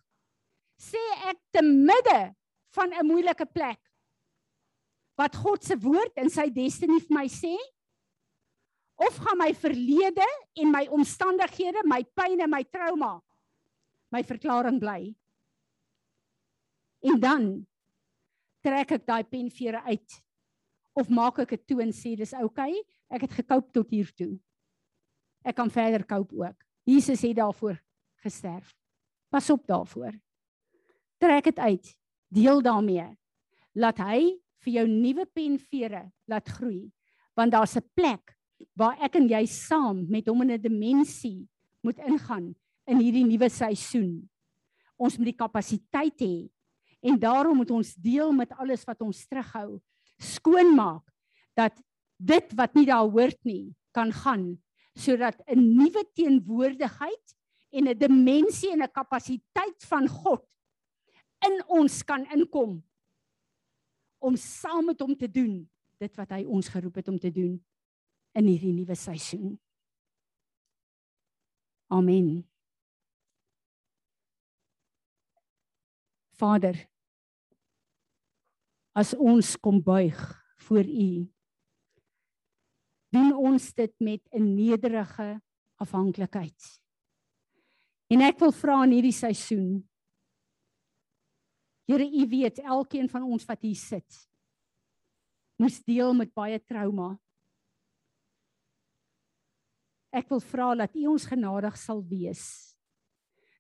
Sê 0.77 1.01
ek 1.31 1.39
te 1.51 1.63
midde 1.63 2.35
van 2.77 2.93
'n 2.93 3.07
moeilike 3.07 3.47
plek 3.47 3.81
wat 5.17 5.37
God 5.37 5.65
se 5.65 5.77
woord 5.77 6.13
in 6.17 6.31
sy 6.31 6.49
destiny 6.51 7.01
vir 7.01 7.17
my 7.17 7.27
sê? 7.29 7.57
Of 9.01 9.17
gaan 9.17 9.39
my 9.41 9.55
verlede 9.57 10.27
en 10.61 10.71
my 10.71 10.85
omstandighede, 10.93 11.87
my 11.89 12.03
pyn 12.05 12.43
en 12.45 12.53
my 12.53 12.65
trauma 12.69 13.17
my 14.11 14.23
verklaring 14.27 14.81
bly? 14.83 15.15
En 17.07 17.21
dan 17.23 17.45
trek 18.61 18.97
ek 18.99 19.07
daai 19.09 19.25
penvere 19.25 19.81
uit 19.87 20.17
of 20.99 21.09
maak 21.09 21.39
ek 21.45 21.55
dit 21.55 21.63
toe 21.71 21.79
en 21.87 21.93
sê 21.95 22.17
dis 22.19 22.35
oukei, 22.37 22.75
okay, 22.75 22.83
ek 23.15 23.25
het 23.25 23.37
gekoop 23.41 23.71
tot 23.73 23.93
hier 23.95 24.11
toe. 24.19 24.35
Ek 25.47 25.57
kan 25.57 25.71
verder 25.73 26.05
koop 26.05 26.35
ook. 26.37 26.59
Jesus 26.85 27.23
het 27.25 27.39
daarvoor 27.39 27.79
gesterf. 28.21 28.75
Pas 29.33 29.49
op 29.55 29.65
daarvoor. 29.67 30.13
Trek 31.23 31.49
dit 31.49 31.59
uit. 31.59 31.93
Deel 32.29 32.61
daarmee. 32.63 33.07
Laat 33.79 34.03
hy 34.03 34.21
vir 34.61 34.73
jou 34.75 34.87
nuwe 34.91 35.25
penvere 35.31 36.11
laat 36.29 36.51
groei. 36.59 36.91
Want 37.39 37.53
daar's 37.53 37.77
'n 37.77 37.89
plek 37.95 38.37
waar 38.75 38.99
ek 39.03 39.17
en 39.21 39.29
jy 39.29 39.45
saam 39.47 40.07
met 40.09 40.29
hom 40.29 40.43
in 40.43 40.53
'n 40.53 40.63
dimensie 40.63 41.49
moet 41.83 41.99
ingaan 41.99 42.55
in 42.87 42.99
hierdie 42.99 43.25
nuwe 43.25 43.49
seisoen. 43.49 44.29
Ons 44.97 45.17
moet 45.17 45.33
die 45.33 45.43
kapasiteit 45.45 46.21
hê 46.21 46.51
en 47.01 47.19
daarom 47.19 47.57
moet 47.57 47.71
ons 47.71 47.95
deel 47.95 48.33
met 48.33 48.53
alles 48.53 48.85
wat 48.85 49.01
ons 49.01 49.27
terughou 49.27 49.81
skoonmaak 50.21 51.05
dat 51.57 51.81
dit 52.21 52.53
wat 52.57 52.75
nie 52.77 52.87
daar 52.87 53.09
hoort 53.09 53.39
nie 53.45 53.73
kan 53.97 54.13
gaan 54.13 54.61
sodat 54.95 55.41
'n 55.47 55.77
nuwe 55.77 56.05
teenwoordigheid 56.15 57.37
en 57.73 57.89
'n 57.89 57.99
dimensie 57.99 58.73
en 58.73 58.83
'n 58.83 58.93
kapasiteit 58.93 59.81
van 59.89 60.09
God 60.09 60.45
in 61.47 61.63
ons 61.69 62.03
kan 62.05 62.27
inkom 62.31 62.83
om 64.19 64.37
saam 64.37 64.85
met 64.87 65.01
hom 65.01 65.17
te 65.17 65.31
doen 65.31 65.69
dit 65.99 66.17
wat 66.17 66.31
hy 66.31 66.45
ons 66.45 66.69
geroep 66.69 66.95
het 66.95 67.09
om 67.09 67.19
te 67.19 67.31
doen 67.33 67.57
in 68.39 68.47
hierdie 68.47 68.73
nuwe 68.75 68.97
seisoen. 68.99 69.57
Amen. 71.91 72.45
Vader, 76.41 76.77
as 78.97 79.13
ons 79.19 79.57
kom 79.61 79.83
buig 79.85 80.17
voor 80.65 80.87
U. 80.87 81.11
Doen 83.11 83.35
ons 83.35 83.73
dit 83.75 83.95
met 84.01 84.23
'n 84.33 84.55
nederige 84.55 85.43
afhanklikheid. 85.77 86.81
En 88.09 88.21
ek 88.21 88.39
wil 88.39 88.53
vra 88.53 88.85
in 88.85 88.93
hierdie 88.93 89.13
seisoen 89.13 89.91
Here, 91.91 92.07
U 92.07 92.29
weet 92.29 92.59
elkeen 92.59 93.09
van 93.09 93.23
ons 93.27 93.45
wat 93.45 93.63
hier 93.67 93.77
sit 93.79 94.31
moes 95.61 95.83
deel 95.85 96.15
met 96.17 96.31
baie 96.33 96.57
trauma. 96.65 97.19
Ek 100.11 100.29
wil 100.31 100.43
vra 100.43 100.73
dat 100.75 100.97
U 100.99 101.07
ons 101.13 101.27
genadig 101.31 101.77
sal 101.79 102.03
wees. 102.11 102.75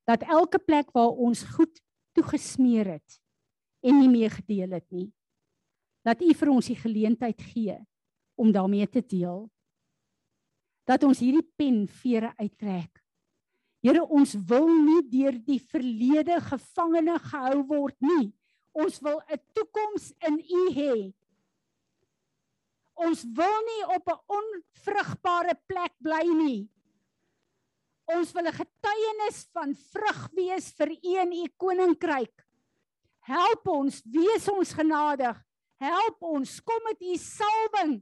Dat 0.07 0.25
elke 0.27 0.59
plek 0.59 0.91
waar 0.97 1.15
ons 1.15 1.45
goed 1.55 1.79
toegesmeer 2.17 2.97
het 2.99 3.21
en 3.87 4.01
nie 4.01 4.11
meer 4.11 4.33
gedeel 4.35 4.75
het 4.77 4.87
nie, 4.93 5.09
dat 6.05 6.21
U 6.21 6.33
vir 6.35 6.51
ons 6.51 6.67
die 6.67 6.77
geleentheid 6.77 7.41
gee 7.53 7.77
om 8.41 8.51
daarmee 8.53 8.89
te 8.89 9.03
deel. 9.05 9.47
Dat 10.89 11.05
ons 11.07 11.21
hierdie 11.23 11.47
pen 11.57 11.85
vere 12.01 12.33
uittrek. 12.41 12.99
Here, 13.81 14.03
ons 14.05 14.35
wil 14.49 14.67
nie 14.69 15.01
deur 15.09 15.39
die 15.47 15.61
verlede 15.71 16.37
gevangene 16.45 17.17
gehou 17.31 17.63
word 17.69 17.97
nie. 18.05 18.33
Ons 18.77 19.01
wil 19.01 19.21
'n 19.31 19.41
toekoms 19.55 20.13
in 20.29 20.37
U 20.41 20.63
hê. 20.75 21.13
Ons 23.01 23.25
wil 23.37 23.59
nie 23.67 23.85
op 23.97 24.09
'n 24.09 24.21
onvrugbare 24.39 25.57
plek 25.67 25.93
bly 25.99 26.27
nie. 26.29 26.69
Ons 28.07 28.33
wil 28.33 28.47
'n 28.47 28.61
getuienis 28.61 29.49
van 29.53 29.75
vrug 29.75 30.29
wees 30.35 30.73
vir 30.73 30.91
U 30.91 31.15
en 31.17 31.33
U 31.33 31.49
koninkryk. 31.57 32.47
Help 33.21 33.69
ons, 33.69 34.03
wees 34.05 34.49
ons 34.49 34.73
genadig 34.73 35.37
help 35.81 36.29
ons, 36.37 36.59
kom 36.65 36.83
met 36.89 37.01
u 37.01 37.17
salwing, 37.21 37.97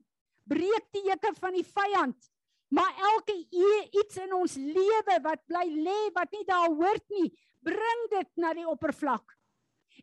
breek 0.49 0.90
die 0.94 1.05
juke 1.07 1.32
van 1.38 1.57
die 1.57 1.66
vyand. 1.66 2.30
Maar 2.74 2.90
elke 3.14 3.36
iets 3.96 4.18
in 4.20 4.34
ons 4.36 4.59
lewe 4.61 5.16
wat 5.24 5.44
bly 5.49 5.64
lê 5.72 5.99
wat 6.16 6.34
nie 6.34 6.44
daar 6.49 6.68
hoort 6.68 7.05
nie, 7.14 7.30
bring 7.64 8.03
dit 8.12 8.28
na 8.42 8.53
die 8.57 8.66
oppervlak. 8.68 9.24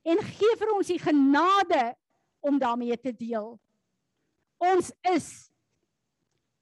En 0.06 0.22
gee 0.24 0.58
vir 0.60 0.74
ons 0.74 0.90
die 0.90 1.02
genade 1.02 1.84
om 2.46 2.58
daarmee 2.62 2.98
te 2.98 3.14
deel. 3.14 3.56
Ons 4.58 4.92
is 5.14 5.30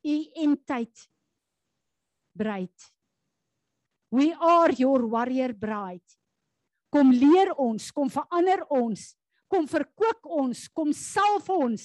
u 0.04 0.16
entiteit 0.44 1.10
bruid. 2.34 2.92
We 4.10 4.34
are 4.34 4.74
your 4.78 5.08
warrior 5.08 5.54
bride. 5.54 6.18
Kom 6.94 7.12
leer 7.12 7.54
ons, 7.58 7.92
kom 7.92 8.10
verander 8.10 8.62
ons 8.70 9.14
kom 9.54 9.68
verkoop 9.70 10.26
ons, 10.42 10.66
kom 10.74 10.94
salf 10.98 11.50
ons 11.54 11.84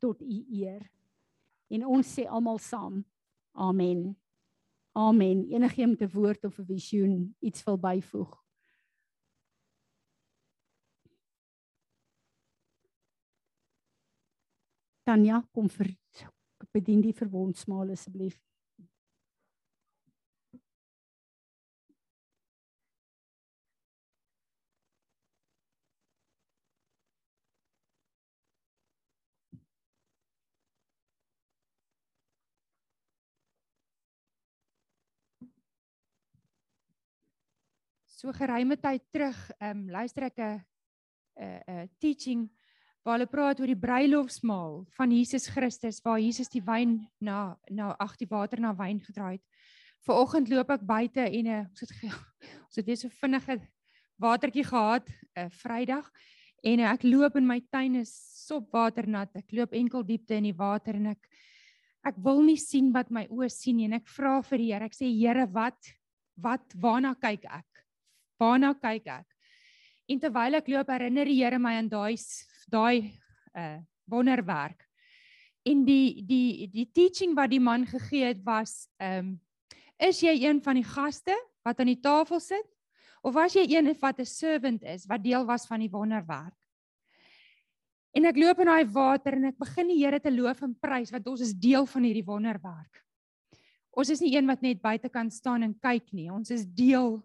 tot 0.00 0.22
u 0.24 0.38
eer. 0.56 0.86
En 1.72 1.84
ons 1.98 2.14
sê 2.16 2.24
almal 2.24 2.60
saam. 2.62 3.02
Amen. 3.52 4.08
Amen. 4.96 5.44
Enigeen 5.52 5.92
met 5.92 6.02
'n 6.02 6.12
woord 6.12 6.44
of 6.44 6.58
'n 6.58 6.64
visioen 6.64 7.34
iets 7.40 7.64
wil 7.64 7.76
byvoeg. 7.76 8.32
Tanya, 15.06 15.38
kom 15.54 15.68
vir 15.70 15.92
bedien 16.74 16.98
die 17.04 17.14
verwondsmaal 17.14 17.92
asseblief. 17.94 18.40
so 38.16 38.32
geruime 38.32 38.78
tyd 38.80 39.04
terug 39.12 39.36
ehm 39.60 39.82
um, 39.84 39.88
luister 39.92 40.24
ek 40.26 40.38
'n 40.40 40.54
'n 41.36 41.60
'n 41.84 41.88
teaching 42.00 42.48
waar 43.06 43.20
hulle 43.20 43.30
praat 43.30 43.60
oor 43.62 43.70
die 43.70 43.78
bruilofsmaal 43.78 44.80
van 44.98 45.12
Jesus 45.14 45.46
Christus 45.54 46.02
waar 46.02 46.18
Jesus 46.18 46.50
die 46.50 46.64
wyn 46.66 46.98
na 47.22 47.56
na 47.70 47.94
ag 48.02 48.16
die 48.18 48.28
water 48.30 48.60
na 48.60 48.74
wyn 48.74 48.98
gedraai 49.00 49.38
het. 49.38 49.44
Vanoggend 50.06 50.50
loop 50.50 50.70
ek 50.74 50.86
buite 50.86 51.22
en 51.22 51.46
uh, 51.46 51.64
ons 51.70 51.86
het 51.86 51.94
ons 52.66 52.80
het 52.80 52.86
weer 52.86 52.98
so 52.98 53.20
vinnige 53.22 53.60
watertjie 54.18 54.66
gehad 54.66 55.06
'n 55.06 55.46
uh, 55.46 55.50
Vrydag 55.62 56.10
En 56.66 56.82
ek 56.88 57.04
loop 57.06 57.36
in 57.38 57.46
my 57.46 57.60
tuin 57.70 58.00
is 58.00 58.10
sopwaternat. 58.46 59.34
Ek 59.38 59.52
loop 59.54 59.74
enkel 59.76 60.02
diepte 60.06 60.34
in 60.34 60.48
die 60.48 60.56
water 60.56 60.96
en 60.98 61.12
ek 61.14 61.28
ek 62.06 62.18
wil 62.22 62.38
nie 62.46 62.58
sien 62.58 62.92
wat 62.94 63.08
my 63.10 63.24
oë 63.34 63.48
sien 63.50 63.80
nie 63.80 63.88
en 63.88 63.96
ek 63.98 64.06
vra 64.14 64.38
vir 64.46 64.62
die 64.62 64.68
Here. 64.70 64.86
Ek 64.86 64.94
sê 64.94 65.08
Here, 65.10 65.46
wat 65.50 65.92
wat 66.38 66.74
waarna 66.78 67.14
kyk 67.18 67.46
ek? 67.50 67.82
Waarna 68.38 68.74
kyk 68.78 69.08
ek? 69.10 69.26
En 70.06 70.20
terwyl 70.22 70.58
ek 70.58 70.68
loop, 70.70 70.90
herinner 70.92 71.26
die 71.26 71.38
Here 71.40 71.58
my 71.58 71.74
aan 71.80 71.90
daai 71.90 72.14
daai 72.70 73.18
uh 73.54 73.78
wonderwerk. 74.06 74.84
En 75.66 75.84
die 75.84 76.22
die 76.26 76.68
die 76.70 76.86
teaching 76.92 77.34
wat 77.34 77.50
die 77.50 77.60
man 77.60 77.86
gegee 77.86 78.24
het 78.32 78.42
was 78.44 78.88
ehm 78.96 79.18
um, 79.18 79.34
is 79.96 80.20
jy 80.20 80.34
een 80.44 80.60
van 80.62 80.76
die 80.76 80.84
gaste 80.84 81.34
wat 81.64 81.80
aan 81.80 81.88
die 81.88 82.00
tafel 82.00 82.40
sit 82.40 82.66
of 83.24 83.34
was 83.34 83.54
jy 83.56 83.64
een 83.64 83.88
wat 84.00 84.20
'n 84.20 84.24
servant 84.24 84.82
is 84.82 85.06
wat 85.06 85.24
deel 85.24 85.46
was 85.46 85.66
van 85.66 85.80
die 85.80 85.90
wonderwerk? 85.90 86.54
En 88.16 88.24
ek 88.24 88.36
loop 88.36 88.58
in 88.58 88.70
daai 88.70 88.86
water 88.92 89.34
en 89.36 89.44
ek 89.44 89.58
begin 89.58 89.88
die 89.88 89.98
Here 90.04 90.20
te 90.20 90.30
loof 90.30 90.62
en 90.62 90.74
prys 90.74 91.10
want 91.10 91.26
ons 91.26 91.40
is 91.40 91.52
deel 91.52 91.86
van 91.86 92.02
hierdie 92.02 92.24
wonderwerk. 92.24 93.02
Ons 93.92 94.10
is 94.10 94.20
nie 94.20 94.36
een 94.36 94.46
wat 94.46 94.62
net 94.62 94.80
buite 94.80 95.08
kan 95.08 95.30
staan 95.30 95.62
en 95.62 95.74
kyk 95.80 96.12
nie. 96.12 96.30
Ons 96.32 96.50
is 96.50 96.64
deel 96.64 97.22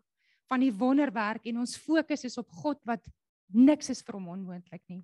van 0.52 0.60
die 0.60 0.72
wonderwerk 0.72 1.46
en 1.46 1.58
ons 1.64 1.78
fokus 1.78 2.26
is 2.28 2.38
op 2.38 2.50
God 2.64 2.80
wat 2.84 3.08
niks 3.52 3.90
is 3.90 4.04
vir 4.04 4.18
hom 4.20 4.28
onmoontlik 4.36 4.84
nie. 4.92 5.04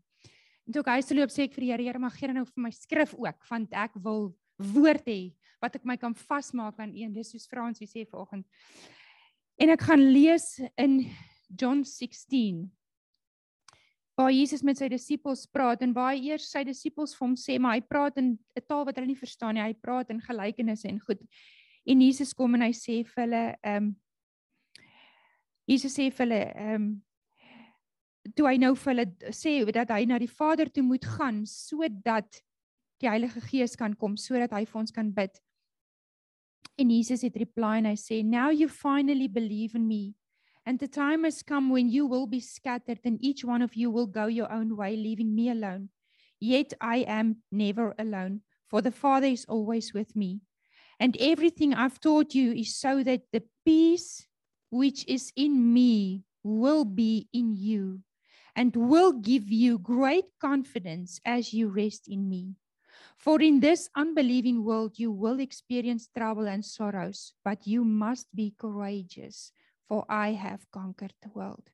En 0.67 0.75
toe 0.75 0.83
ek 0.83 0.93
huis 0.97 1.07
toe 1.07 1.15
loop 1.15 1.31
sê 1.31 1.45
ek 1.47 1.53
vir 1.55 1.63
die 1.63 1.71
Here, 1.71 1.83
Here, 1.87 1.99
mag 2.03 2.15
gee 2.19 2.27
nou 2.35 2.43
vir 2.43 2.63
my 2.65 2.71
skrif 2.75 3.13
ook 3.15 3.45
want 3.47 3.71
ek 3.71 3.95
wil 4.03 4.33
woord 4.59 5.07
hê 5.07 5.21
wat 5.63 5.77
ek 5.79 5.85
my 5.87 5.95
kan 5.97 6.13
vasmaak 6.13 6.81
aan 6.83 6.91
een. 6.91 7.13
Dis 7.15 7.31
soos 7.31 7.47
Frans 7.47 7.79
wie 7.79 7.87
sê 7.87 8.03
vanoggend. 8.05 8.45
En 9.57 9.71
ek 9.73 9.85
gaan 9.87 10.03
lees 10.11 10.57
in 10.77 10.99
John 11.47 11.85
16 11.87 12.67
waar 14.17 14.33
Jesus 14.33 14.63
met 14.65 14.79
sy 14.79 14.89
disippels 14.89 15.45
praat 15.53 15.83
en 15.85 15.93
hy 15.93 16.31
eers 16.31 16.49
sy 16.49 16.63
disippels 16.65 17.13
vir 17.13 17.23
hom 17.23 17.35
sê 17.37 17.59
maar 17.61 17.77
hy 17.77 17.83
praat 17.85 18.17
in 18.17 18.33
'n 18.57 18.65
taal 18.65 18.83
wat 18.85 18.97
hulle 18.97 19.13
nie 19.13 19.23
verstaan 19.23 19.55
nie. 19.55 19.63
Hy 19.63 19.73
praat 19.77 20.09
in 20.09 20.19
gelykenisse 20.19 20.89
en 20.89 20.99
goed. 20.99 21.21
En 21.85 22.01
Jesus 22.01 22.33
kom 22.33 22.55
en 22.55 22.65
hy 22.65 22.73
sê 22.73 23.05
vir 23.05 23.23
hulle 23.23 23.43
ehm 23.63 23.83
um, 23.83 23.95
Jesus 25.67 25.95
sê 25.95 26.09
vir 26.11 26.25
hulle 26.25 26.43
ehm 26.43 26.75
um, 26.75 26.87
toe 28.35 28.47
hy 28.49 28.57
nou 28.57 28.73
vir 28.75 28.93
hulle 28.93 29.33
sê 29.35 29.59
dat 29.71 29.91
hy 29.93 30.05
na 30.05 30.19
die 30.19 30.31
Vader 30.31 30.69
toe 30.69 30.83
moet 30.83 31.05
gaan 31.05 31.45
sodat 31.45 32.41
die 33.01 33.09
Heilige 33.09 33.41
Gees 33.45 33.75
kan 33.77 33.93
kom 33.95 34.17
sodat 34.17 34.51
hy 34.51 34.65
vir 34.65 34.79
ons 34.81 34.91
kan 34.91 35.11
bid. 35.13 35.37
En 36.77 36.89
Jesus 36.91 37.23
het 37.25 37.37
reply 37.37 37.77
en 37.81 37.91
hy 37.91 37.97
sê 37.97 38.23
now 38.25 38.49
you 38.51 38.67
finally 38.67 39.27
believe 39.27 39.77
in 39.77 39.87
me 39.87 40.15
And 40.67 40.79
the 40.79 40.87
time 40.89 41.23
has 41.23 41.43
come 41.43 41.69
when 41.69 41.87
you 41.87 42.05
will 42.05 42.27
be 42.27 42.41
scattered, 42.41 42.99
and 43.05 43.23
each 43.23 43.45
one 43.45 43.61
of 43.61 43.75
you 43.75 43.89
will 43.89 44.05
go 44.05 44.25
your 44.25 44.51
own 44.51 44.75
way, 44.75 44.97
leaving 44.97 45.33
me 45.33 45.49
alone. 45.49 45.87
Yet 46.41 46.73
I 46.81 47.05
am 47.07 47.37
never 47.53 47.95
alone, 47.97 48.41
for 48.67 48.81
the 48.81 48.91
Father 48.91 49.27
is 49.27 49.45
always 49.47 49.93
with 49.93 50.13
me. 50.13 50.41
And 50.99 51.15
everything 51.21 51.73
I've 51.73 52.01
taught 52.01 52.35
you 52.35 52.51
is 52.51 52.75
so 52.75 53.01
that 53.03 53.21
the 53.31 53.43
peace 53.63 54.27
which 54.69 55.07
is 55.07 55.31
in 55.37 55.73
me 55.73 56.25
will 56.43 56.83
be 56.83 57.29
in 57.31 57.55
you 57.55 58.01
and 58.57 58.75
will 58.75 59.13
give 59.13 59.53
you 59.53 59.77
great 59.77 60.25
confidence 60.41 61.21
as 61.23 61.53
you 61.53 61.69
rest 61.69 62.09
in 62.09 62.27
me. 62.27 62.57
For 63.17 63.39
in 63.41 63.61
this 63.61 63.89
unbelieving 63.95 64.65
world 64.65 64.97
you 64.97 65.11
will 65.11 65.39
experience 65.39 66.09
trouble 66.09 66.47
and 66.47 66.65
sorrows, 66.65 67.33
but 67.45 67.65
you 67.65 67.85
must 67.85 68.27
be 68.33 68.53
courageous 68.57 69.53
for 69.87 70.03
I 70.09 70.33
have 70.33 70.65
conquered 70.71 71.13
the 71.21 71.29
world. 71.29 71.69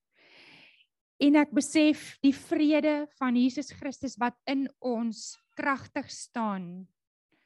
En 1.24 1.40
ek 1.40 1.54
besef 1.56 2.18
die 2.20 2.34
vrede 2.36 3.08
van 3.16 3.38
Jesus 3.40 3.72
Christus 3.72 4.18
wat 4.20 4.36
in 4.50 4.68
ons 4.84 5.38
kragtig 5.56 6.10
staan 6.12 6.84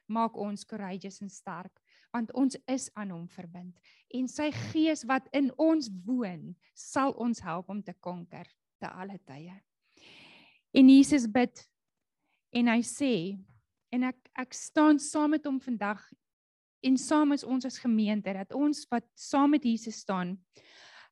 maak 0.10 0.38
ons 0.40 0.66
courageous 0.66 1.22
en 1.22 1.30
sterk 1.30 1.74
want 2.16 2.32
ons 2.34 2.56
is 2.72 2.88
aan 2.96 3.12
hom 3.12 3.26
verbind 3.30 3.76
en 4.16 4.30
sy 4.32 4.48
gees 4.72 5.04
wat 5.06 5.28
in 5.36 5.52
ons 5.60 5.92
woon 6.08 6.54
sal 6.74 7.12
ons 7.20 7.44
help 7.44 7.68
om 7.70 7.84
te 7.84 7.94
konker 8.00 8.48
te 8.80 8.90
alle 8.90 9.20
tye. 9.26 9.56
En 10.74 10.90
Jesus 10.90 11.28
bid 11.28 11.64
en 12.56 12.70
hy 12.72 12.82
sê 12.86 13.14
en 13.94 14.10
ek 14.12 14.18
ek 14.38 14.54
staan 14.54 15.00
saam 15.02 15.34
met 15.34 15.46
hom 15.48 15.60
vandag 15.64 16.02
en 16.86 16.98
saam 17.02 17.34
is 17.34 17.44
ons 17.44 17.66
as 17.66 17.80
gemeente 17.82 18.34
dat 18.34 18.54
ons 18.54 18.86
wat 18.92 19.06
saam 19.18 19.56
met 19.56 19.66
Jesus 19.66 20.04
staan. 20.06 20.38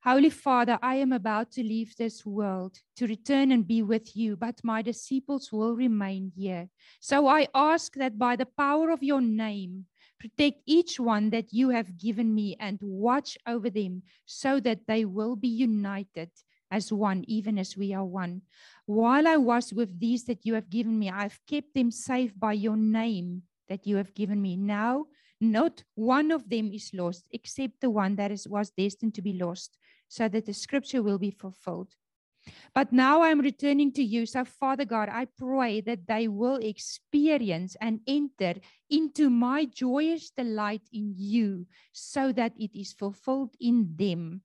Holy 0.05 0.29
Father, 0.29 0.77
I 0.83 1.01
am 1.01 1.13
about 1.13 1.49
to 1.53 1.63
leave 1.63 1.95
this 1.95 2.23
world 2.23 2.77
to 2.97 3.07
return 3.07 3.51
and 3.51 3.65
be 3.65 3.81
with 3.81 4.15
you, 4.15 4.35
but 4.35 4.63
my 4.63 4.83
disciples 4.83 5.51
will 5.51 5.75
remain 5.75 6.31
here. 6.35 6.69
So 6.99 7.25
I 7.25 7.47
ask 7.55 7.95
that 7.95 8.19
by 8.19 8.35
the 8.35 8.45
power 8.45 8.91
of 8.91 9.01
your 9.01 9.21
name, 9.21 9.87
protect 10.19 10.61
each 10.67 10.99
one 10.99 11.31
that 11.31 11.51
you 11.51 11.69
have 11.69 11.97
given 11.97 12.35
me 12.35 12.55
and 12.59 12.77
watch 12.81 13.35
over 13.47 13.71
them 13.71 14.03
so 14.25 14.59
that 14.59 14.85
they 14.85 15.05
will 15.05 15.35
be 15.35 15.47
united 15.47 16.29
as 16.75 16.91
one, 16.91 17.23
even 17.27 17.57
as 17.57 17.77
we 17.77 17.93
are 17.93 18.03
one. 18.03 18.41
While 18.85 19.27
I 19.27 19.37
was 19.37 19.71
with 19.71 19.97
these 19.97 20.25
that 20.25 20.45
you 20.45 20.53
have 20.55 20.69
given 20.69 20.99
me, 20.99 21.09
I've 21.09 21.39
kept 21.47 21.73
them 21.73 21.89
safe 21.89 22.37
by 22.37 22.53
your 22.53 22.75
name 22.75 23.43
that 23.69 23.87
you 23.87 23.95
have 23.95 24.13
given 24.13 24.41
me. 24.41 24.57
Now, 24.57 25.05
not 25.39 25.83
one 25.95 26.31
of 26.31 26.49
them 26.49 26.71
is 26.73 26.91
lost 26.93 27.23
except 27.31 27.79
the 27.79 27.89
one 27.89 28.17
that 28.17 28.31
is, 28.31 28.47
was 28.47 28.71
destined 28.71 29.15
to 29.15 29.21
be 29.21 29.33
lost, 29.33 29.77
so 30.09 30.27
that 30.27 30.45
the 30.45 30.53
scripture 30.53 31.01
will 31.01 31.17
be 31.17 31.31
fulfilled. 31.31 31.95
But 32.75 32.91
now 32.91 33.23
I'm 33.23 33.39
returning 33.39 33.91
to 33.93 34.03
you. 34.03 34.25
So, 34.25 34.43
Father 34.45 34.85
God, 34.85 35.09
I 35.09 35.27
pray 35.37 35.81
that 35.81 36.05
they 36.07 36.27
will 36.27 36.57
experience 36.57 37.75
and 37.81 38.01
enter 38.05 38.53
into 38.89 39.29
my 39.29 39.65
joyous 39.65 40.29
delight 40.29 40.83
in 40.93 41.15
you 41.17 41.65
so 41.91 42.31
that 42.33 42.53
it 42.59 42.77
is 42.77 42.93
fulfilled 42.93 43.55
in 43.59 43.95
them. 43.95 44.41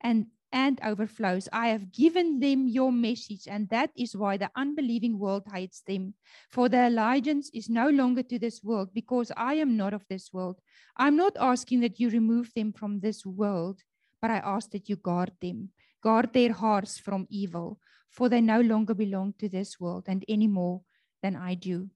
And 0.00 0.26
and 0.52 0.80
overflows. 0.84 1.48
I 1.52 1.68
have 1.68 1.92
given 1.92 2.40
them 2.40 2.68
your 2.68 2.92
message, 2.92 3.46
and 3.46 3.68
that 3.68 3.90
is 3.96 4.16
why 4.16 4.36
the 4.36 4.50
unbelieving 4.56 5.18
world 5.18 5.44
hates 5.52 5.82
them. 5.82 6.14
For 6.50 6.68
the 6.68 6.88
allegiance 6.88 7.50
is 7.52 7.68
no 7.68 7.88
longer 7.88 8.22
to 8.24 8.38
this 8.38 8.62
world, 8.62 8.90
because 8.94 9.30
I 9.36 9.54
am 9.54 9.76
not 9.76 9.94
of 9.94 10.06
this 10.08 10.32
world. 10.32 10.60
I'm 10.96 11.16
not 11.16 11.36
asking 11.38 11.80
that 11.80 12.00
you 12.00 12.10
remove 12.10 12.52
them 12.54 12.72
from 12.72 13.00
this 13.00 13.26
world, 13.26 13.80
but 14.22 14.30
I 14.30 14.38
ask 14.38 14.70
that 14.70 14.88
you 14.88 14.96
guard 14.96 15.32
them, 15.40 15.70
guard 16.02 16.32
their 16.32 16.52
hearts 16.52 16.98
from 16.98 17.26
evil, 17.30 17.78
for 18.08 18.28
they 18.28 18.40
no 18.40 18.60
longer 18.60 18.94
belong 18.94 19.34
to 19.38 19.48
this 19.48 19.78
world 19.78 20.04
and 20.08 20.24
any 20.28 20.46
more 20.46 20.82
than 21.22 21.36
I 21.36 21.54
do. 21.54 21.90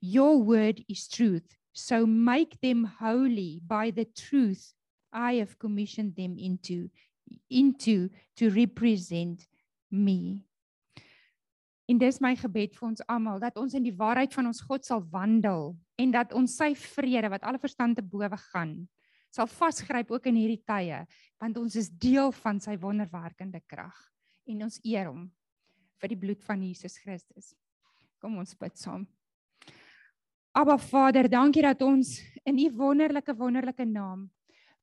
Your 0.00 0.40
word 0.40 0.84
is 0.88 1.08
truth, 1.08 1.56
so 1.72 2.06
make 2.06 2.60
them 2.60 2.84
holy 3.00 3.60
by 3.66 3.90
the 3.90 4.04
truth 4.04 4.72
I 5.12 5.34
have 5.34 5.58
commissioned 5.58 6.16
them 6.16 6.36
into 6.38 6.90
into 7.48 8.08
to 8.38 8.50
represent 8.54 9.46
me. 9.88 10.44
En 11.88 11.98
dis 11.98 12.20
my 12.20 12.34
gebed 12.36 12.76
vir 12.76 12.88
ons 12.90 13.04
almal 13.08 13.40
dat 13.40 13.56
ons 13.56 13.74
in 13.74 13.86
die 13.86 13.96
waarheid 13.96 14.34
van 14.36 14.50
ons 14.50 14.60
God 14.60 14.84
sal 14.84 15.00
wandel 15.12 15.72
en 15.96 16.12
dat 16.12 16.34
ons 16.36 16.58
sy 16.60 16.74
vrede 16.76 17.30
wat 17.32 17.46
alle 17.48 17.60
verstand 17.62 17.96
te 17.96 18.04
bowe 18.04 18.36
gaan 18.52 18.76
sal 19.30 19.48
vasgryp 19.48 20.10
ook 20.12 20.28
in 20.30 20.38
hierdie 20.40 20.62
tye 20.66 21.02
want 21.40 21.58
ons 21.60 21.76
is 21.78 21.90
deel 22.00 22.32
van 22.40 22.60
sy 22.60 22.76
wonderwerkende 22.80 23.60
krag 23.68 23.96
en 24.48 24.64
ons 24.66 24.80
eer 24.84 25.10
hom 25.10 25.26
vir 25.98 26.12
die 26.12 26.20
bloed 26.20 26.44
van 26.46 26.60
Jesus 26.62 26.94
Christus. 27.02 27.52
Kom 28.22 28.36
ons 28.38 28.54
bid 28.54 28.76
saam. 28.78 29.02
Aba 30.54 30.76
Vader, 30.78 31.26
dankie 31.30 31.64
dat 31.66 31.82
ons 31.82 32.16
in 32.46 32.58
u 32.58 32.68
wonderlike 32.78 33.34
wonderlike 33.36 33.84
naam 33.86 34.28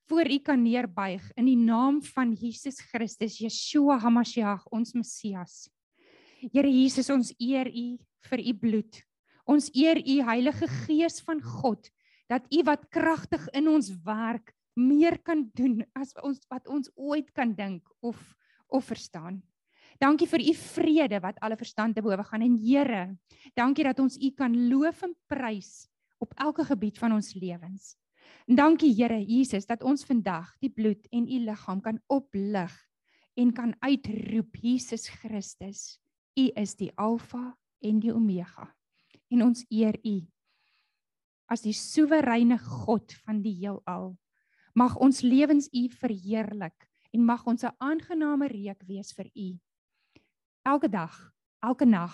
voor 0.08 0.30
u 0.30 0.38
kan 0.39 0.62
neerbuig 0.62 1.24
in 1.36 1.47
die 1.49 1.58
naam 1.58 2.01
van 2.14 2.34
Jesus 2.34 2.80
Christus, 2.91 3.39
Yeshua 3.41 3.97
HaMashiach, 3.99 4.68
ons 4.72 4.93
Messias. 4.93 5.66
Here 6.51 6.70
Jesus, 6.70 7.10
ons 7.10 7.32
eer 7.41 7.70
u 7.72 7.97
vir 8.30 8.43
u 8.45 8.53
bloed. 8.53 9.01
Ons 9.49 9.70
eer 9.74 9.97
u 9.97 10.20
Heilige 10.26 10.70
Gees 10.86 11.22
van 11.26 11.41
God 11.41 11.89
dat 12.30 12.45
u 12.53 12.62
wat 12.66 12.88
kragtig 12.89 13.43
in 13.53 13.70
ons 13.70 13.91
werk 14.06 14.53
meer 14.76 15.18
kan 15.22 15.45
doen 15.56 15.84
as 15.95 16.14
ons 16.26 16.41
wat 16.49 16.68
ons 16.68 16.89
ooit 16.95 17.30
kan 17.34 17.53
dink 17.56 17.86
of 18.01 18.18
of 18.68 18.88
verstaan. 18.89 19.38
Dankie 20.01 20.28
vir 20.28 20.41
u 20.41 20.53
vrede 20.58 21.20
wat 21.24 21.38
alle 21.45 21.56
verstand 21.56 21.95
te 21.95 22.01
bowe 22.03 22.24
gaan 22.26 22.43
en 22.43 22.58
Here, 22.60 23.16
dankie 23.56 23.86
dat 23.86 23.99
ons 24.01 24.18
u 24.18 24.32
kan 24.36 24.53
loof 24.70 25.06
en 25.06 25.14
prys 25.30 25.86
op 26.20 26.34
elke 26.41 26.66
gebied 26.66 26.97
van 26.97 27.14
ons 27.16 27.34
lewens. 27.38 27.93
En 28.47 28.55
dankie 28.55 28.93
Here 28.93 29.17
Jesus 29.19 29.65
dat 29.65 29.84
ons 29.84 30.05
vandag 30.05 30.51
die 30.61 30.69
bloed 30.69 31.07
en 31.11 31.28
u 31.28 31.39
liggaam 31.47 31.82
kan 31.82 31.99
oplig 32.07 32.73
en 33.36 33.51
kan 33.53 33.76
uitroep 33.80 34.55
Jesus 34.61 35.07
Christus. 35.09 35.99
U 36.36 36.49
is 36.55 36.76
die 36.76 36.91
Alfa 36.95 37.57
en 37.82 37.99
die 37.99 38.13
Omega. 38.13 38.69
En 39.30 39.43
ons 39.43 39.65
eer 39.69 39.99
u 40.03 40.21
as 41.45 41.61
die 41.61 41.76
soewereine 41.78 42.57
God 42.57 43.13
van 43.21 43.43
die 43.45 43.53
heelal. 43.59 44.15
Mag 44.73 44.95
ons 44.97 45.21
lewens 45.21 45.67
u 45.69 45.86
verheerlik 45.93 46.89
en 47.13 47.26
mag 47.26 47.45
ons 47.45 47.63
'n 47.63 47.76
aangename 47.78 48.47
reuk 48.47 48.82
wees 48.88 49.13
vir 49.13 49.30
u. 49.36 49.59
Elke 50.65 50.89
dag 50.89 51.36
elke 51.65 51.86
nag, 51.86 52.13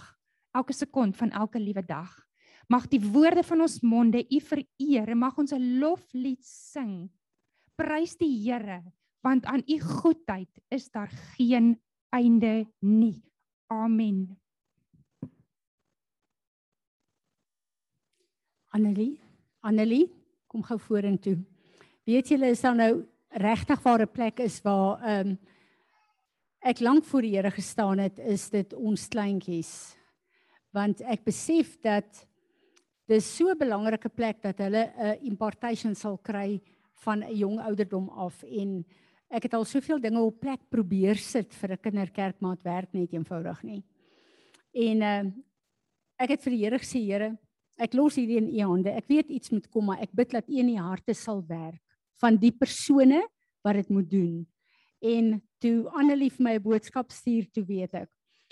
elke 0.56 0.74
sekond 0.74 1.18
van 1.18 1.32
elke 1.36 1.60
liewe 1.60 1.84
dag. 1.86 2.12
Mag 2.72 2.88
die 2.88 3.02
woorde 3.04 3.44
van 3.44 3.66
ons 3.66 3.82
monde 3.84 4.22
U 4.24 4.40
vereer 4.48 5.10
en 5.12 5.20
mag 5.20 5.38
ons 5.42 5.52
'n 5.52 5.80
loflied 5.82 6.44
sing. 6.46 7.10
Prys 7.76 8.16
die 8.16 8.32
Here, 8.46 8.84
want 9.24 9.46
aan 9.46 9.64
U 9.68 9.80
goedheid 9.80 10.62
is 10.70 10.90
daar 10.90 11.10
geen 11.36 11.82
einde 12.10 12.66
nie. 12.80 13.24
Amen. 13.68 14.38
Annelie, 18.72 19.20
Annelie, 19.60 20.08
kom 20.48 20.64
gou 20.64 20.80
vorentoe. 20.80 21.38
Weet 22.08 22.30
julle 22.30 22.52
is 22.52 22.62
daar 22.62 22.76
nou 22.76 23.06
regtig 23.30 23.84
waar 23.84 24.02
'n 24.02 24.12
plek 24.12 24.40
is 24.40 24.62
waar 24.62 25.02
ehm 25.04 25.28
um, 25.28 25.40
ek 26.62 26.80
lank 26.80 27.04
voor 27.04 27.22
die 27.22 27.36
Here 27.36 27.52
gestaan 27.52 27.98
het, 27.98 28.20
is 28.20 28.50
dit 28.50 28.74
ons 28.74 29.08
kleintjies. 29.08 29.98
Want 30.72 31.02
ek 31.02 31.24
besef 31.24 31.80
dat 31.82 32.31
dis 33.12 33.28
so 33.28 33.52
'n 33.52 33.60
belangrike 33.60 34.10
plek 34.10 34.42
dat 34.42 34.58
hulle 34.64 34.84
'n 34.96 35.20
impartation 35.28 35.96
sal 35.96 36.18
kry 36.18 36.62
van 37.04 37.24
'n 37.24 37.36
jong 37.36 37.60
ouderdom 37.60 38.10
af 38.10 38.44
en 38.44 38.86
ek 39.30 39.44
het 39.44 39.54
al 39.54 39.66
soveel 39.66 40.00
dinge 40.00 40.20
op 40.20 40.40
plek 40.40 40.62
probeer 40.70 41.16
sit 41.16 41.54
vir 41.54 41.72
'n 41.72 41.84
kinderkerkmaat 41.84 42.64
werk 42.64 42.94
net 42.94 43.14
eenvoudig 43.14 43.64
nie. 43.64 43.84
En 44.74 45.02
uh 45.02 45.32
ek 46.20 46.30
het 46.30 46.44
vir 46.44 46.52
die 46.52 46.64
Here 46.64 46.78
gesê, 46.78 47.00
Here, 47.02 47.38
ek 47.80 47.94
los 47.94 48.16
hierdie 48.16 48.38
in 48.38 48.50
u 48.50 48.62
hande. 48.62 48.92
Ek 48.92 49.08
weet 49.08 49.30
iets 49.30 49.50
moet 49.50 49.68
kom, 49.70 49.86
maar 49.86 50.02
ek 50.02 50.14
bid 50.14 50.30
dat 50.30 50.48
u 50.48 50.58
in 50.60 50.68
die 50.68 50.80
harte 50.80 51.14
sal 51.14 51.44
werk 51.48 51.82
van 52.22 52.38
die 52.38 52.52
persone 52.52 53.28
wat 53.64 53.74
dit 53.74 53.90
moet 53.90 54.10
doen. 54.10 54.48
En 55.02 55.42
toe 55.60 55.90
Annelie 55.90 56.30
vir 56.30 56.44
my 56.44 56.54
'n 56.56 56.62
boodskap 56.62 57.12
stuur, 57.12 57.52
toe 57.52 57.66
weet 57.66 57.94
ek. 57.94 58.10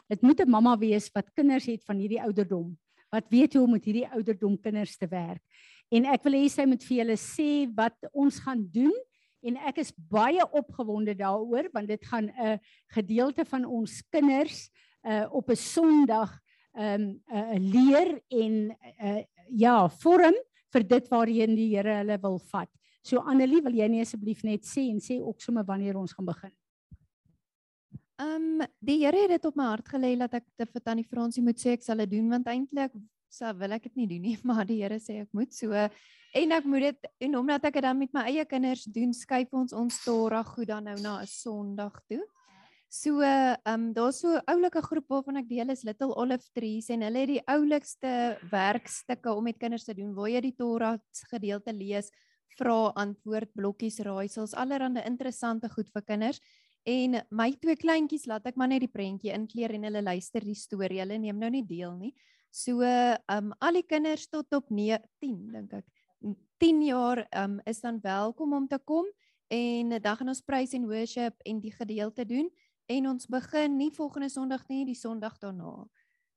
Dit 0.09 0.21
moet 0.21 0.39
'n 0.39 0.49
mamma 0.49 0.75
wees 0.77 1.09
wat 1.13 1.33
kinders 1.35 1.65
het 1.65 1.83
van 1.83 1.97
hierdie 1.97 2.21
ouderdom. 2.21 2.77
Wat 3.09 3.29
weet 3.29 3.53
hoe 3.53 3.63
om 3.63 3.71
met 3.71 3.85
hierdie 3.85 4.07
ouderdom 4.07 4.59
kinders 4.61 4.97
te 4.97 5.07
werk. 5.07 5.41
En 5.89 6.05
ek 6.05 6.23
wil 6.23 6.37
hê 6.37 6.49
sy 6.49 6.65
moet 6.69 6.83
vir 6.85 6.97
julle 7.01 7.17
sê 7.17 7.49
wat 7.75 7.97
ons 8.13 8.37
gaan 8.45 8.61
doen 8.73 8.93
en 9.41 9.55
ek 9.69 9.79
is 9.81 9.93
baie 10.11 10.43
opgewonde 10.51 11.15
daaroor 11.17 11.69
want 11.73 11.87
dit 11.87 12.05
gaan 12.05 12.29
'n 12.29 12.59
gedeelte 12.93 13.45
van 13.45 13.65
ons 13.65 14.03
kinders 14.11 14.69
uh 15.03 15.25
op 15.31 15.49
'n 15.49 15.55
Sondag 15.55 16.39
ehm 16.73 17.01
um, 17.01 17.21
uh, 17.33 17.57
leer 17.57 18.21
en 18.29 18.77
uh, 19.01 19.23
ja, 19.49 19.89
vorm 19.89 20.35
vir 20.73 20.83
dit 20.87 21.07
waarheen 21.09 21.55
die 21.55 21.75
Here 21.75 21.95
hulle 22.03 22.17
wil 22.21 22.39
vat. 22.51 22.69
So 23.01 23.23
Annelie, 23.25 23.61
wil 23.65 23.73
jy 23.73 23.87
nie 23.87 24.01
asseblief 24.03 24.43
net 24.43 24.67
sê 24.67 24.85
en 24.91 24.99
sê 25.01 25.17
ook 25.19 25.41
sommer 25.41 25.65
wanneer 25.65 25.97
ons 25.97 26.13
gaan 26.13 26.27
begin? 26.29 26.53
Ehm 28.19 28.59
um, 28.59 28.67
die 28.83 28.97
Here 29.05 29.21
het 29.21 29.31
dit 29.31 29.45
op 29.47 29.55
my 29.55 29.69
hart 29.71 29.87
gelê 29.87 30.11
dat 30.19 30.33
ek 30.41 30.45
dit 30.59 30.71
vir 30.73 30.81
Tannie 30.83 31.07
Fransie 31.07 31.43
moet 31.43 31.59
sê 31.59 31.77
ek 31.77 31.85
sal 31.85 32.01
dit 32.03 32.17
doen 32.17 32.27
want 32.33 32.49
eintlik 32.51 32.91
sou 33.31 33.51
wil 33.55 33.75
ek 33.77 33.85
dit 33.87 34.01
nie 34.01 34.07
doen 34.09 34.25
nie, 34.25 34.33
maar 34.49 34.65
die 34.67 34.81
Here 34.81 34.99
sê 34.99 35.21
ek 35.23 35.29
moet 35.37 35.55
so 35.55 35.71
en 35.71 36.51
ek 36.57 36.67
moet 36.67 36.89
dit 36.89 37.07
en 37.27 37.37
omdat 37.39 37.69
ek 37.69 37.79
dit 37.79 37.87
dan 37.87 37.97
met 37.97 38.11
my 38.13 38.25
eie 38.27 38.43
kinders 38.45 38.83
doen, 38.91 39.13
skuif 39.15 39.55
ons 39.55 39.71
ons 39.71 40.01
Torah 40.03 40.43
goed 40.43 40.67
dan 40.67 40.89
nou 40.89 40.97
na 40.99 41.21
'n 41.21 41.31
Sondag 41.31 41.95
toe. 42.11 42.21
So 42.89 43.21
ehm 43.21 43.57
um, 43.65 43.93
daar's 43.93 44.19
so 44.19 44.35
'n 44.35 44.43
oulike 44.51 44.81
groep 44.81 45.07
waarvan 45.07 45.37
ek 45.37 45.47
deel 45.47 45.69
is 45.69 45.83
Little 45.83 46.15
Olive 46.15 46.49
Trees 46.53 46.89
en 46.89 47.01
hulle 47.01 47.19
het 47.19 47.29
die 47.29 47.47
oulikste 47.47 48.35
werkstukke 48.51 49.31
om 49.31 49.43
met 49.43 49.59
kinders 49.59 49.85
te 49.85 49.93
doen 49.93 50.13
waar 50.13 50.29
jy 50.29 50.41
die 50.41 50.57
Torah 50.57 50.99
gedeelte 51.31 51.71
lees, 51.71 52.11
vra, 52.57 52.91
antwoord, 52.95 53.53
blokkies, 53.53 53.99
raaisels, 53.99 54.53
allerlei 54.53 55.05
interessante 55.05 55.69
goed 55.69 55.87
vir 55.93 56.01
kinders. 56.01 56.41
En 56.87 57.21
my 57.29 57.51
twee 57.59 57.75
kleintjies 57.75 58.25
laat 58.25 58.45
ek 58.45 58.55
maar 58.55 58.69
net 58.71 58.81
die 58.85 58.91
prentjie 58.91 59.33
inkleer 59.35 59.73
en 59.75 59.83
hulle 59.83 60.01
luister 60.01 60.45
die 60.45 60.55
storie. 60.55 61.01
Hulle 61.03 61.19
neem 61.19 61.39
nou 61.39 61.49
nie 61.49 61.65
deel 61.65 61.95
nie. 61.97 62.13
So 62.51 62.81
ehm 62.81 63.51
um, 63.51 63.53
al 63.59 63.73
die 63.77 63.85
kinders 63.85 64.27
tot 64.27 64.53
op 64.53 64.69
10 64.69 65.51
dink 65.53 65.73
ek. 65.73 65.85
10 66.59 66.81
jaar 66.83 67.27
ehm 67.29 67.59
um, 67.59 67.61
is 67.65 67.81
dan 67.81 67.99
welkom 68.01 68.53
om 68.53 68.67
te 68.67 68.79
kom 68.79 69.05
en 69.47 70.01
dan 70.01 70.15
gaan 70.17 70.27
ons 70.27 70.41
praise 70.41 70.75
en 70.75 70.87
worship 70.87 71.35
en 71.45 71.59
die 71.59 71.71
gedeelte 71.71 72.25
doen 72.25 72.49
en 72.87 73.07
ons 73.07 73.27
begin 73.27 73.77
nie 73.77 73.91
volgende 73.93 74.29
Sondag 74.29 74.67
nie, 74.67 74.85
die 74.85 74.97
Sondag 74.97 75.37
daarna. 75.37 75.85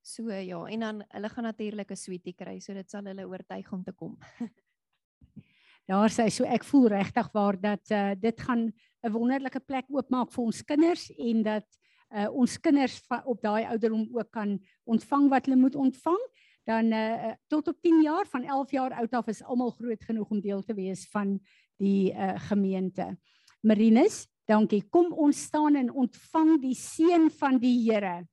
So 0.02 0.30
ja, 0.30 0.64
en 0.66 0.80
dan 0.80 1.04
hulle 1.08 1.28
gaan 1.28 1.44
natuurlik 1.44 1.90
'n 1.90 1.96
sweetie 1.96 2.34
kry, 2.34 2.58
so 2.60 2.74
dit 2.74 2.90
sal 2.90 3.04
hulle 3.04 3.26
oortuig 3.26 3.72
om 3.72 3.82
te 3.84 3.92
kom. 3.92 4.18
Daar 5.90 6.10
sê 6.10 6.28
so 6.30 6.44
ek 6.44 6.64
voel 6.64 6.88
regtig 6.92 7.28
waar 7.34 7.58
dat 7.60 7.90
uh, 7.90 8.12
dit 8.14 8.40
gaan 8.40 8.72
'n 9.02 9.12
wonderlike 9.12 9.60
plek 9.60 9.86
oopmaak 9.90 10.30
vir 10.32 10.44
ons 10.44 10.62
kinders 10.62 11.10
en 11.18 11.42
dat 11.42 11.66
uh, 12.14 12.28
ons 12.30 12.60
kinders 12.60 13.02
op 13.24 13.42
daai 13.42 13.64
ouderdom 13.66 14.08
ook 14.12 14.30
kan 14.30 14.58
ontvang 14.84 15.28
wat 15.28 15.46
hulle 15.46 15.58
moet 15.58 15.74
ontvang. 15.74 16.22
Dan 16.64 16.92
uh, 16.92 17.34
tot 17.48 17.68
op 17.68 17.80
10 17.80 18.02
jaar 18.02 18.26
van 18.26 18.44
11 18.44 18.70
jaar 18.70 18.92
oud 18.92 19.12
af 19.12 19.28
is 19.28 19.42
almal 19.42 19.70
groot 19.70 20.04
genoeg 20.04 20.30
om 20.30 20.40
deel 20.40 20.62
te 20.62 20.74
wees 20.74 21.08
van 21.10 21.40
die 21.76 22.12
uh, 22.14 22.38
gemeente. 22.38 23.18
Marinus, 23.60 24.28
Dankie. 24.48 24.82
Kom 24.90 25.12
ons 25.14 25.38
staan 25.46 25.78
en 25.78 25.90
ontvang 26.02 26.56
die 26.62 26.74
seën 26.74 27.28
van 27.38 27.58
die 27.62 27.76
Here. 27.84 28.24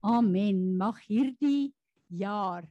Amen. 0.00 0.78
Mag 0.78 1.00
hierdie 1.08 1.74
jaar 2.06 2.68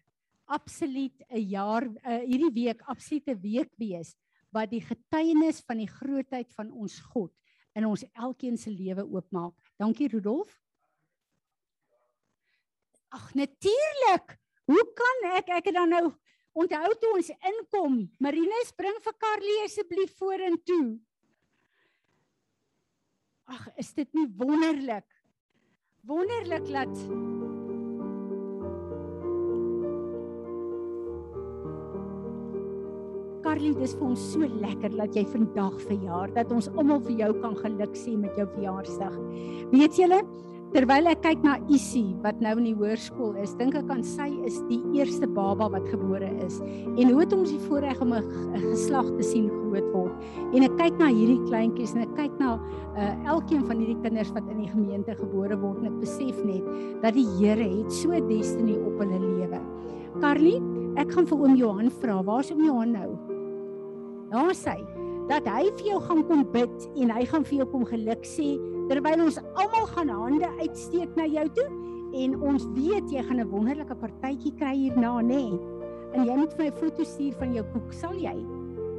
absoluut 0.50 1.16
'n 1.30 1.46
jaar 1.50 1.86
uh, 1.86 2.22
hierdie 2.26 2.54
week 2.54 2.82
absolute 2.82 3.36
week 3.40 3.72
wees 3.78 4.16
wat 4.52 4.72
die 4.72 4.82
getuienis 4.82 5.62
van 5.66 5.78
die 5.78 5.90
grootheid 5.90 6.54
van 6.58 6.72
ons 6.72 7.00
God 7.14 7.32
in 7.78 7.86
ons 7.86 8.04
elkeen 8.14 8.58
se 8.58 8.72
lewe 8.74 9.06
oopmaak. 9.06 9.54
Dankie 9.78 10.10
Rudolf. 10.10 10.58
Ag 13.10 13.34
natuurlik. 13.34 14.38
Hoe 14.66 14.86
kan 14.94 15.38
ek 15.38 15.50
ek 15.50 15.66
het 15.70 15.78
dan 15.78 15.90
nou 15.90 16.10
Onthou 16.60 16.94
toe 17.00 17.12
ons 17.14 17.30
inkom, 17.52 18.00
Marinus 18.20 18.74
bring 18.78 18.98
vir 19.06 19.16
Carlie 19.22 19.60
asseblief 19.68 20.16
vorentoe. 20.18 20.98
Ag, 23.50 23.70
is 23.82 23.94
dit 23.98 24.10
nie 24.18 24.28
wonderlik? 24.38 25.08
Wonderlik 26.10 26.70
dat 26.74 27.39
Carlie, 33.50 33.72
dis 33.74 33.96
vir 33.98 34.06
ons 34.06 34.24
so 34.30 34.46
lekker 34.62 34.94
dat 34.94 35.16
jy 35.18 35.24
vandag 35.26 35.80
verjaar, 35.88 36.30
dat 36.36 36.52
ons 36.54 36.68
almal 36.76 37.00
vir 37.08 37.16
jou 37.24 37.30
kan 37.42 37.56
geluk 37.58 37.96
sê 37.98 38.12
met 38.14 38.36
jou 38.38 38.46
verjaarsdag. 38.52 39.16
Weet 39.72 39.98
julle, 39.98 40.20
Terwyl 40.70 41.10
ek 41.10 41.24
kyk 41.24 41.40
na 41.42 41.56
Isie 41.74 42.12
wat 42.22 42.44
nou 42.46 42.52
in 42.60 42.68
die 42.68 42.76
hoërskool 42.78 43.40
is, 43.42 43.56
dink 43.58 43.74
ek 43.74 43.88
aan 43.90 44.04
sy 44.06 44.28
is 44.46 44.60
die 44.68 44.78
eerste 44.94 45.26
baba 45.26 45.66
wat 45.74 45.88
gebore 45.90 46.30
is. 46.46 46.60
En 46.62 47.10
hoe 47.10 47.24
het 47.24 47.34
ons 47.34 47.50
die 47.50 47.64
voorreg 47.64 47.98
om 48.06 48.14
'n 48.14 48.28
geslag 48.68 49.10
te 49.18 49.26
sien 49.26 49.48
groot 49.50 49.88
word. 49.96 50.14
En 50.54 50.68
ek 50.70 50.78
kyk 50.78 51.00
na 51.02 51.10
hierdie 51.10 51.42
kleintjies 51.50 51.96
en 51.96 52.06
ek 52.06 52.14
kyk 52.14 52.38
na 52.38 52.62
uh, 52.94 53.16
elkeen 53.26 53.66
van 53.66 53.82
hierdie 53.82 53.98
kinders 54.06 54.30
wat 54.38 54.46
in 54.46 54.62
die 54.62 54.70
gemeente 54.70 55.18
gebore 55.18 55.58
word 55.58 55.82
en 55.82 55.90
ek 55.90 56.00
besef 56.06 56.38
net 56.46 56.62
dat 57.02 57.18
die 57.18 57.26
Here 57.42 57.66
het 57.66 57.92
so 57.92 58.12
destiny 58.30 58.78
op 58.78 59.02
hulle 59.02 59.18
lewe. 59.18 59.60
Carly, 60.22 60.62
ek 61.02 61.10
gaan 61.18 61.26
vir 61.26 61.38
oom 61.40 61.56
Johan 61.58 61.90
vra, 61.90 62.22
waar's 62.22 62.52
oom 62.54 62.62
Johan 62.62 62.94
nou? 62.94 63.39
Daar 64.30 64.54
sê 64.54 64.78
dat 65.30 65.46
hy 65.50 65.70
vir 65.78 65.86
jou 65.92 66.00
gaan 66.06 66.24
kom 66.30 66.44
bid 66.54 66.88
en 66.98 67.12
hy 67.14 67.26
gaan 67.30 67.46
vir 67.46 67.62
jou 67.62 67.68
kom 67.72 67.86
geluk 67.90 68.26
sê 68.26 68.56
terwyl 68.90 69.26
ons 69.28 69.38
almal 69.56 69.88
gaan 69.94 70.10
hande 70.10 70.50
uitsteek 70.62 71.14
na 71.18 71.26
jou 71.30 71.46
toe 71.58 71.68
en 72.18 72.36
ons 72.52 72.66
weet 72.76 73.12
jy 73.14 73.24
gaan 73.26 73.42
'n 73.42 73.50
wonderlike 73.50 73.96
partytjie 73.96 74.54
kry 74.58 74.74
hierna 74.76 75.22
nê. 75.22 75.44
Nee. 75.50 75.60
En 76.14 76.26
jy 76.26 76.36
moet 76.36 76.54
vir 76.54 76.66
my 76.66 76.72
foto 76.72 77.04
stuur 77.04 77.34
van 77.38 77.54
jou 77.54 77.64
koek, 77.74 77.94
sal 77.94 78.14
jy? 78.18 78.36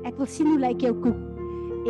Ek 0.06 0.16
wil 0.18 0.26
sien 0.26 0.46
hoe 0.46 0.58
lyk 0.58 0.80
jou 0.80 0.94
koek. 0.94 1.22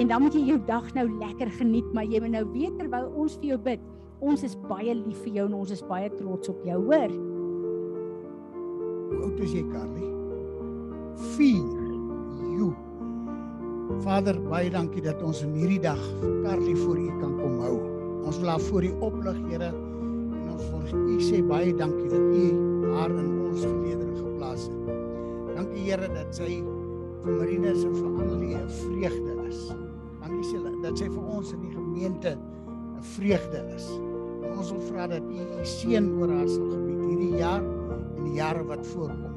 En 0.01 0.09
dan 0.09 0.23
moet 0.23 0.35
jy 0.35 0.45
jou 0.47 0.59
dag 0.67 0.95
nou 0.95 1.07
lekker 1.19 1.51
geniet, 1.51 1.93
maar 1.93 2.05
jy 2.05 2.21
moet 2.21 2.31
nou 2.31 2.45
weet 2.53 2.79
terwyl 2.79 3.11
ons 3.15 3.37
vir 3.37 3.49
jou 3.53 3.59
bid, 3.59 3.81
ons 4.21 4.43
is 4.43 4.57
baie 4.69 4.95
lief 4.95 5.19
vir 5.25 5.33
jou 5.33 5.47
en 5.47 5.55
ons 5.55 5.71
is 5.71 5.83
baie 5.83 6.11
trots 6.17 6.49
op 6.49 6.65
jou, 6.65 6.79
hoor? 6.85 7.11
Hoe 9.11 9.23
oud 9.25 9.41
is 9.41 9.53
jy, 9.53 9.65
Carly? 9.73 10.07
4. 11.37 11.81
Joe. 12.57 12.90
Vader, 14.01 14.39
baie 14.49 14.71
dankie 14.73 15.03
dat 15.05 15.21
ons 15.25 15.43
in 15.45 15.53
hierdie 15.59 15.81
dag 15.83 16.01
Carly 16.23 16.73
voor 16.79 16.97
U 16.97 17.09
kan 17.21 17.35
kom 17.37 17.59
hou. 17.61 17.75
Ons 18.25 18.39
wil 18.41 18.49
haar 18.49 18.63
voor 18.65 18.87
U 18.87 18.93
oplig, 19.05 19.41
Here, 19.51 19.69
en 19.75 20.47
ons 20.55 20.71
wil 20.73 21.03
U 21.05 21.19
sê 21.21 21.41
baie 21.45 21.75
dankie 21.77 22.09
dat 22.09 22.23
U 22.23 22.47
haar 22.95 23.13
in 23.13 23.29
ons 23.45 23.61
geledering 23.67 24.17
geplaas 24.17 24.65
het. 24.71 24.89
Dankie 25.59 25.85
Here 25.85 26.09
dat 26.15 26.33
sy 26.39 26.49
vir 27.21 27.37
Marinus 27.37 27.85
en 27.85 27.99
vir 27.99 28.09
Annelie 28.25 28.57
'n 28.57 28.73
vreugde 28.79 29.37
is. 29.51 29.61
Dankie 30.23 30.49
sê 30.49 30.63
dat 30.81 30.97
sy 30.97 31.11
vir 31.11 31.27
ons 31.37 31.53
in 31.53 31.61
die 31.61 31.75
gemeente 31.77 32.33
'n 32.39 33.05
vreugde 33.19 33.61
is. 33.77 33.87
En 34.49 34.57
ons 34.57 34.73
wil 34.73 34.85
vra 34.89 35.07
dat 35.07 35.23
U 35.29 35.45
U 35.61 35.65
seën 35.65 36.09
oor 36.17 36.33
haar 36.33 36.49
sal 36.49 36.71
gebied 36.73 37.05
hierdie 37.05 37.37
jaar 37.37 37.63
en 38.17 38.25
die 38.25 38.35
jare 38.41 38.65
wat 38.65 38.87
voorkom. 38.87 39.37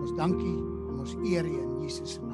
Ons 0.00 0.14
dankie 0.14 0.58
en 0.88 0.98
ons 0.98 1.16
eer 1.24 1.44
U 1.44 1.56
in 1.66 1.82
Jesus 1.82 2.12
se 2.12 2.27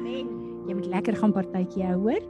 naam. 0.00 0.28
Jy 0.66 0.74
moet 0.78 0.86
lekker 0.86 1.16
gaan 1.16 1.34
partytjie 1.34 1.84
hou, 1.86 1.98
hoor? 2.06 2.22